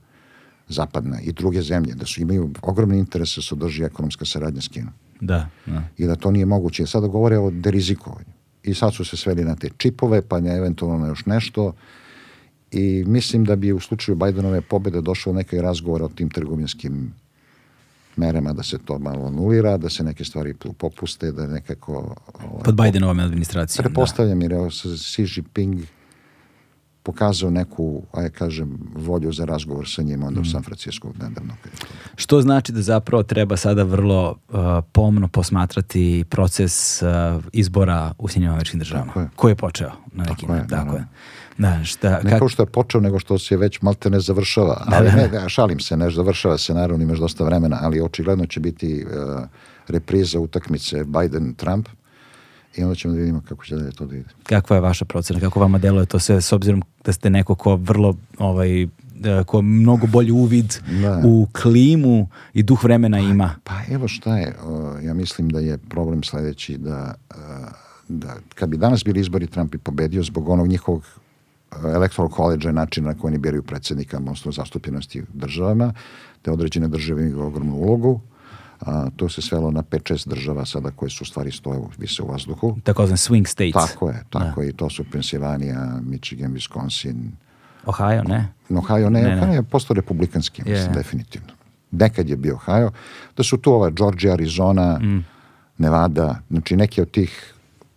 [0.69, 4.69] zapadna i druge zemlje, da su imaju ogromne interese da se održi ekonomska saradnja s
[4.69, 5.83] Kinom Da, da.
[5.97, 6.87] i da to nije moguće.
[6.87, 8.33] Sada govore o derizikovanju.
[8.63, 11.73] I sad su se sveli na te čipove, pa ne eventualno na još nešto.
[12.73, 17.13] I mislim da bi u slučaju Bajdenove pobede došlo nekaj razgovora o tim trgovinskim
[18.17, 22.17] merama da se to malo anulira, da se neke stvari popuste, da nekako...
[22.45, 23.83] Ovaj, Pod Bidenovom administracijom.
[23.83, 23.89] Da.
[23.89, 25.81] Pretpostavljam jer Xi Jinping
[27.07, 31.53] pokazao neku, aj kažem, volju za razgovor sa njim onda u San Francisco nedavno.
[31.65, 31.70] je
[32.16, 34.57] Što znači da zapravo treba sada vrlo uh,
[34.93, 37.09] pomno posmatrati proces uh,
[37.53, 39.07] izbora u Sjedinjenim američkim državama.
[39.07, 39.28] Tako je.
[39.37, 40.77] Koji je počeo na neki Tako je, način.
[40.77, 41.05] Tako je.
[41.59, 44.83] Da, šta, Ne kak- kao što je počeo, nego što se već malte ne završava.
[44.87, 48.61] Ali ne, ne, šalim se, ne završava se, naravno imaš dosta vremena, ali očigledno će
[48.61, 49.45] biti uh,
[49.89, 51.85] repriza utakmice Biden-Trump
[52.77, 54.28] i onda ćemo da vidimo kako će dalje to da ide.
[54.43, 55.40] kakva je vaša procena?
[55.40, 59.62] Kako vama deluje to sve s obzirom da ste neko ko vrlo ovaj, da, ko
[59.62, 61.23] mnogo bolji uvid Da.
[61.24, 63.55] u klimu i duh vremena ima.
[63.65, 64.55] Pa evo šta je,
[65.03, 67.36] ja mislim da je problem sledeći da, uh,
[68.09, 71.03] da kad bi danas bili izbori Trump bi pobedio zbog onog njihovog
[71.70, 75.93] uh, electoral college načina na koji oni biraju predsjednika, odnosno zastupljenosti državama,
[76.43, 78.20] te određene države imaju ogromnu ulogu.
[78.81, 82.27] A, to se svelo na 5-6 država sada koje su u stvari stoje vise u
[82.27, 82.77] vazduhu.
[82.85, 83.90] Takozvan swing states.
[83.90, 84.69] Tako je, tako je.
[84.69, 87.31] I to su Pensilvanija, Michigan, Wisconsin,
[87.86, 88.48] Ohio, ne?
[88.70, 89.43] Ohio ne, Ne, ne.
[89.43, 91.48] Ohio je postao republikanski, ja mislim, definitivno.
[91.90, 92.90] Nekad je bio Ohio.
[93.36, 95.24] Da su tu ova Georgia, Arizona, Mm.
[95.78, 97.55] Nevada, znači neke od tih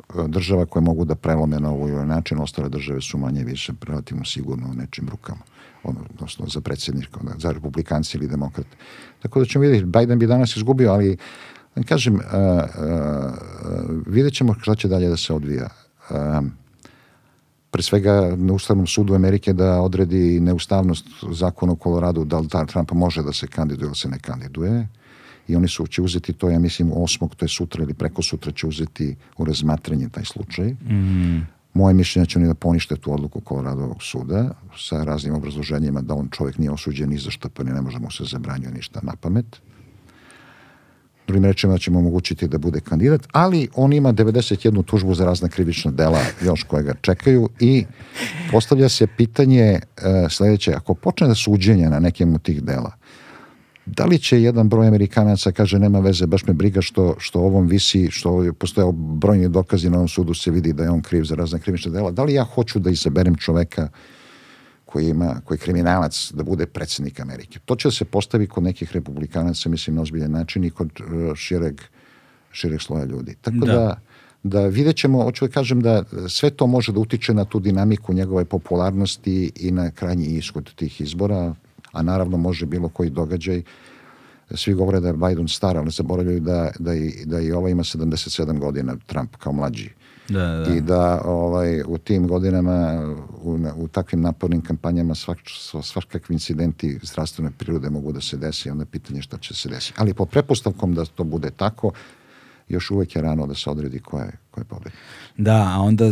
[0.09, 4.25] e, država koje mogu da prelome na ovaj način, ostale države su manje više relativno
[4.25, 5.41] sigurno u nečim rukama
[5.83, 8.77] ono, odnosno za predsjednika, onda za republikanci ili demokrate.
[9.21, 11.17] Tako da ćemo vidjeti, Biden bi danas izgubio, ali
[11.85, 12.23] kažem, uh, uh,
[14.07, 15.69] vidjet ćemo šta će dalje da se odvija.
[16.09, 16.51] Um,
[17.71, 22.91] pre svega na Ustavnom sudu Amerike da odredi neustavnost zakona u Koloradu, da li Trump
[22.91, 24.87] može da se kandiduje ili se ne kandiduje.
[25.47, 28.51] I oni su će uzeti to, ja mislim, osmog, to je sutra ili preko sutra
[28.51, 30.75] će uzeti u razmatranje taj slučaj.
[31.79, 36.27] Moje mišljenje će oni da ponište tu odluku Koloradovog suda sa raznim obrazloženjima da on
[36.31, 39.45] čovjek nije osuđen ni za pa ne može mu se zabranjuje ništa na pamet.
[41.27, 45.49] Drugim rečima da ćemo omogućiti da bude kandidat, ali on ima 91 tužbu za razna
[45.49, 47.85] krivična dela još koje ga čekaju i
[48.51, 49.81] postavlja se pitanje e,
[50.29, 52.91] sledeće, ako počne da suđenje na nekim od tih dela,
[53.95, 57.67] da li će jedan broj Amerikanaca kaže nema veze, baš me briga što, što ovom
[57.67, 61.35] visi, što postoje brojni dokazi na ovom sudu se vidi da je on kriv za
[61.35, 63.89] razne krivične dela, da li ja hoću da izaberem čoveka
[64.85, 67.59] koji ima, koji je kriminalac da bude predsjednik Amerike.
[67.65, 71.35] To će da se postavi kod nekih republikanaca, mislim, na ozbiljan način i kod uh,
[71.35, 71.81] šireg,
[72.51, 73.35] šireg sloja ljudi.
[73.41, 73.73] Tako Da.
[73.73, 73.99] da,
[74.43, 78.13] da, vidjet ćemo, hoću da kažem da sve to može da utiče na tu dinamiku
[78.13, 81.55] njegove popularnosti i na krajnji ishod tih izbora,
[81.91, 83.61] a naravno može bilo koji događaj.
[84.55, 87.83] Svi govore da je Biden star, ali zaboravljaju da, da, i, da i ova ima
[87.83, 89.89] 77 godina, Trump kao mlađi
[90.29, 90.75] Da, da.
[90.75, 93.07] i da ovaj, u tim godinama,
[93.41, 95.37] u, u takvim napornim kampanjama svak,
[95.83, 99.93] svakakvi incidenti zdravstvene prirode mogu da se desi, onda je pitanje šta će se desiti.
[99.97, 101.91] Ali po prepostavkom da to bude tako,
[102.67, 104.91] još uvek je rano da se odredi ko je, ko je.
[105.39, 106.05] Da, a onda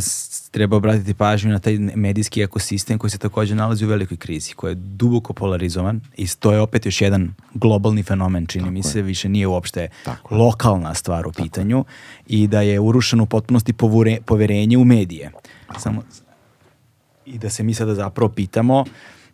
[0.52, 4.72] treba obratiti pažnju na taj medijski ekosistem koji se također nalazi u velikoj krizi, koji
[4.72, 9.30] je duboko polarizovan i to je opet još jedan globalni fenomen, čini mi se, više
[9.30, 10.40] nije uopšte Tako je.
[10.40, 11.86] lokalna stvar u pitanju
[12.28, 15.32] i da je urušeno u potpunosti povore- poverenje u medije.
[15.78, 16.04] Samo,
[17.26, 18.86] I da se mi sada zapravo pitamo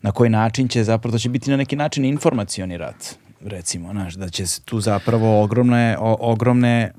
[0.02, 4.14] na koji način će zapravo, to će biti na neki način informacioni rat, recimo, znaš,
[4.14, 6.92] da će tu zapravo ogromne, o- ogromne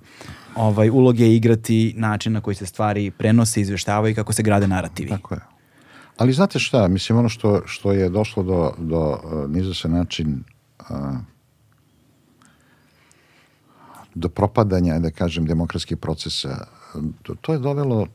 [0.56, 5.10] ovaj, uloge igrati način na koji se stvari prenose, izveštavaju i kako se grade narativi.
[5.10, 5.40] Tako je.
[6.16, 10.44] Ali znate šta, mislim ono što, što je došlo do, do uh, niza se način
[10.78, 10.86] uh,
[14.14, 16.66] do propadanja, da kažem, demokratskih procesa,
[17.22, 18.06] to, to je dovelo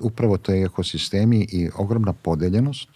[0.00, 2.88] upravo te ekosistemi i ogromna podeljenost.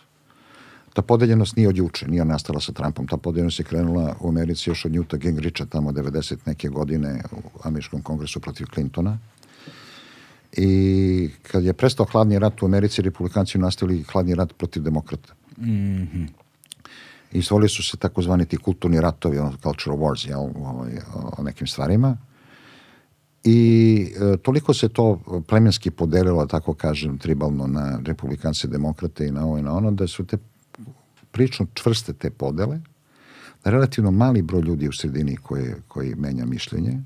[0.96, 3.06] Ta podeljenost nije od juče, nije nastala sa Trumpom.
[3.06, 7.58] Ta podeljenost je krenula u Americi još od Newta Gingricha tamo 90 neke godine u
[7.68, 9.18] američkom kongresu protiv Clintona.
[10.52, 15.34] I kad je prestao hladni rat u Americi, republikanci nastavili hladni rat protiv demokrata.
[15.58, 16.26] Mm -hmm.
[17.32, 20.86] I stvorili su se takozvani ti kulturni ratovi, ono, cultural wars, jel, o,
[21.38, 22.16] o nekim stvarima.
[23.44, 23.58] I
[24.34, 29.58] e, toliko se to plemenski podelilo, tako kažem, tribalno na republikanci, demokrate i na ovo
[29.58, 30.38] i na ono, da su te
[31.36, 32.80] prilično čvrste te podele,
[33.64, 37.02] relativno mali broj ljudi u sredini koji, koji menja mišljenje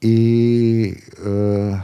[0.00, 1.80] i e,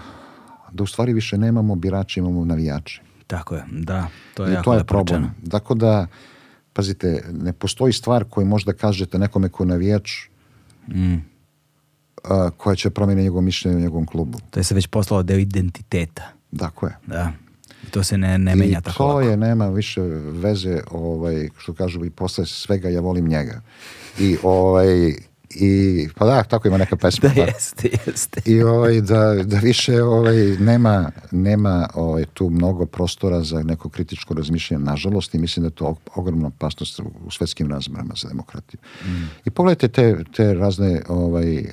[0.73, 3.03] da u stvari više nemamo birače, imamo navijače.
[3.27, 5.31] Tako je, da, to je I jako to je problem.
[5.51, 6.07] Tako da,
[6.73, 10.11] pazite, ne postoji stvar koju možda kažete nekome ko navijač
[10.89, 11.15] Mm.
[12.25, 14.39] a, koja će promijeniti njegovo mišljenje u njegovom klubu.
[14.51, 16.23] To je se već poslalo deo identiteta.
[16.59, 16.97] Tako je.
[17.07, 17.33] Da.
[17.90, 19.20] To se ne, ne menja I tako to lako.
[19.20, 20.01] je, nema više
[20.43, 23.61] veze, ovaj, što kažu i posle svega ja volim njega.
[24.19, 25.15] I, ovaj,
[25.55, 27.28] i pa da, tako ima neka pesma.
[27.36, 28.40] Da, jeste, jeste.
[28.44, 34.35] I ovaj, da, da više ovaj, nema, nema ovaj, tu mnogo prostora za neko kritičko
[34.35, 38.81] razmišljanje, nažalost, i mislim da je to ogromna opasnost u, svetskim razmerama za demokratiju.
[39.44, 41.65] I pogledajte te, te razne ovaj, uh,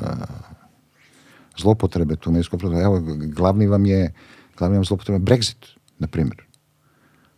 [0.00, 0.08] uh,
[1.58, 2.84] zlopotrebe tu medijskog prostora.
[2.84, 4.12] Evo, glavni vam je,
[4.60, 5.66] glavni vam zlopotreba Brexit,
[5.98, 6.44] na primjer.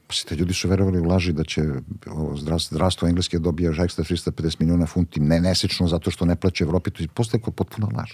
[0.07, 1.62] Pazite, ljudi su verovali u laži da će
[2.07, 6.65] ovo, zdravstvo, zdravstvo engleske dobije ekstra 350 miliona funti ne nesečno zato što ne plaće
[6.65, 8.11] Evropi, to je postaje kao potpuna laž.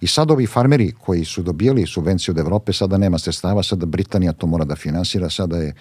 [0.00, 4.32] I sad ovi farmeri koji su dobijali subvenciju od Evrope, sada nema sredstava, sada Britanija
[4.32, 5.74] to mora da finansira, sada, je,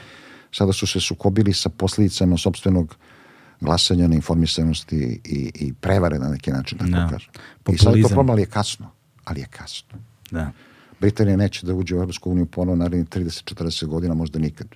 [0.52, 2.96] sada su se sukobili sa posljedicama sobstvenog
[3.62, 7.08] glasanja na informisanosti i, i prevare na neki način, tako Da.
[7.10, 7.32] kažem.
[7.70, 8.92] I sad je to problem, ali je kasno.
[9.24, 10.00] Ali je kasno.
[10.32, 10.52] Da.
[11.02, 14.68] Britanija neće da uđe u Europsku uniju ponovo narednih 30-40 godina, možda nikad.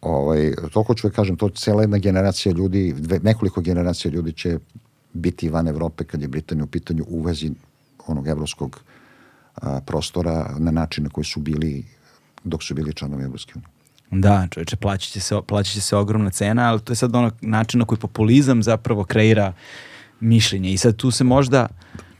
[0.00, 4.58] Ovaj, toliko ću da kažem, to cijela jedna generacija ljudi, dve, nekoliko generacija ljudi će
[5.12, 7.50] biti van Evrope kad je Britanija u pitanju u vezi
[8.06, 8.80] onog evropskog
[9.54, 11.84] a, prostora na način na koji su bili
[12.44, 13.68] dok su bili članovi Evropske unije.
[14.10, 17.30] Da, čovječe, plaćat će, se, plaćat će se ogromna cena, ali to je sad ono
[17.40, 19.52] način na koji populizam zapravo kreira
[20.20, 20.72] mišljenje.
[20.72, 21.66] I sad tu se možda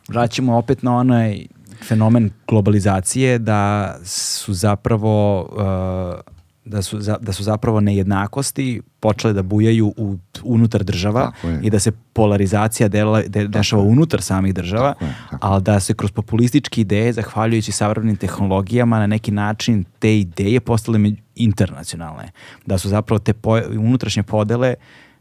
[0.08, 1.46] vraćamo opet na onaj
[1.84, 3.60] fenomen globalizacije da
[4.04, 6.34] su zapravo uh,
[6.66, 8.66] da su, za- da su zapravo nejednakosti
[9.00, 11.60] počele da bujaju u, unutar država je.
[11.62, 15.80] i da se polarizacija dela, de, dešava unutar samih država, Tako je, tako ali da
[15.80, 20.98] se kroz populističke ideje, zahvaljujući savremenim tehnologijama, na neki način te ideje postale
[21.36, 22.30] internacionalne.
[22.66, 24.74] Da su zapravo te po- unutrašnje podele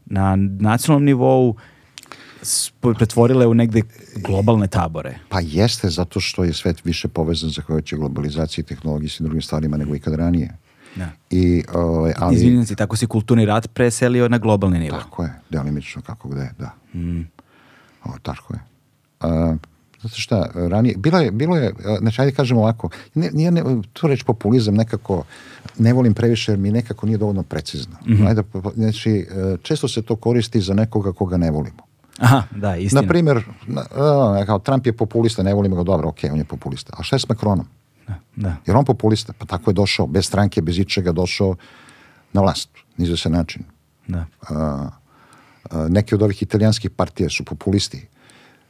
[0.06, 1.73] na nacionalnom nivou s-
[2.98, 3.82] pretvorile u negde
[4.16, 5.18] globalne tabore.
[5.28, 9.76] Pa jeste zato što je svet više povezan zahvaljujući globalizaciji, tehnologiji i svim drugim stvarima
[9.76, 10.56] nego ikad ranije.
[10.96, 11.08] Da.
[11.30, 14.98] I, ovaj, ali, Izvinjam se, tako se kulturni rat preselio na globalni nivo.
[14.98, 16.98] Tako je, delimično kako gde, da.
[16.98, 17.20] Mm.
[18.04, 18.60] O, tako je.
[19.20, 19.56] A,
[20.00, 23.62] znate šta, ranije, bilo je, bilo je, znači ajde kažemo ovako, ne, nije, ne,
[23.92, 25.24] tu reći populizam nekako,
[25.78, 27.96] ne volim previše jer mi nekako nije dovoljno precizno.
[28.26, 31.93] Ajde, po- po- znači, e, često se to koristi za nekoga koga ne volimo.
[32.18, 33.00] Aha, da, istina.
[33.00, 33.84] Na primjer, na-
[34.46, 36.92] kao Trump je populista, ne volimo ga, dobro, ok, on je populista.
[36.98, 37.66] A šta je s Macronom?
[38.06, 38.56] Da, da.
[38.66, 41.56] Jer on populista, pa tako je došao, bez stranke, bez ičega došao
[42.32, 43.62] na vlast, nizu se način.
[44.08, 44.26] da.
[44.40, 44.88] a,
[45.70, 48.06] a, neke od ovih italijanskih partija su populisti.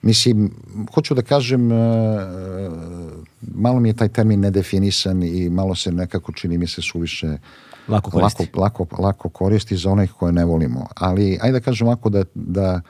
[0.03, 0.51] Mislim,
[0.95, 1.77] hoću da kažem, a,
[3.41, 7.39] malo mi je taj termin nedefinisan i malo se nekako čini mi se suviše
[7.89, 8.49] Lako koristi.
[8.55, 10.87] lako, lako, lako koristi za onih koje ne volimo.
[10.97, 12.81] Ali ajde da kažem ovako da, da,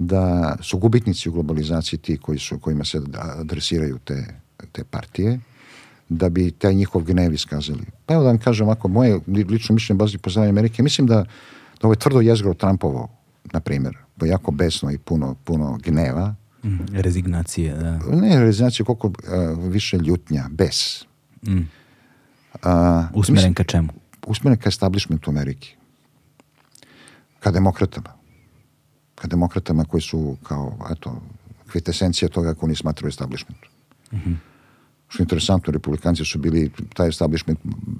[0.00, 0.22] da
[0.60, 4.26] su gubitnici u globalizaciji ti koji su, kojima se adresiraju te,
[4.72, 5.40] te partije
[6.08, 7.84] da bi taj njihov gnev iskazali.
[8.06, 11.14] Pa evo da vam kažem ovako, moje li- lično mišljenje bazi poznavanje Amerike, mislim da,
[11.14, 11.24] da
[11.82, 13.08] ovo je tvrdo jezgro Trumpovo,
[13.52, 17.98] na primjer, bo jako besno i puno, puno gneva, Mm, rezignacije, da.
[17.98, 21.04] ne rezignaciju koliko a, više ljutnja, bes.
[21.42, 21.58] Mm.
[22.62, 23.88] A, Usmeren ka čemu?
[24.26, 25.74] usmeren ka establishmentu Amerike.
[27.40, 28.17] Ka demokratama.
[29.20, 31.20] Ka demokratama koji su kao, eto,
[31.72, 33.68] kvitesencija toga ako oni smatraju establishmentu.
[35.08, 37.58] Što je interesantno, republikanci su bili taj establishment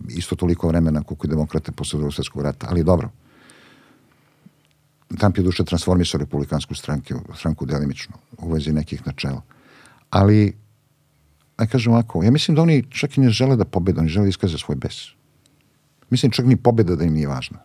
[0.08, 3.10] isto toliko vremena koliko i demokrate posle drugog svjetskog rata, ali dobro.
[5.18, 9.42] Trump je duše transformisao republikansku stranku, stranku delimično u vezi nekih načela.
[10.10, 10.56] Ali,
[11.58, 14.24] da kažem ovako, ja mislim da oni čak i ne žele da pobede, oni žele
[14.24, 14.94] da iskaze svoj bes.
[16.10, 17.58] Mislim, čak ni pobjeda da im nije važna.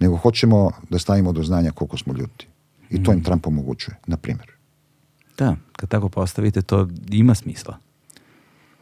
[0.00, 2.46] Nego hoćemo da stavimo do znanja koliko smo ljuti.
[2.90, 4.50] I to im Trump omogućuje, na primjer.
[5.38, 7.78] Da, kad tako postavite, to ima smisla.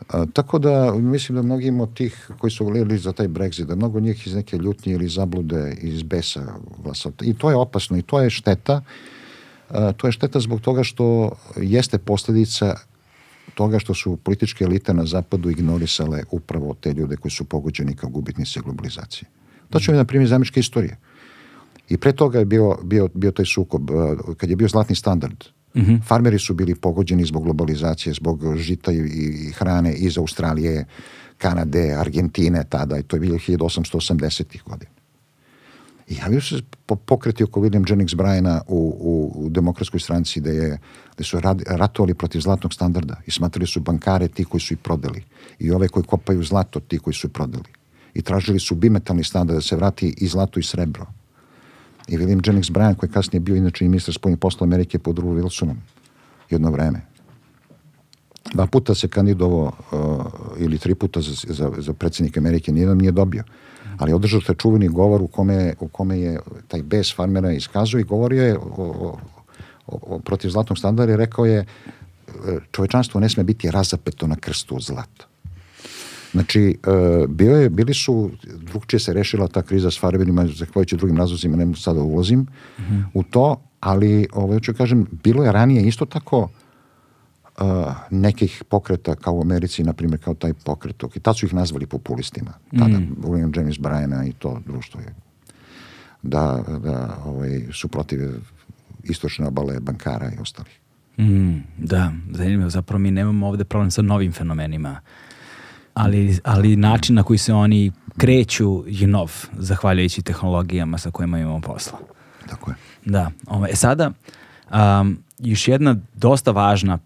[0.09, 3.75] A, tako da mislim da mnogim od tih koji su gledali za taj Brexit, da
[3.75, 6.55] mnogo njih iz neke ljutnje ili zablude iz besa
[6.85, 7.13] glasao.
[7.23, 8.83] I to je opasno i to je šteta.
[9.69, 12.77] A, to je šteta zbog toga što jeste posljedica
[13.55, 18.11] toga što su političke elite na zapadu ignorisale upravo te ljude koji su pogođeni kao
[18.11, 19.29] gubitnici globalizacije.
[19.71, 20.97] To ću mi na primjer zamišljati istorije.
[21.89, 23.91] I pre toga je bio, bio, bio taj sukob,
[24.37, 25.45] kad je bio zlatni standard,
[25.75, 26.03] Mm -hmm.
[26.03, 30.85] Farmeri su bili pogođeni zbog globalizacije, zbog žita i, i hrane iz Australije,
[31.39, 34.63] Kanade, Argentine tada i to je bilo 1880.
[34.65, 34.91] godina.
[36.09, 36.61] I javio se
[37.05, 40.79] pokreti oko William Jennings Bryana u, u, u demokratskoj stranci da, je,
[41.19, 44.79] da su rad, ratovali protiv zlatnog standarda i smatrali su bankare ti koji su ih
[44.79, 45.23] prodali
[45.59, 47.69] i ove koji kopaju zlato ti koji su ih prodali.
[48.15, 51.07] I tražili su bimetalni standard da se vrati i zlato i srebro
[52.09, 55.17] i William Jennings Bryan koji je kasnije bio inače i ministar spoljnih posla Amerike pod
[55.17, 55.77] Drew Wilsonom
[56.51, 57.01] jedno vreme.
[58.55, 60.27] Dva puta se kandidovao uh,
[60.59, 63.45] ili tri puta za, za, za predsjednika Amerike, nijedan nije dobio.
[63.99, 68.05] Ali održao taj čuveni govor u kome, u kome je taj bes farmera iskazao i
[68.05, 69.19] govorio je o, o,
[69.87, 71.65] o, protiv zlatnog standarda i rekao je
[72.71, 75.28] čovečanstvo ne sme biti razapeto na krstu od zlata.
[76.33, 78.31] Znači, uh, bio je, bili su,
[78.73, 82.47] drugčije se rešila ta kriza s farbenima, zahvaljujući drugim razlozima, ne sada ulazim mm
[82.79, 83.05] -hmm.
[83.15, 86.49] u to, ali, ovo, ću kažem, bilo je ranije isto tako
[87.61, 87.67] uh,
[88.11, 91.03] nekih pokreta kao u Americi, na primjer, kao taj pokret.
[91.15, 92.53] I tad su ih nazvali populistima.
[92.71, 93.17] Tada mm.
[93.23, 95.15] William James Bryana i to društvo je
[96.23, 98.21] da, da ovaj, su protiv
[99.03, 100.81] istočne obale bankara i ostalih.
[101.19, 102.71] Mm, da, zanimljivo.
[102.71, 105.01] Zapravo mi nemamo ovde problem sa novim fenomenima
[105.99, 111.61] ali, ali način na koji se oni kreću je nov, zahvaljujući tehnologijama sa kojima imamo
[111.61, 111.99] posla.
[112.49, 112.77] Tako je.
[113.05, 113.31] Da.
[113.47, 114.11] Ovaj, e sada,
[115.01, 116.99] um, još jedna dosta važna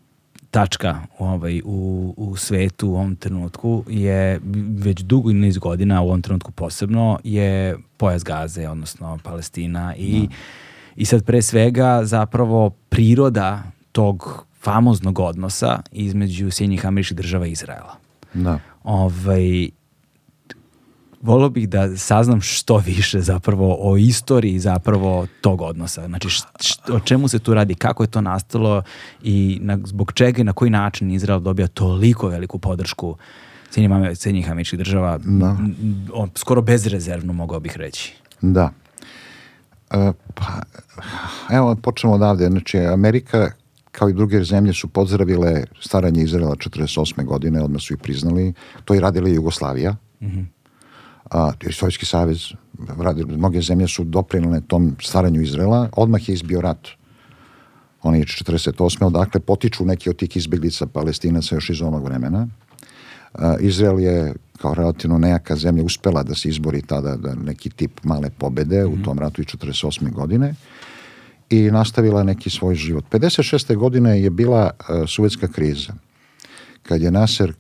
[0.51, 4.41] tačka ovaj, u, u svetu u ovom trenutku je
[4.79, 10.35] već dugo niz godina, u ovom trenutku posebno, je pojas Gaze, odnosno Palestina i, da.
[10.97, 13.63] i sad pre svega zapravo priroda
[13.93, 17.97] tog famoznog odnosa između Sjednjih američkih država i Izraela.
[18.35, 19.69] Da ovaj,
[21.23, 26.07] volio bih da saznam što više zapravo o istoriji zapravo tog odnosa.
[26.07, 26.29] Znači,
[26.93, 28.83] o čemu se tu radi, kako je to nastalo
[29.23, 33.17] i na, zbog čega i na koji način Izrael dobija toliko veliku podršku
[34.15, 35.57] Sjednjih američkih država, da.
[36.35, 38.15] skoro bezrezervno mogao bih reći.
[38.41, 38.71] Da.
[39.91, 40.45] E, pa,
[41.51, 42.49] evo, počnemo odavde.
[42.49, 43.51] Znači, Amerika
[43.93, 47.25] kao i druge zemlje su pozdravile staranje Izraela 48.
[47.25, 48.53] godine, odmah su ih priznali.
[48.85, 49.97] To je radila i Jugoslavija.
[50.21, 50.45] Mm -hmm.
[51.31, 52.53] A, Sovjetski savez,
[52.99, 55.89] radili, mnoge zemlje su doprinile tom staranju Izraela.
[55.97, 56.89] Odmah je izbio rat.
[58.03, 59.05] On je 48.
[59.05, 62.49] Odakle potiču neki od tih izbjeglica palestinaca još iz onog vremena.
[63.35, 68.05] A, Izrael je kao relativno nejaka zemlja uspela da se izbori tada da neki tip
[68.05, 68.93] male pobede mm -hmm.
[68.93, 69.05] u mhm.
[69.05, 70.13] tom ratu i 48.
[70.13, 70.55] godine
[71.53, 73.05] i nastavila neki svoj život.
[73.11, 73.77] 56.
[73.77, 75.93] godine je bila uh, suvetska kriza.
[76.83, 77.53] Kad je Nasser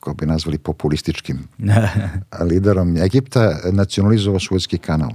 [0.00, 1.38] ko bi nazvali populističkim
[2.50, 5.10] liderom Egipta, nacionalizovao suvetski kanal.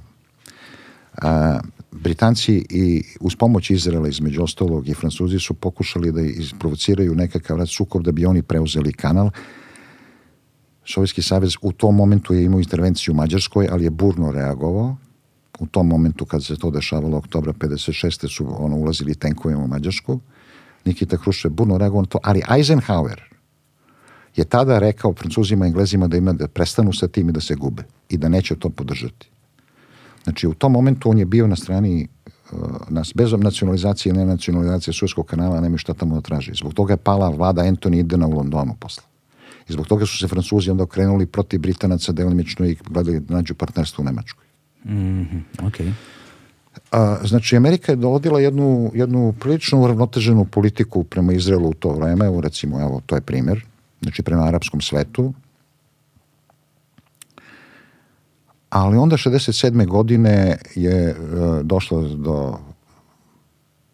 [1.22, 1.60] A,
[1.92, 7.70] Britanci i uz pomoć Izraela između ostalog i Francuzi su pokušali da isprovociraju nekakav rad
[7.70, 9.30] sukob da bi oni preuzeli kanal.
[10.86, 14.98] Sovjetski savez u tom momentu je imao intervenciju u Mađarskoj, ali je burno reagovao
[15.60, 18.36] u tom momentu kad se to dešavalo oktobra 56.
[18.36, 20.20] su ono, ulazili tenkovima u Mađarsku.
[20.86, 23.36] Nikita Hruščev burno reagovao na to, ali Eisenhower
[24.36, 27.56] je tada rekao francuzima i englezima da ima da prestanu sa tim i da se
[27.56, 29.30] gube i da neće to podržati.
[30.24, 32.08] Znači u tom momentu on je bio na strani
[32.52, 32.60] uh,
[32.90, 36.52] nas, bez nacionalizacije i nenacionalizacije Suezkog kanala, nema šta tamo da traži.
[36.56, 39.04] Zbog toga je pala vlada Anthony Idena u Londonu posle.
[39.70, 43.56] I zbog toga su se Francuzi onda okrenuli protiv Britanaca delimično i gledali da nađu
[43.56, 44.45] partnerstvo u Nemačkoj.
[44.86, 45.24] Mm
[45.60, 45.92] okay.
[46.92, 52.26] A, znači, Amerika je dovodila jednu, jednu prilično uravnoteženu politiku prema Izraelu u to vreme,
[52.26, 53.66] evo recimo, evo, to je primjer,
[54.02, 55.34] znači prema arapskom svetu.
[58.70, 59.88] Ali onda 67.
[59.88, 61.16] godine je e,
[61.64, 62.58] došlo do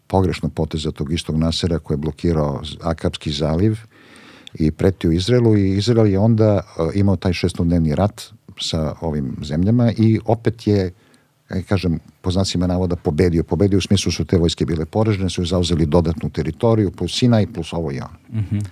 [0.06, 3.78] pogrešnog poteza tog istog Nasera koji je blokirao Akapski zaliv
[4.54, 8.22] i pretio Izraelu i Izrael je onda e, imao taj šestodnevni rat
[8.60, 10.92] sa ovim zemljama i opet je
[11.52, 13.42] kaj kažem, po znacima navoda pobedio.
[13.42, 17.72] Pobedio u smislu su te vojske bile poražene, su zauzeli dodatnu teritoriju, plus Sinaj, plus
[17.72, 18.18] ovo i ono.
[18.32, 18.64] Mm -hmm.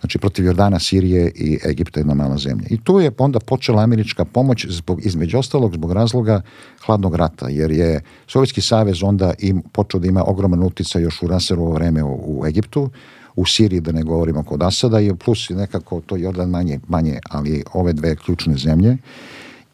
[0.00, 2.66] Znači protiv Jordana, Sirije i Egipta jedna mala zemlja.
[2.70, 6.40] I tu je onda počela američka pomoć zbog, između ostalog zbog razloga
[6.86, 11.26] hladnog rata, jer je Sovjetski savez onda im počeo da ima ogroman uticaj još u
[11.26, 12.90] Raserovo vreme u, u Egiptu,
[13.36, 17.64] u Siriji da ne govorimo kod Asada i plus nekako to Jordan manje, manje ali
[17.72, 18.96] ove dve ključne zemlje.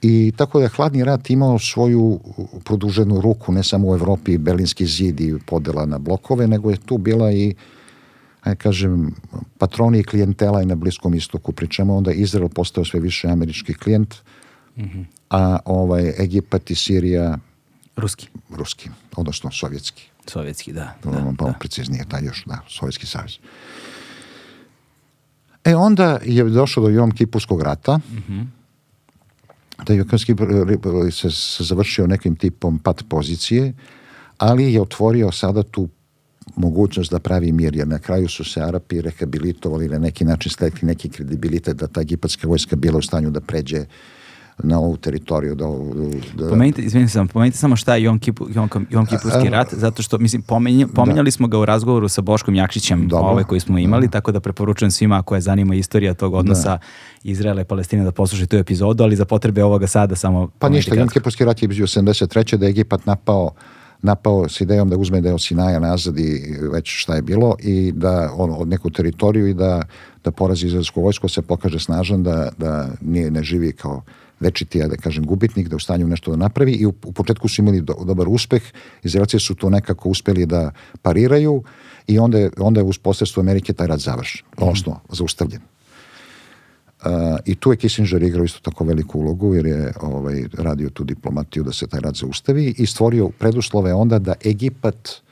[0.02, 2.20] I tako da je hladni rat imao svoju
[2.64, 6.98] produženu ruku ne samo u Evropi, Berlinski zid i podela na blokove, nego je tu
[6.98, 7.55] bila i
[8.43, 9.14] aj kažem,
[9.59, 14.14] patroni i klijentela i na Bliskom istoku, pričamo onda Izrael postao sve više američki klijent,
[14.76, 15.05] mm -hmm.
[15.30, 17.39] a ovaj, Egipat i Sirija
[17.97, 18.28] Ruski.
[18.51, 20.10] Ruski, odnosno sovjetski.
[20.28, 20.94] Sovjetski, da.
[21.02, 21.52] To da, pa da.
[21.52, 23.38] preciznije, taj još, da, Sovjetski savez.
[25.64, 28.46] E onda je došlo do Jom Kipurskog rata, mm -hmm.
[29.86, 33.72] da je Jom se, se završio nekim tipom pat pozicije,
[34.38, 35.88] ali je otvorio sada tu
[36.56, 40.86] mogućnost da pravi mir, jer na kraju su se Arapi rehabilitovali na neki način stekli
[40.86, 43.84] neki kredibilitet da ta egipatska vojska bila u stanju da pređe
[44.62, 45.55] na ovu teritoriju.
[45.55, 45.64] Da,
[46.35, 46.51] da...
[46.51, 50.18] Pomenite, izvinite sam, pomenite samo šta je Jom, Kipu, Jom, Jom Kipurski rat, zato što,
[50.18, 51.30] mislim, pomenj, pominjali da.
[51.30, 53.30] smo ga u razgovoru sa Boškom Jakšićem, Dobro.
[53.30, 54.10] ovaj koji smo imali, da.
[54.10, 56.78] tako da preporučujem svima koje zanima istorija tog odnosa da.
[57.22, 60.48] Izraela i Palestine da poslušaju tu epizodu, ali za potrebe ovoga sada samo...
[60.59, 62.56] Pa ništa, Jom Kipurski rat je bio 73.
[62.56, 63.51] da je Egipat napao
[64.02, 68.32] napao s idejom da uzme deo Sinaja nazad i već šta je bilo i da
[68.36, 69.82] on od neku teritoriju i da,
[70.24, 74.02] da porazi izraelsku vojsku se pokaže snažan da, da nije, ne živi kao
[74.40, 77.48] večiti, ja da kažem, gubitnik, da u stanju nešto da napravi i u, u početku
[77.48, 78.62] su imali do, dobar uspeh,
[79.02, 80.70] Izraelci su to nekako uspeli da
[81.02, 81.62] pariraju
[82.06, 85.60] i onda je, onda je uz posredstvo Amerike taj rad završen, mm odnosno zaustavljen.
[86.98, 87.12] Uh,
[87.47, 91.62] I tu je Kissinger igrao isto tako veliku ulogu jer je ovaj, radio tu diplomatiju
[91.62, 95.23] da se taj rad zaustavi i stvorio preduslove onda da Egipat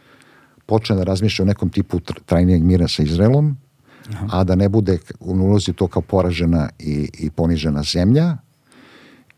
[0.67, 3.57] počne da razmišlja o nekom tipu trajnijeg mira sa Izraelom,
[4.13, 4.27] Aha.
[4.31, 8.37] a da ne bude u ulozi to kao poražena i, i ponižena zemlja.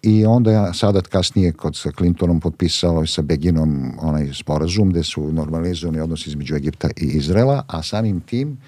[0.02, 5.32] I onda je Sadat kasnije kod sa Clintonom potpisao sa Beginom onaj sporazum gde su
[5.32, 8.58] normalizovani odnosi između Egipta i Izraela, a samim tim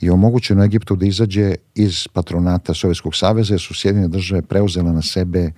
[0.00, 5.02] i omogućeno Egiptu da izađe iz patronata Sovjetskog saveza jer su Sjedinje države preuzele na
[5.02, 5.50] sebe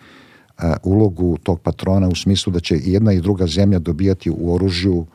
[0.58, 4.54] a, ulogu tog patrona u smislu da će i jedna i druga zemlja dobijati u
[4.54, 5.06] oružju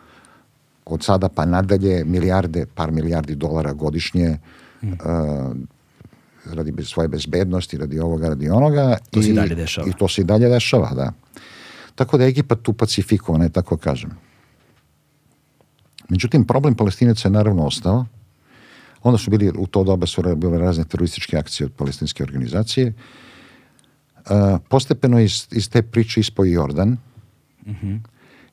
[0.86, 4.38] od sada pa nadalje milijarde, par milijardi dolara godišnje
[4.82, 4.92] mm.
[5.06, 5.54] a,
[6.54, 8.98] radi svoje bezbednosti, radi ovoga, radi onoga.
[9.12, 9.88] To se i dalje dešava.
[9.90, 11.12] I to se i dalje dešava, da.
[11.96, 14.12] Tako da je Egipat tu pacifikovan, ne tako kažem.
[16.10, 18.06] Međutim, problem palestinaca je naravno ostao
[19.04, 22.94] Onda su bili, u to doba su bile razne terorističke akcije od palestinske organizacije.
[24.16, 26.90] Uh, postepeno iz, iz te priče ispo i Jordan.
[27.66, 28.00] Mm -hmm.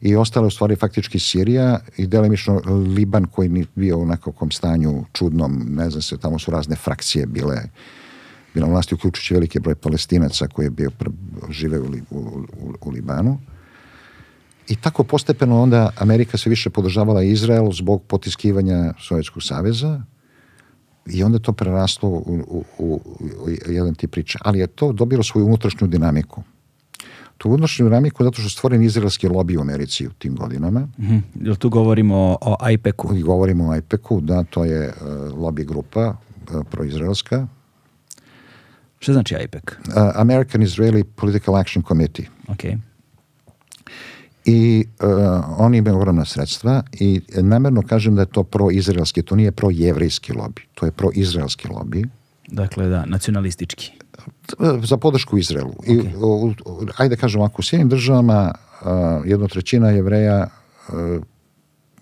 [0.04, 2.60] I ostala u stvari faktički Sirija i delimično
[2.96, 7.26] Liban koji ni bio u nekakvom stanju čudnom, ne znam se, tamo su razne frakcije
[7.26, 7.56] bile
[8.54, 10.90] bila vlasti, uključujući veliki broj palestinaca koji je bio
[11.50, 12.46] žive u, u,
[12.80, 13.38] u Libanu.
[14.68, 20.02] I tako postepeno onda Amerika se više podržavala Izrael zbog potiskivanja Sovjetskog saveza,
[21.06, 23.00] I onda to preraslo u, u, u,
[23.44, 24.38] u jedan tip priče.
[24.42, 26.42] Ali je to dobilo svoju unutrašnju dinamiku.
[27.38, 30.80] Tu unutrašnju dinamiku zato što stvoren izraelski lobby u Americi u tim godinama.
[30.80, 31.20] Mm -hmm.
[31.40, 33.08] Jel tu govorimo o IPEC-u?
[33.22, 34.94] Govorimo o IPEC-u, da, to je uh,
[35.38, 37.46] lobby grupa uh, proizraelska.
[38.98, 39.62] Šta znači IPEC?
[39.64, 42.26] Uh, American Israeli Political Action Committee.
[42.48, 42.78] Okay
[44.44, 45.08] i uh,
[45.58, 50.62] oni imaju ogromna sredstva i namerno kažem da je to proizraelski, to nije projevrejski lobi,
[50.74, 52.04] to je proizraelski lobi.
[52.48, 53.92] Dakle, da, nacionalistički.
[54.82, 55.72] Za podršku Izraelu.
[55.72, 56.12] Okay.
[56.12, 56.54] I, u, u,
[56.96, 58.88] ajde kažem, ako u sjednim državama uh,
[59.24, 60.94] jedna trećina jevreja uh,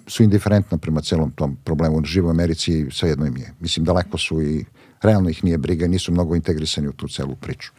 [0.07, 2.05] su indiferentna prema celom tom problemu.
[2.05, 3.55] Živo u Americi jedno im je.
[3.61, 4.65] Mislim, daleko su i
[5.03, 7.73] realno ih nije briga, nisu mnogo integrisani u tu celu priču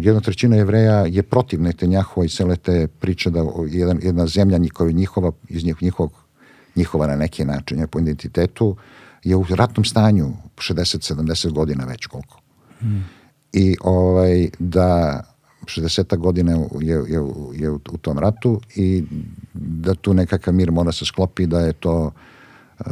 [0.00, 4.90] jedna trećina jevreja je protiv Netanjahova i cele te priče da jedan, jedna zemlja njihova,
[4.90, 6.12] njihova iz njihovog,
[6.76, 8.76] njihova na neki način, po identitetu
[9.24, 12.40] je u ratnom stanju 60-70 godina već koliko.
[12.78, 13.04] Hmm.
[13.52, 15.20] I ovaj, da
[15.64, 17.20] 60 godina je, je,
[17.54, 19.04] je u, u tom ratu i
[19.54, 22.10] da tu nekakav mir mora se sklopi, da je to
[22.78, 22.86] uh,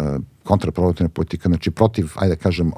[0.44, 2.73] kontraproduktivna politika, znači protiv, ajde da kažem,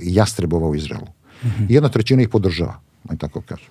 [0.00, 1.06] jastrebova u Izraelu.
[1.06, 1.66] Mm -hmm.
[1.68, 3.68] Jedna trećina ih podržava aj tako kažem.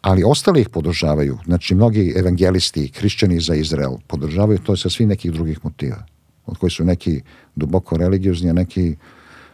[0.00, 5.32] Ali ostali ih podržavaju, znači mnogi evangelisti, hrišćani za Izrael podržavaju to sa svih nekih
[5.32, 6.04] drugih motiva,
[6.48, 7.20] od koji su neki
[7.56, 8.96] duboko religiozni, a neki,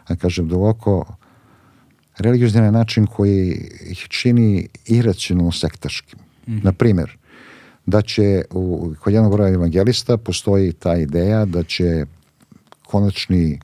[0.09, 1.05] ja kažem, duboko
[2.17, 6.19] religiozni na način koji ih čini iracionalno sektaškim.
[6.19, 6.63] Mm -hmm.
[6.63, 7.17] Naprimer,
[7.85, 12.05] da će u, kod jednog broja evangelista postoji ta ideja da će
[12.85, 13.59] konačni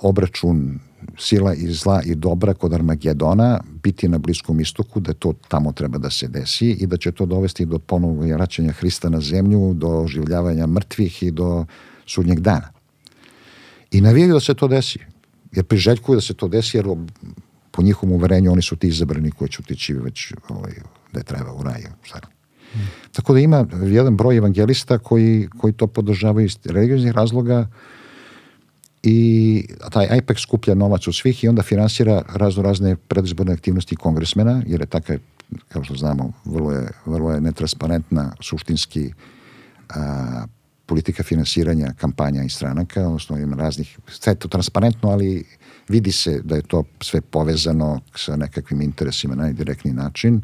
[0.00, 0.78] obračun
[1.18, 5.98] sila i zla i dobra kod Armagedona biti na Bliskom istoku, da to tamo treba
[5.98, 9.88] da se desi i da će to dovesti do ponovog vraćanja Hrista na zemlju, do
[9.88, 11.64] oživljavanja mrtvih i do
[12.08, 12.72] sudnjeg dana.
[13.90, 14.98] I navijaju da se to desi,
[15.52, 16.86] jer priželjkuju da se to desi, jer
[17.70, 20.72] po njihovom uverenju oni su ti izabrani koji će utići već ovaj,
[21.12, 21.88] da je treba u raju.
[22.02, 22.20] Šta
[22.74, 22.78] mm.
[23.12, 27.68] Tako da ima jedan broj evangelista koji, koji to podržavaju iz religioznih razloga,
[29.02, 34.62] i taj IPEC skuplja novac u svih i onda finansira razno razne predizborne aktivnosti kongresmena,
[34.66, 35.16] jer je takav,
[35.68, 39.12] kao što znamo, vrlo je, vrlo je netransparentna suštinski
[39.88, 40.46] a,
[40.88, 45.44] politika finansiranja kampanja i stranaka, odnosno ima raznih, sve to transparentno, ali
[45.88, 50.40] vidi se da je to sve povezano sa nekakvim interesima na najdirektniji način,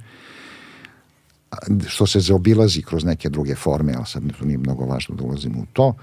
[1.86, 5.60] što se zaobilazi kroz neke druge forme, ali sad to nije mnogo važno da ulazimo
[5.60, 5.94] u to.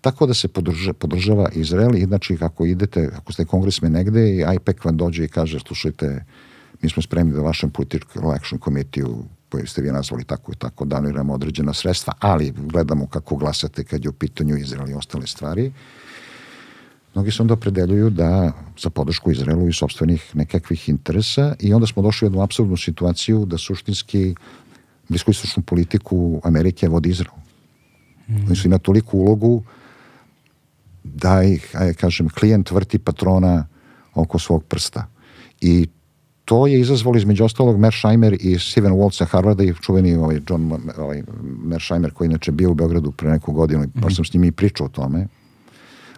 [0.00, 4.84] Tako da se podržava, podržava Izrael znači ako idete, ako ste kongresme negde i IPEC
[4.84, 6.24] vam dođe i kaže slušajte,
[6.82, 9.24] mi smo spremni da vašem političkom action komitiju
[9.54, 14.04] koji ste vi nazvali tako i tako doniramo određena sredstva, ali gledamo kako glasate kad
[14.04, 15.72] je u pitanju Izrael i ostale stvari.
[17.14, 22.02] Mnogi se onda opredeljuju da za podršku Izraelu i sobstvenih nekakvih interesa i onda smo
[22.02, 24.34] došli u jednu apsurdnu situaciju da suštinski
[25.08, 27.38] bliskoistočnu politiku Amerike vodi Izrael.
[28.28, 28.46] Mm.
[28.46, 29.62] Oni su ima toliku ulogu
[31.04, 33.66] da ih, aj, kažem, klijent vrti patrona
[34.14, 35.06] oko svog prsta.
[35.60, 35.86] I
[36.44, 40.72] to je izazvalo između ostalog Mersheimer i Steven Waltz sa Harvarda i čuveni ovaj John
[40.98, 41.22] ovaj,
[41.64, 44.02] Mersheimer koji inače bio u Beogradu pre neku godinu mm -hmm.
[44.02, 45.26] pa sam s njim i pričao o tome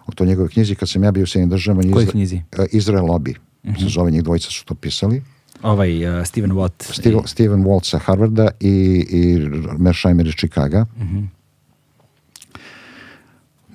[0.07, 2.41] o to njegove knjizi kad sam ja bio u Sjednim državama Koji knjizi?
[2.57, 3.79] E, Izrael Lobby mm -hmm.
[3.79, 5.21] se zove njih dvojica su to pisali
[5.63, 7.27] ovaj uh, Steven Watt Steven, i...
[7.27, 9.39] Steven Waltz sa Harvarda i, i
[9.77, 11.36] Mersheimer iz Čikaga mm -hmm.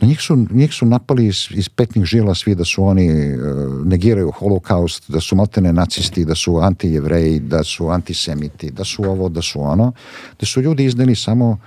[0.02, 3.86] Na njih su, njih su napali iz, iz petnih žila svi da su oni uh,
[3.86, 9.28] negiraju holokaust, da su maltene nacisti, da su antijevreji, da su antisemiti, da su ovo,
[9.28, 9.92] da su ono.
[10.40, 11.58] Da su ljudi izdani samo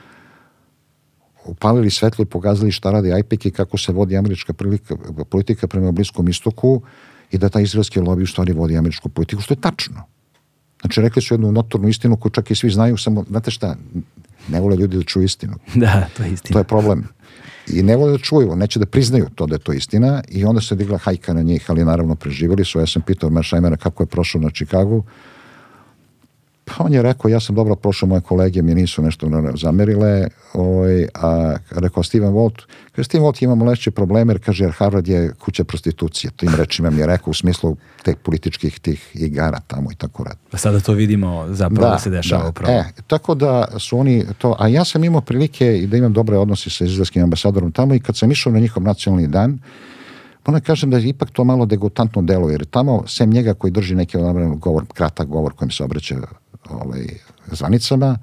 [1.45, 4.95] upalili svetlo i pokazali šta radi IPEC i kako se vodi američka prilika,
[5.29, 6.81] politika prema Bliskom istoku
[7.31, 10.03] i da taj izraelski lobby u stvari vodi američku politiku, što je tačno.
[10.81, 13.75] Znači, rekli su jednu notornu istinu koju čak i svi znaju, samo, znate šta,
[14.47, 15.53] ne vole ljudi da čuju istinu.
[15.75, 16.53] Da, to je istina.
[16.53, 17.07] To je problem
[17.67, 20.61] i ne vole da čuju, neće da priznaju to da je to istina i onda
[20.61, 22.79] se digla hajka na njih, ali naravno preživjeli su.
[22.79, 25.03] Ja sam pitao Mershajmera kako je prošao na Čikagu
[26.65, 31.07] Pa on je rekao, ja sam dobro prošao, moje kolege mi nisu nešto zamerile, ovaj,
[31.13, 32.61] a rekao Steven Walt,
[32.91, 36.55] kaže Steven Walt imamo leće probleme, jer kaže, jer Harvard je kuća prostitucije, to im
[36.55, 40.37] rečima mi je rekao u smislu teh političkih tih igara tamo i tako rad.
[40.51, 42.49] Pa sada to vidimo zapravo da, da se dešava da.
[42.49, 42.73] upravo.
[42.73, 46.37] E, tako da su oni to, a ja sam imao prilike i da imam dobre
[46.37, 49.59] odnose sa izraelskim ambasadorom tamo i kad sam išao na njihov nacionalni dan,
[50.45, 53.71] Moram da kažem da je ipak to malo degutantno delo, jer tamo, sem njega koji
[53.71, 54.17] drži neki
[54.55, 56.15] govor, kratak govor kojim se obraća
[56.69, 57.07] ovaj,
[57.51, 58.17] zvanicama,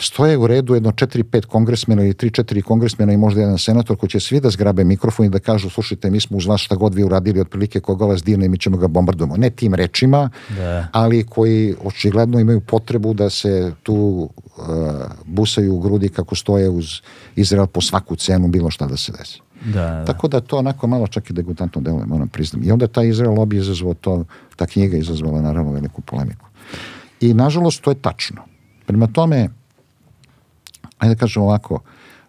[0.00, 4.20] stoje u redu jedno 4-5 kongresmena ili 3-4 kongresmena i možda jedan senator koji će
[4.20, 7.04] svi da zgrabe mikrofon i da kažu slušajte mi smo uz vas šta god vi
[7.04, 9.36] uradili otprilike koga vas dirne i mi ćemo ga bombardujemo.
[9.36, 10.88] Ne tim rečima, da.
[10.92, 14.64] ali koji očigledno imaju potrebu da se tu uh,
[15.26, 17.00] busaju u grudi kako stoje uz
[17.36, 19.40] Izrael po svaku cenu bilo šta da se desi.
[19.64, 20.04] Da, da.
[20.04, 22.62] Tako da to onako malo čak i degutantno deluje, moram priznam.
[22.64, 24.24] I onda taj Izrael lobby izazvao to,
[24.56, 26.46] ta knjiga izazvala naravno veliku polemiku.
[27.20, 28.42] I nažalost to je tačno.
[28.86, 29.48] Prema tome,
[30.98, 31.80] ajde da kažem ovako,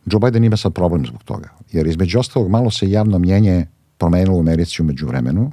[0.05, 1.49] Joe Biden ima sad problem zbog toga.
[1.71, 3.67] Jer između ostalog malo se javno mjenje
[3.97, 5.51] promenilo u Americi umeđu vremenu.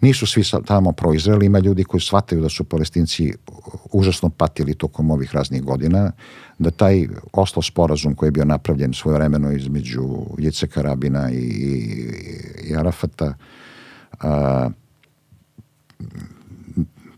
[0.00, 3.32] Nisu svi tamo proizreli, ima ljudi koji shvataju da su palestinci
[3.92, 6.12] užasno patili tokom ovih raznih godina,
[6.58, 10.02] da taj Oslo sporazum koji je bio napravljen svoje vremeno između
[10.38, 12.10] Jiceka Rabina i, i,
[12.70, 13.34] i Arafata,
[14.20, 14.70] a,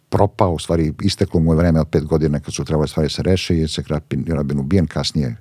[0.08, 3.10] propao, u stvari isteklo mu je vreme od pet godina kad su trebali stvari da
[3.10, 3.82] se reše i se
[4.28, 5.36] Rabin ubijen kasnije.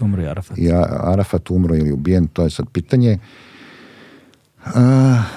[0.00, 0.58] Umro i Arafat.
[0.58, 3.12] I Arafat umro ili ubijen, to je sad pitanje.
[3.12, 3.49] Uh,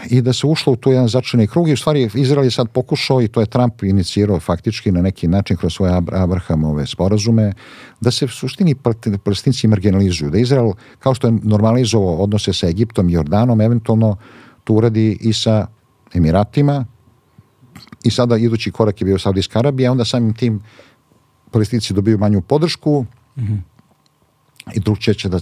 [0.10, 2.70] i da se ušlo u tu jedan začarani krug i u stvari Izrael je sad
[2.70, 7.54] pokušao i to je Trump inicirao faktički na neki način kroz svoje Abrahamove sporazume
[8.02, 8.76] da se u suštini
[9.24, 14.18] palestinci marginalizuju, da Izrael kao što je normalizovao odnose sa Egiptom i Jordanom eventualno
[14.64, 15.68] to uradi i sa
[16.14, 16.86] Emiratima
[18.04, 20.62] i sada idući korak je bio Saudijska Arabija, onda samim tim
[21.52, 23.06] palestinci dobiju manju podršku
[23.38, 23.60] mm -hmm.
[24.74, 25.40] i drugčije će da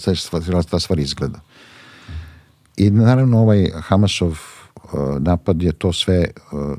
[0.70, 1.40] ta stvar izgleda.
[2.78, 4.40] I naravno ovaj Hamasov uh,
[5.20, 6.78] napad je to sve, uh,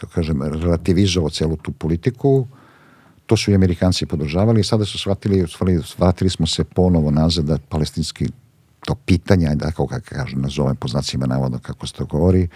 [0.00, 2.46] kako kažem, relativizovao celu tu politiku,
[3.26, 5.46] to su i Amerikanci podržavali i sada su shvatili,
[5.84, 8.28] shvatili smo se ponovo nazad da palestinski
[8.86, 12.48] to pitanje, da kako ga kažem, nazovem po znacima navodno kako se to govori,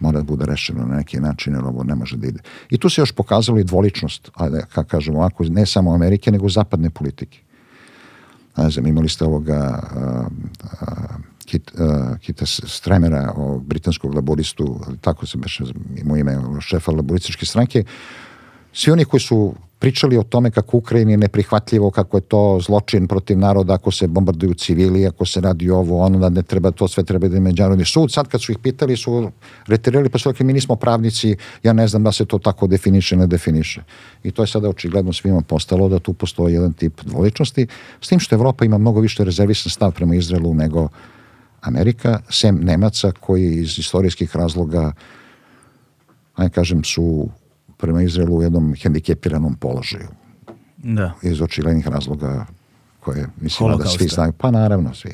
[0.00, 2.40] mora da bude rešeno na neki način, jer ovo ne može da ide.
[2.70, 6.48] I tu se još pokazalo i dvoličnost, ajde, kako kažem ovako, ne samo Amerike, nego
[6.48, 7.38] zapadne politike.
[8.56, 10.28] Ne znam, imali ste ovoga a,
[10.80, 10.94] a,
[11.48, 15.60] Kit, uh, Kita Stremera, ovog britanskog laboristu, tako se baš
[16.04, 17.84] mu ime šefa laborističke stranke,
[18.72, 23.06] svi oni koji su pričali o tome kako Ukrajini je neprihvatljivo, kako je to zločin
[23.06, 26.88] protiv naroda ako se bombarduju civili, ako se radi ovo, ono, da ne treba, to
[26.88, 28.12] sve treba da je međunarodni sud.
[28.12, 29.30] Sad kad su ih pitali su
[29.66, 33.16] reterirali, pa su rekli mi nismo pravnici, ja ne znam da se to tako definiše,
[33.16, 33.82] ne definiše.
[34.22, 37.66] I to je sada očigledno svima postalo da tu postoji jedan tip dvoličnosti,
[38.00, 40.88] s tim što Evropa ima mnogo više rezervisan stav prema Izraelu nego
[41.60, 44.92] Amerika, sem Nemaca koji iz istorijskih razloga
[46.36, 47.28] aj kažem su
[47.76, 50.08] prema Izraelu u jednom hendikepiranom položaju.
[50.76, 51.12] Da.
[51.22, 52.46] Iz očiglednih razloga
[53.00, 54.32] koje mislim da svi znaju.
[54.32, 55.10] Pa naravno, svi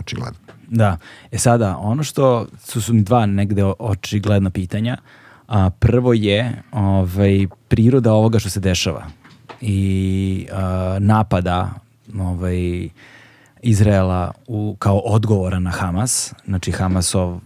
[0.00, 0.38] očigledno.
[0.68, 0.96] Da.
[1.30, 4.96] E sada, ono što su, su mi dva negde očigledna pitanja.
[5.48, 9.06] A, prvo je ovaj, priroda ovoga što se dešava
[9.60, 11.70] i a, napada
[12.18, 12.88] ovaj,
[13.62, 16.34] Izraela u, kao odgovora na Hamas.
[16.46, 17.40] Znači Hamasov,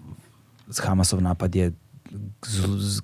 [0.83, 1.73] Hamasov napad je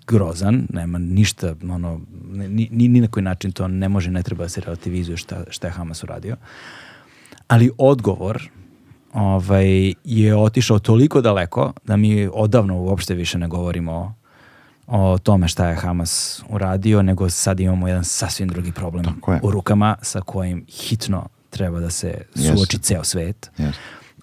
[0.07, 2.01] grozan, nema ništa, ono,
[2.33, 5.45] ni, ni, ni na koji način to ne može, ne treba da se relativizuje šta,
[5.51, 6.37] šta je Hamas uradio.
[7.49, 8.51] Ali odgovor
[9.13, 15.49] ovaj, je otišao toliko daleko da mi odavno uopšte više ne govorimo o, o tome
[15.49, 19.05] šta je Hamas uradio, nego sad imamo jedan sasvim drugi problem
[19.43, 22.83] u rukama sa kojim hitno treba da se suoči yes.
[22.83, 23.51] ceo svet.
[23.59, 23.73] Yes.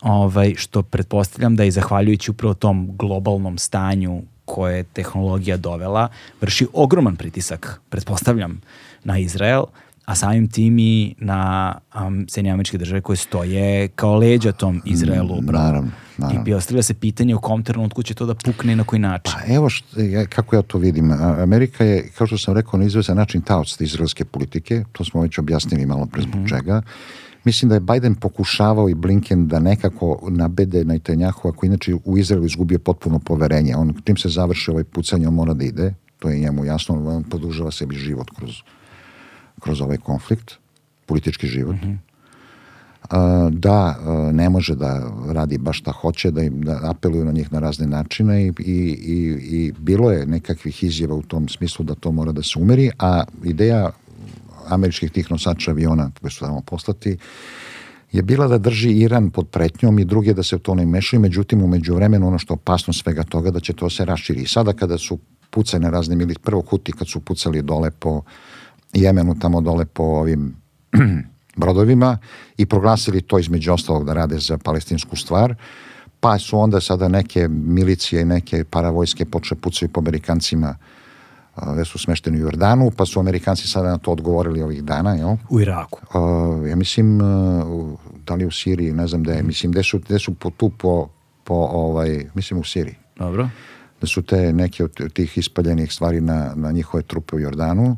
[0.02, 6.07] Ovaj, što pretpostavljam da je zahvaljujući upravo tom globalnom stanju koje je tehnologija dovela,
[6.41, 8.61] vrši ogroman pritisak, pretpostavljam,
[9.03, 9.64] na Izrael,
[10.06, 11.73] a samim tim i na
[12.07, 15.41] um, Sjedinje američke države koje stoje kao leđa tom Izraelu.
[15.41, 16.41] Mm, naravno, naravno.
[16.41, 18.99] I bi ostavlja se pitanje u kom trenutku će to da pukne i na koji
[18.99, 19.34] način.
[19.34, 21.11] Pa evo što, ja, kako ja to vidim.
[21.22, 24.84] Amerika je, kao što sam rekao, na izvesen način taoc izraelske politike.
[24.91, 26.49] To smo već objasnili malo pre zbog mm -hmm.
[26.49, 26.82] čega.
[27.44, 32.18] Mislim da je Biden pokušavao i Blinken da nekako nabede na Itanjahu, ako inače u
[32.18, 33.76] Izraelu izgubio potpuno poverenje.
[33.76, 35.94] On, čim se završi ovaj pucanje, on mora da ide.
[36.19, 37.15] To je njemu jasno.
[37.15, 38.52] On podružava sebi život kroz,
[39.60, 40.53] kroz ovaj konflikt.
[41.06, 41.76] Politički život.
[41.76, 41.98] Mm -hmm.
[43.06, 47.32] Uh, da uh, ne može da radi baš šta hoće, da, im, da apeluju na
[47.32, 51.86] njih na razne načine i, i, i, i bilo je nekakvih izjava u tom smislu
[51.86, 53.91] da to mora da se umeri, a ideja
[54.68, 57.18] američkih tih nosača aviona koji su tamo poslati
[58.11, 61.19] je bila da drži Iran pod pretnjom i druge da se u to ne mešaju,
[61.19, 64.41] međutim u međuvremenu ono što opasno svega toga da će to se raširi.
[64.41, 65.19] I sada kada su
[65.49, 68.22] pucane razne mili, prvo Huti kad su pucali dole po
[68.96, 70.56] Jemenu, tamo dole po ovim
[71.62, 72.18] brodovima
[72.58, 75.56] i proglasili to između ostalog da rade za palestinsku stvar,
[76.20, 80.76] pa su onda sada neke milicije i neke paravojske počele pucaju po Amerikancima
[81.74, 85.36] gde su smešteni u Jordanu, pa su Amerikanci sada na to odgovorili ovih dana, jel?
[85.50, 86.00] U Iraku.
[86.20, 90.00] Uh, ja mislim, uh, da li u Siriji, ne znam da je, mislim, gde su,
[90.00, 91.10] gde su po, tu po,
[91.44, 92.96] po, ovaj, mislim u Siriji.
[93.16, 93.50] Dobro.
[94.02, 97.98] Da su te neke od tih ispaljenih stvari na, na njihove trupe u Jordanu,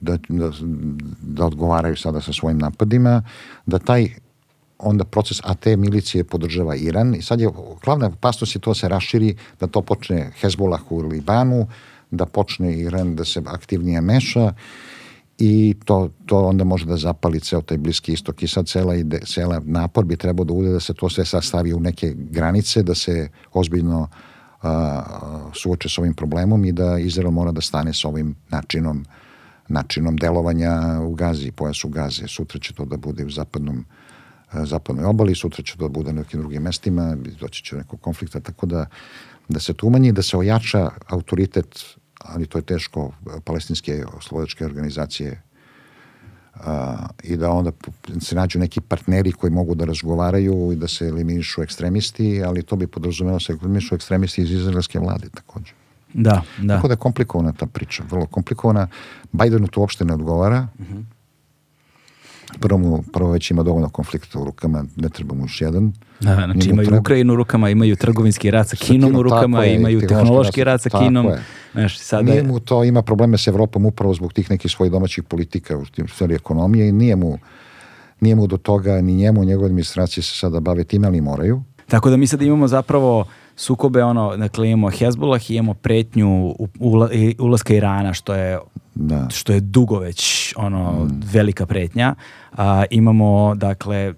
[0.00, 0.50] da, da,
[1.22, 3.22] da odgovaraju sada sa svojim napadima,
[3.66, 4.08] da taj
[4.78, 7.14] onda proces a te milicije podržava Iran.
[7.14, 7.48] I sad je
[7.84, 11.66] glavna opasnost je to da se raširi, da to počne Hezbollah u Libanu,
[12.10, 14.52] da počne Iran da se aktivnije meša
[15.38, 18.42] i to, to onda može da zapali ceo taj bliski istok.
[18.42, 21.72] I sad cela, ide, cela napor bi trebao da ude da se to sve sastavi
[21.72, 24.33] u neke granice, da se ozbiljno a,
[25.54, 29.04] suoče s ovim problemom i da Izrael mora da stane s ovim načinom
[29.68, 32.28] načinom delovanja u Gazi, pojasu Gaze.
[32.28, 33.84] Sutra će to da bude u zapadnom
[34.52, 38.40] zapadnoj obali, sutra će to da bude na nekim drugim mestima, doći će nekog konflikta,
[38.40, 38.86] tako da,
[39.48, 41.84] da se to umanji, da se ojača autoritet,
[42.18, 43.12] ali to je teško,
[43.44, 45.42] palestinske oslovačke organizacije
[47.22, 47.70] i da onda
[48.20, 52.76] se nađu neki partneri koji mogu da razgovaraju i da se eliminišu ekstremisti, ali to
[52.76, 55.72] bi podrazumelo da se eliminišu ekstremisti iz izraelske vlade takođe.
[56.14, 56.74] Da, da.
[56.74, 58.88] Tako da je komplikovana ta priča, vrlo komplikovana.
[59.32, 60.68] Bidenu to uopšte ne odgovara.
[60.78, 60.98] Uh mhm.
[60.98, 61.13] -huh
[62.60, 65.92] prvo, mu, prvo već ima dovoljno konflikta u rukama, ne treba mu još jedan.
[66.20, 67.00] Da, znači imaju treba...
[67.00, 70.90] Ukrajinu u rukama, imaju trgovinski rad sa Kinom u rukama, je, imaju tehnološki rad sa
[70.90, 71.30] Kinom.
[71.72, 72.30] Znaš, sada...
[72.30, 75.84] Nije mu to, ima probleme sa Evropom upravo zbog tih nekih svojih domaćih politika, u
[75.84, 77.38] tim stvari ekonomije i nije mu,
[78.20, 81.62] nije mu do toga, ni njemu, njegove administracije se sada bave time, ali moraju.
[81.86, 83.26] Tako da mi sad imamo zapravo
[83.56, 87.08] sukobe, ono, dakle imamo Hezbollah i imamo pretnju ula,
[87.38, 88.58] ulaska Irana, što je
[88.94, 89.28] da.
[89.30, 91.20] što je dugo već ono mm.
[91.32, 92.14] velika pretnja.
[92.52, 94.14] A, imamo dakle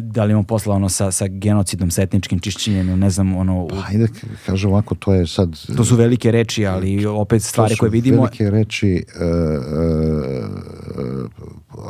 [0.00, 3.68] da li imamo posla ono sa, sa genocidom, sa etničkim čišćenjem, ne znam, ono...
[3.68, 4.08] Pa ajde,
[4.46, 5.60] kažem ovako, to je sad...
[5.76, 8.16] To su velike reči, ali opet stvari to su koje vidimo...
[8.16, 8.88] velike reči.
[8.88, 9.34] e, e,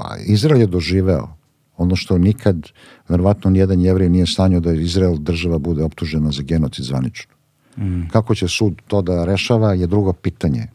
[0.05, 1.28] a Izrael je doživeo
[1.77, 2.69] ono što nikad,
[3.09, 7.35] verovatno nijedan jevrej nije stanio da Izrael država bude optužena za genocid zvanično.
[7.78, 8.09] Mm.
[8.12, 10.66] Kako će sud to da rešava je drugo pitanje.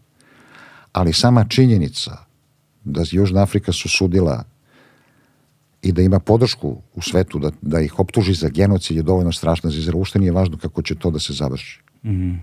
[0.91, 2.17] Ali sama činjenica
[2.83, 4.43] da Južna Afrika su sudila
[5.81, 9.69] i da ima podršku u svetu da, da ih optuži za genocid je dovoljno strašna
[9.69, 10.01] za Izrael.
[10.01, 11.81] Ušte nije važno kako će to da se završi.
[12.05, 12.33] Mhm.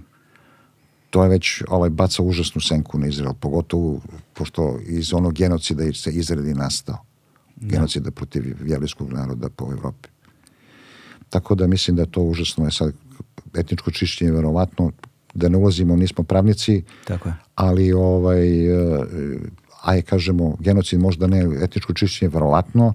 [1.10, 4.00] To je već ovaj, baca užasnu senku na Izrael, pogotovo
[4.34, 6.98] pošto iz onog genocida se Izrael i nastao.
[7.56, 10.08] Genocida protiv vjerlijskog naroda po Evropi.
[11.30, 12.64] Tako da mislim da to užasno.
[12.64, 12.92] Je sad
[13.54, 14.92] etničko čišćenje verovatno
[15.36, 17.34] da ne ulazimo, nismo pravnici, Tako je.
[17.54, 18.98] ali ovaj, e,
[19.82, 22.94] aj kažemo, genocid možda ne, etničko čišćenje verovatno,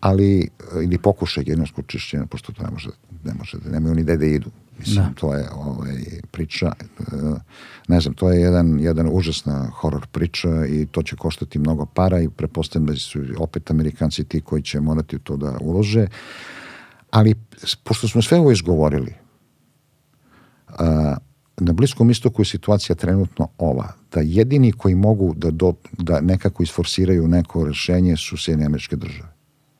[0.00, 0.46] ali e,
[0.84, 2.90] ili pokušaj genetskog čišćenja, pošto to ne može,
[3.24, 4.50] ne može, nemaju ni gde da idu.
[4.78, 5.12] Mislim, Da.
[5.14, 5.96] to je ovaj,
[6.30, 7.02] priča, e,
[7.88, 12.20] ne znam, to je jedan, jedan užasna horor priča i to će koštati mnogo para
[12.20, 16.06] i prepostavljam da su opet Amerikanci ti koji će morati u to da ulože.
[17.10, 17.34] Ali,
[17.84, 19.14] pošto smo sve ovo izgovorili,
[20.68, 21.16] a,
[21.56, 26.62] na Bliskom istoku je situacija trenutno ova, da jedini koji mogu da, do, da nekako
[26.62, 29.28] isforsiraju neko rešenje su Sjedinje američke države.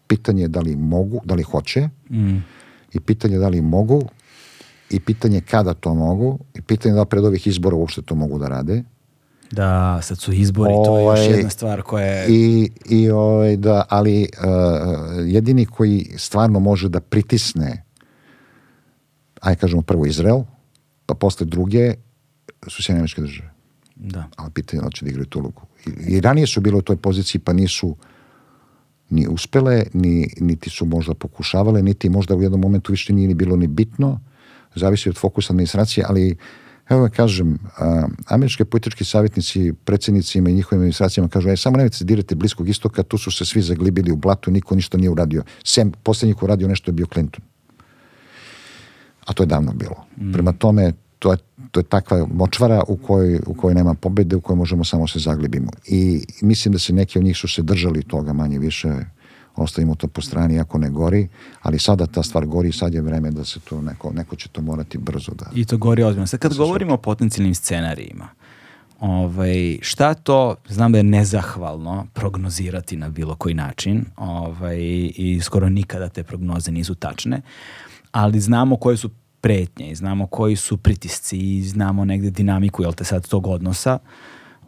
[0.07, 2.37] Pitanje je da li mogu, da li hoće Mm.
[2.93, 4.03] i pitanje je da li mogu
[4.91, 8.15] i pitanje je kada to mogu i pitanje je da pred ovih izbora uopšte to
[8.15, 8.83] mogu da rade.
[9.51, 12.27] Da, sad su izbori, to je Ovaj, još jedna stvar koja je...
[12.29, 17.85] I, i ovaj, da, ali uh, jedini koji stvarno može da pritisne
[19.41, 20.43] aj kažemo prvo Izrael,
[21.07, 21.95] pa posle druge
[22.69, 23.55] su Sjedinjene američke države.
[23.97, 24.29] Da.
[24.37, 25.63] ali pitanje je da će da igraju tu ulogu.
[25.87, 27.97] I, I ranije su bile u toj poziciji pa nisu
[29.11, 33.35] ni uspele, ni, niti su možda pokušavale, niti možda u jednom momentu više nije ni
[33.35, 34.21] bilo ni bitno,
[34.75, 36.37] zavisi od fokusa administracije, ali
[36.89, 41.97] evo da kažem, a, američki politički savjetnici, predsjednicima i njihovim administracijama kažu, e, samo nemojte
[41.97, 45.43] se dirati Bliskog istoka, tu su se svi zaglibili u blatu, niko ništa nije uradio.
[45.65, 47.45] Sem, posljednji ko uradio nešto je bio Clinton.
[49.27, 50.05] A to je davno bilo.
[50.33, 51.39] Prema tome, to je,
[51.71, 55.19] to je takva močvara u kojoj, u kojoj nema pobede, u kojoj možemo samo se
[55.19, 55.71] zaglibimo.
[55.87, 58.89] I mislim da se neki od njih su se držali toga manje više,
[59.57, 61.29] ostavimo to po strani ako ne gori,
[61.63, 64.49] ali sada ta stvar gori i sad je vreme da se to neko, neko će
[64.49, 65.47] to morati brzo da...
[65.55, 66.27] I to gori ozbiljno.
[66.27, 68.29] Sad kad govorimo o potencijalnim scenarijima,
[69.01, 74.79] ovaj, šta to, znam da je nezahvalno prognozirati na bilo koji način ovaj,
[75.17, 77.41] i skoro nikada te prognoze nisu tačne,
[78.15, 79.11] ali znamo koje su
[79.41, 83.99] pretnje i znamo koji su pritisci i znamo negde dinamiku, jel te sad, tog odnosa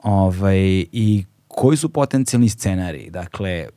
[0.03, 0.59] ovaj,
[0.93, 3.11] i koji su potencijalni scenariji.
[3.11, 3.69] Dakle,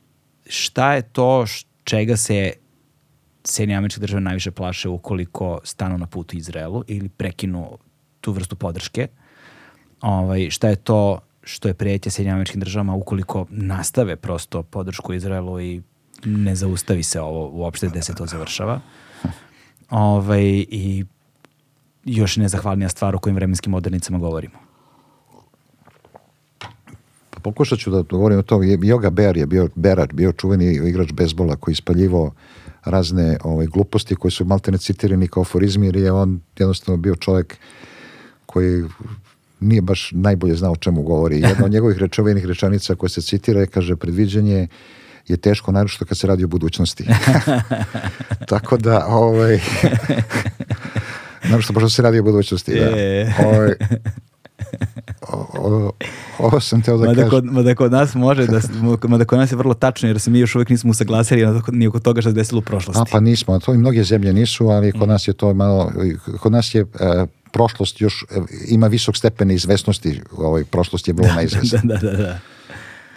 [0.46, 1.44] šta je to
[1.84, 2.52] čega se
[3.44, 7.78] Sjedinje američke države najviše plaše ukoliko stanu na putu Izraelu ili prekinu
[8.20, 9.08] tu vrstu podrške.
[10.00, 15.60] Ovaj, šta je to što je prijetnja Sjedinjenim američkim državama ukoliko nastave prosto podršku Izraelu
[15.60, 15.82] i
[16.24, 18.80] ne zaustavi se ovo uopšte gde se to završava.
[19.90, 21.04] Ovaj, I
[22.04, 24.54] još nezahvalnija stvar o kojim vremenskim odrednicama govorimo.
[27.30, 28.66] Pa Pokušat ću da govorim o tome.
[28.66, 32.32] Yoga Bear je bio, Berat, bio čuveni igrač bezbola koji ispaljivo
[32.84, 37.56] razne ovaj, gluposti koje su maltene citirani kao aforizmi jer je on jednostavno bio čovjek
[38.46, 38.84] koji
[39.60, 41.40] nije baš najbolje znao o čemu govori.
[41.40, 44.68] Jedna od njegovih rečovinih rečanica koja se citira je, kaže, predviđanje
[45.30, 47.04] je teško, naročito kad se radi o budućnosti.
[48.48, 49.60] Tako da, ovaj,
[51.50, 52.74] naročito pošto se radi o budućnosti.
[52.74, 52.90] Da.
[53.46, 53.74] Ovaj,
[55.22, 55.92] o- o-
[56.38, 57.30] ovo sam teo da Mada kažem.
[57.30, 58.60] kod, mada kod nas može da,
[59.08, 62.00] mada kod nas je vrlo tačno jer se mi još uvijek nismo usaglasili ni oko
[62.00, 63.00] toga što se desilo u prošlosti.
[63.00, 65.92] A pa nismo, to i mnoge zemlje nisu, ali kod nas je to malo,
[66.40, 66.86] kod nas je e,
[67.52, 68.34] prošlost još e,
[68.68, 71.80] ima visok stepen neizvesnosti, ovaj, prošlost je vrlo neizvesna.
[71.84, 72.38] da, da, da, da.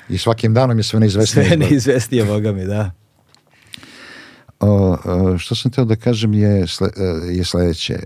[0.09, 1.47] I svakim danom je sve neizvesnije.
[1.47, 2.91] Sve neizvestije, boga mi, da.
[4.59, 7.93] O, o, što sam teo da kažem je, sle, e, je sledeće.
[7.93, 8.03] E,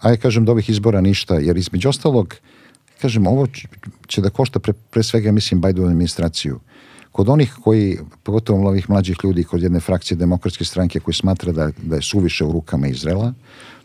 [0.00, 2.34] Ajde kažem da ovih izbora ništa, jer između ostalog,
[3.00, 3.46] kažem, ovo
[4.06, 6.60] će, da košta pre, pre svega, mislim, Bajdovu administraciju.
[7.12, 11.70] Kod onih koji, pogotovo ovih mlađih ljudi, kod jedne frakcije demokratske stranke koji smatra da,
[11.82, 13.32] da je suviše u rukama Izrela,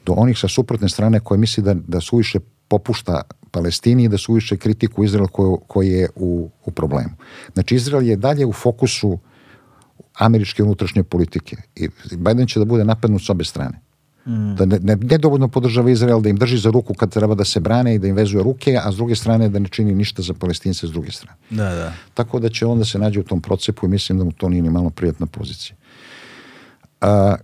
[0.06, 3.22] do onih sa suprotne strane koji misli da, da suviše popušta
[3.56, 7.16] Palestini i da suviše kritiku Izrael koji, koji je u, u problemu.
[7.54, 9.18] Znači, Izrael je dalje u fokusu
[10.20, 11.58] američke unutrašnje politike.
[11.76, 13.80] I Biden će da bude napadnut s obe strane.
[14.58, 17.46] Da ne, ne, ne dovoljno podržava Izrael, da im drži za ruku kad treba da
[17.46, 20.22] se brane i da im vezuje ruke, a s druge strane da ne čini ništa
[20.26, 21.38] za palestince s druge strane.
[21.50, 21.94] Da, da.
[22.14, 24.64] Tako da će onda se nađe u tom procepu i mislim da mu to nije
[24.64, 25.78] ni malo prijatna pozicija.
[27.02, 27.36] A,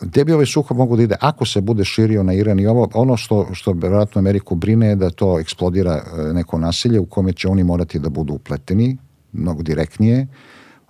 [0.00, 1.16] gde bi ovaj sukob mogu da ide?
[1.20, 4.96] Ako se bude širio na Iran i ovo, ono što, što vjerojatno Ameriku brine je
[4.96, 8.96] da to eksplodira e, neko nasilje u kome će oni morati da budu upleteni
[9.32, 10.26] mnogo direktnije,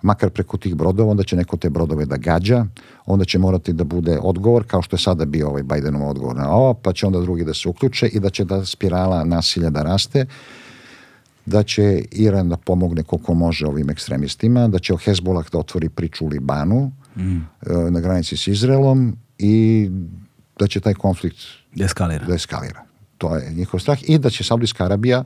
[0.01, 2.65] makar preko tih brodova, onda će neko te brodove da gađa,
[3.05, 6.49] onda će morati da bude odgovor, kao što je sada bio ovaj Bidenov odgovor na
[6.51, 9.83] ovo, pa će onda drugi da se uključe i da će da spirala nasilja da
[9.83, 10.25] raste,
[11.45, 16.25] da će Iran da pomogne koliko može ovim ekstremistima, da će Hezbollah da otvori priču
[16.25, 17.41] u Libanu, mm.
[17.89, 19.89] na granici s Izraelom i
[20.59, 21.37] da će taj konflikt
[21.75, 22.25] da eskalira.
[22.25, 22.83] Da eskalira.
[23.17, 25.23] To je njihov strah i da će Saudijska Arabija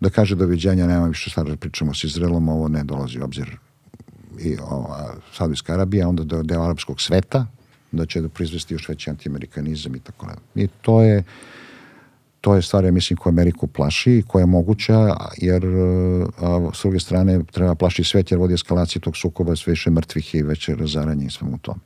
[0.00, 3.56] da kaže doviđenja, nema više stvar da pričamo s Izraelom, ovo ne dolazi u obzir
[4.40, 7.46] i ova, Saudijska Arabija, onda do deo arapskog sveta,
[7.92, 10.64] da će da proizvesti još veći antiamerikanizam i tako dalje.
[10.64, 11.24] I to je
[12.40, 17.00] to je stvar, ja mislim, koja Ameriku plaši, koja je moguća, jer a, s druge
[17.00, 21.26] strane treba plaši svet, jer vodi eskalaciji tog sukoba, sve više mrtvih i veće razaranje
[21.26, 21.80] i svemu u tom.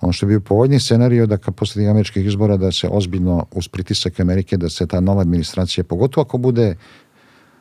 [0.00, 3.68] Ono što je bio povoljni scenario da kad posle američkih izbora da se ozbiljno uz
[3.68, 6.76] pritisak Amerike da se ta nova administracija, pogotovo ako bude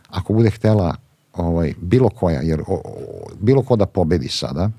[0.10, 0.96] ako bude htela
[1.34, 4.70] ovaj, bilo koja, jer o, o, bilo ko da pobedi sada,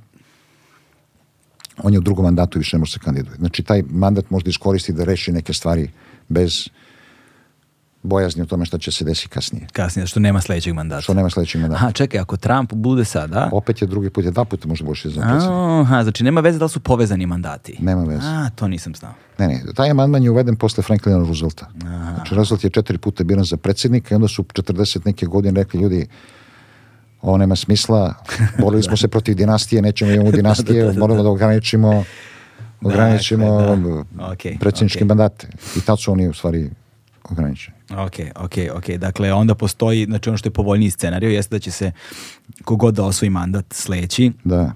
[1.83, 3.37] on je u drugom mandatu i više ne može se kandiduje.
[3.37, 5.91] Znači, taj mandat može da iskoristi da reši neke stvari
[6.29, 6.69] bez
[8.03, 9.67] bojazni o tome šta će se desiti kasnije.
[9.73, 11.01] Kasnije, što nema sledećeg mandata.
[11.01, 11.85] Što nema sledećeg mandata.
[11.85, 13.49] Aha, čekaj, ako Trump bude sada...
[13.53, 15.21] Opet je drugi put, dva puta može boši za
[15.81, 17.77] Aha, znači nema veze da li su povezani mandati.
[17.81, 18.23] Nema veze.
[18.25, 19.13] A, to nisam znao.
[19.39, 21.67] Ne, ne, taj amandman je uveden posle Franklina Roosevelta.
[21.85, 22.15] Aha.
[22.15, 25.81] Znači, Roosevelt je četiri puta biran za predsjednika i onda su 40 neke godine rekli
[25.81, 26.07] ljudi,
[27.23, 28.15] ovo nema smisla,
[28.63, 32.05] borili smo se protiv dinastije, nećemo imamo dinastije, da, da, da, moramo da ograničimo
[32.83, 33.47] ograničimo
[34.17, 35.09] okay, predsjedničke okay.
[35.09, 35.49] mandate.
[35.77, 36.71] I tad su oni u stvari
[37.31, 37.77] ograničeni.
[37.91, 38.91] Ok, ok, ok.
[38.91, 41.93] Dakle, onda postoji, znači ono što je povoljniji scenario jeste da će se
[42.65, 44.73] kogod da osvoji mandat sledeći, da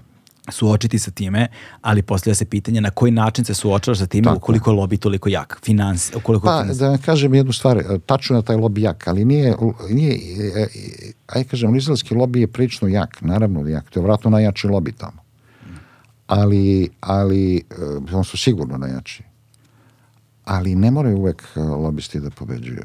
[0.51, 1.47] suočiti sa time,
[1.81, 4.37] ali postavlja se pitanje na koji način se suočavaš sa time Tako.
[4.37, 6.77] ukoliko je lobby toliko jak, finans, ukoliko Pa, finans...
[6.77, 9.55] da vam kažem jednu stvar, tačno je taj lobby jak, ali nije,
[9.89, 10.19] nije
[11.27, 15.23] aj kažem, izraelski lobby je prilično jak, naravno jak, to je vratno najjači lobby tamo.
[16.27, 17.63] Ali, ali,
[18.13, 19.23] on su sigurno najjači.
[20.45, 22.81] Ali ne moraju uvek lobisti da pobeđuju.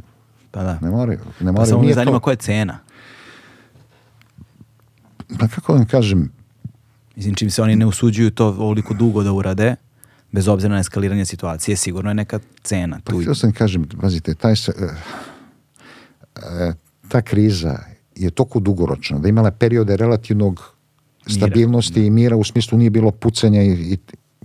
[0.50, 0.78] Pa da.
[0.80, 1.18] Ne moraju.
[1.18, 1.66] Ne Pa moraju.
[1.66, 2.78] samo me Nije zanima to- koja je cena.
[5.38, 6.32] Pa kako vam kažem,
[7.16, 9.76] Mislim, čim se oni ne usuđuju to ovoliko dugo da urade,
[10.32, 13.00] bez obzira na eskaliranje situacije, sigurno je neka cena.
[13.04, 13.18] Pa Tu.
[13.18, 14.84] htio sam kažem, pazite, taj se, eh,
[16.36, 16.72] eh,
[17.08, 17.78] ta kriza
[18.14, 20.74] je toliko dugoročna, da imala periode relativnog
[21.28, 23.98] stabilnosti i mira u smislu nije bilo pucanja i, i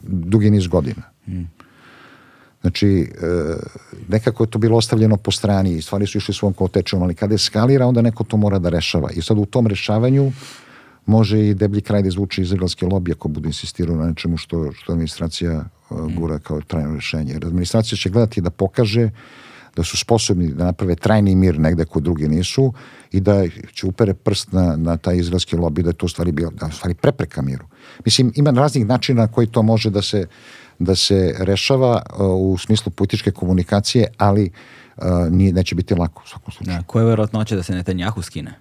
[0.04, 1.02] dugi niz godina.
[2.64, 3.56] Znači, eh,
[4.08, 7.36] nekako je to bilo ostavljeno po strani i stvari su išli svom kotečom, ali kada
[7.36, 9.12] eskalira, onda neko to mora da rešava.
[9.12, 10.32] I sad u tom rešavanju
[11.06, 14.92] može i deblji kraj da izvuče izraelski lobby ako bude insistirao na nečemu što, što
[14.92, 17.34] administracija uh, gura kao trajno rešenje.
[17.34, 19.10] Jer administracija će gledati da pokaže
[19.76, 22.74] da su sposobni da naprave trajni mir negde kod drugi nisu
[23.12, 26.52] i da će upere prst na, na taj izraelski lobby da je to stvari, bio,
[26.52, 27.66] da stvari prepreka miru.
[28.06, 30.28] Mislim, ima raznih načina na koji to može da se,
[30.80, 34.50] da se rešava uh, u smislu političke komunikacije, ali
[34.98, 36.78] uh, nije, neće biti lako u svakom slučaju.
[36.78, 38.60] Da, koja je verovatnoća da se Netanjahu skine?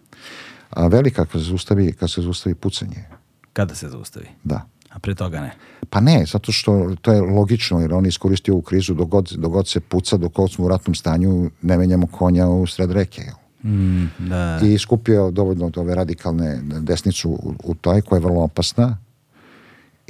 [0.71, 3.05] A velika kad se zaustavi, kad se zaustavi pucanje.
[3.53, 4.27] Kada se zaustavi?
[4.45, 4.67] Da.
[4.91, 5.53] A pre toga ne.
[5.91, 9.53] Pa ne, zato što to je logično, jer on iskoristio ovu krizu dok god, dok
[9.53, 13.23] god se puca, dok god smo u ratnom stanju, ne menjamo konja u sred reke.
[13.65, 14.61] Mm, da.
[14.63, 18.99] I skupio dovoljno od ove radikalne desnicu u, u toj, koja je vrlo opasna.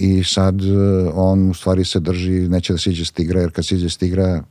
[0.03, 0.67] I sad eh,
[1.15, 4.43] on u stvari se drži, neće da siđe s tigra, jer kad siđe s tigra,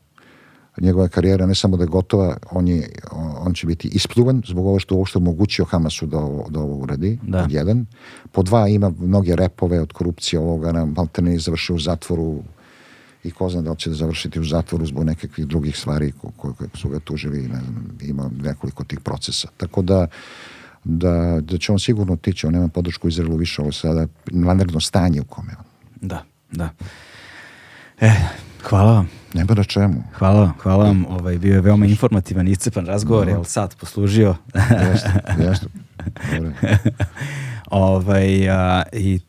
[0.81, 2.89] njegova karijera ne samo da je gotova, on, je,
[3.39, 7.19] on će biti ispljuvan zbog ovo što uopšte omogućio Hamasu da ovo, da ovo uradi,
[7.23, 7.41] Da.
[7.41, 7.85] pod jedan.
[8.31, 12.43] Po dva, ima mnoge repove od korupcije ovoga, na maltene završio u zatvoru
[13.23, 16.31] i ko zna da li će da završiti u zatvoru zbog nekakvih drugih stvari ko-
[16.37, 19.47] koje koje su ga tužili, ne znam, ima nekoliko tih procesa.
[19.57, 20.07] Tako da,
[20.83, 24.79] da, da će on sigurno otići, on nema podršku Izraelu više, ovo je sada vanredno
[24.79, 25.65] stanje u kome je on.
[26.01, 26.69] Da, da.
[28.01, 28.11] E,
[28.63, 29.09] hvala vam.
[29.33, 30.03] Nema na čemu.
[30.13, 31.05] Hvala vam, hvala vam.
[31.09, 34.35] Ovaj, bio je veoma informativan, iscepan razgovor, jel sad poslužio?
[34.91, 35.65] Jeste, jeste.
[37.71, 39.19] Ovaj, a, i,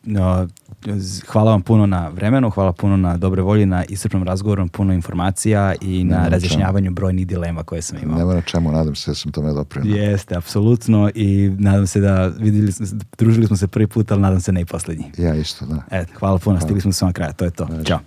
[0.87, 4.93] z- hvala vam puno na vremenu, hvala puno na dobre volji, na iscrpnom razgovoru, puno
[4.93, 8.17] informacija i na na razjašnjavanju brojnih dilema koje sam imao.
[8.17, 9.95] Nema na čemu, nadam se da sam tome doprinio.
[9.95, 12.71] Jeste, apsolutno i nadam se da vidjeli,
[13.17, 15.05] družili smo se prvi put, ali nadam se ne i posljednji.
[15.17, 15.81] Ja isto, da.
[15.91, 17.67] E, hvala puno, stigli smo do samog kraja, to je to.
[17.85, 17.99] Ćao.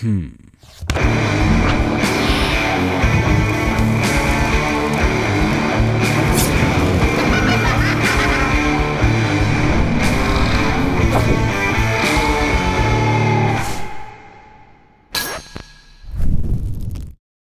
[0.00, 0.30] Hmm.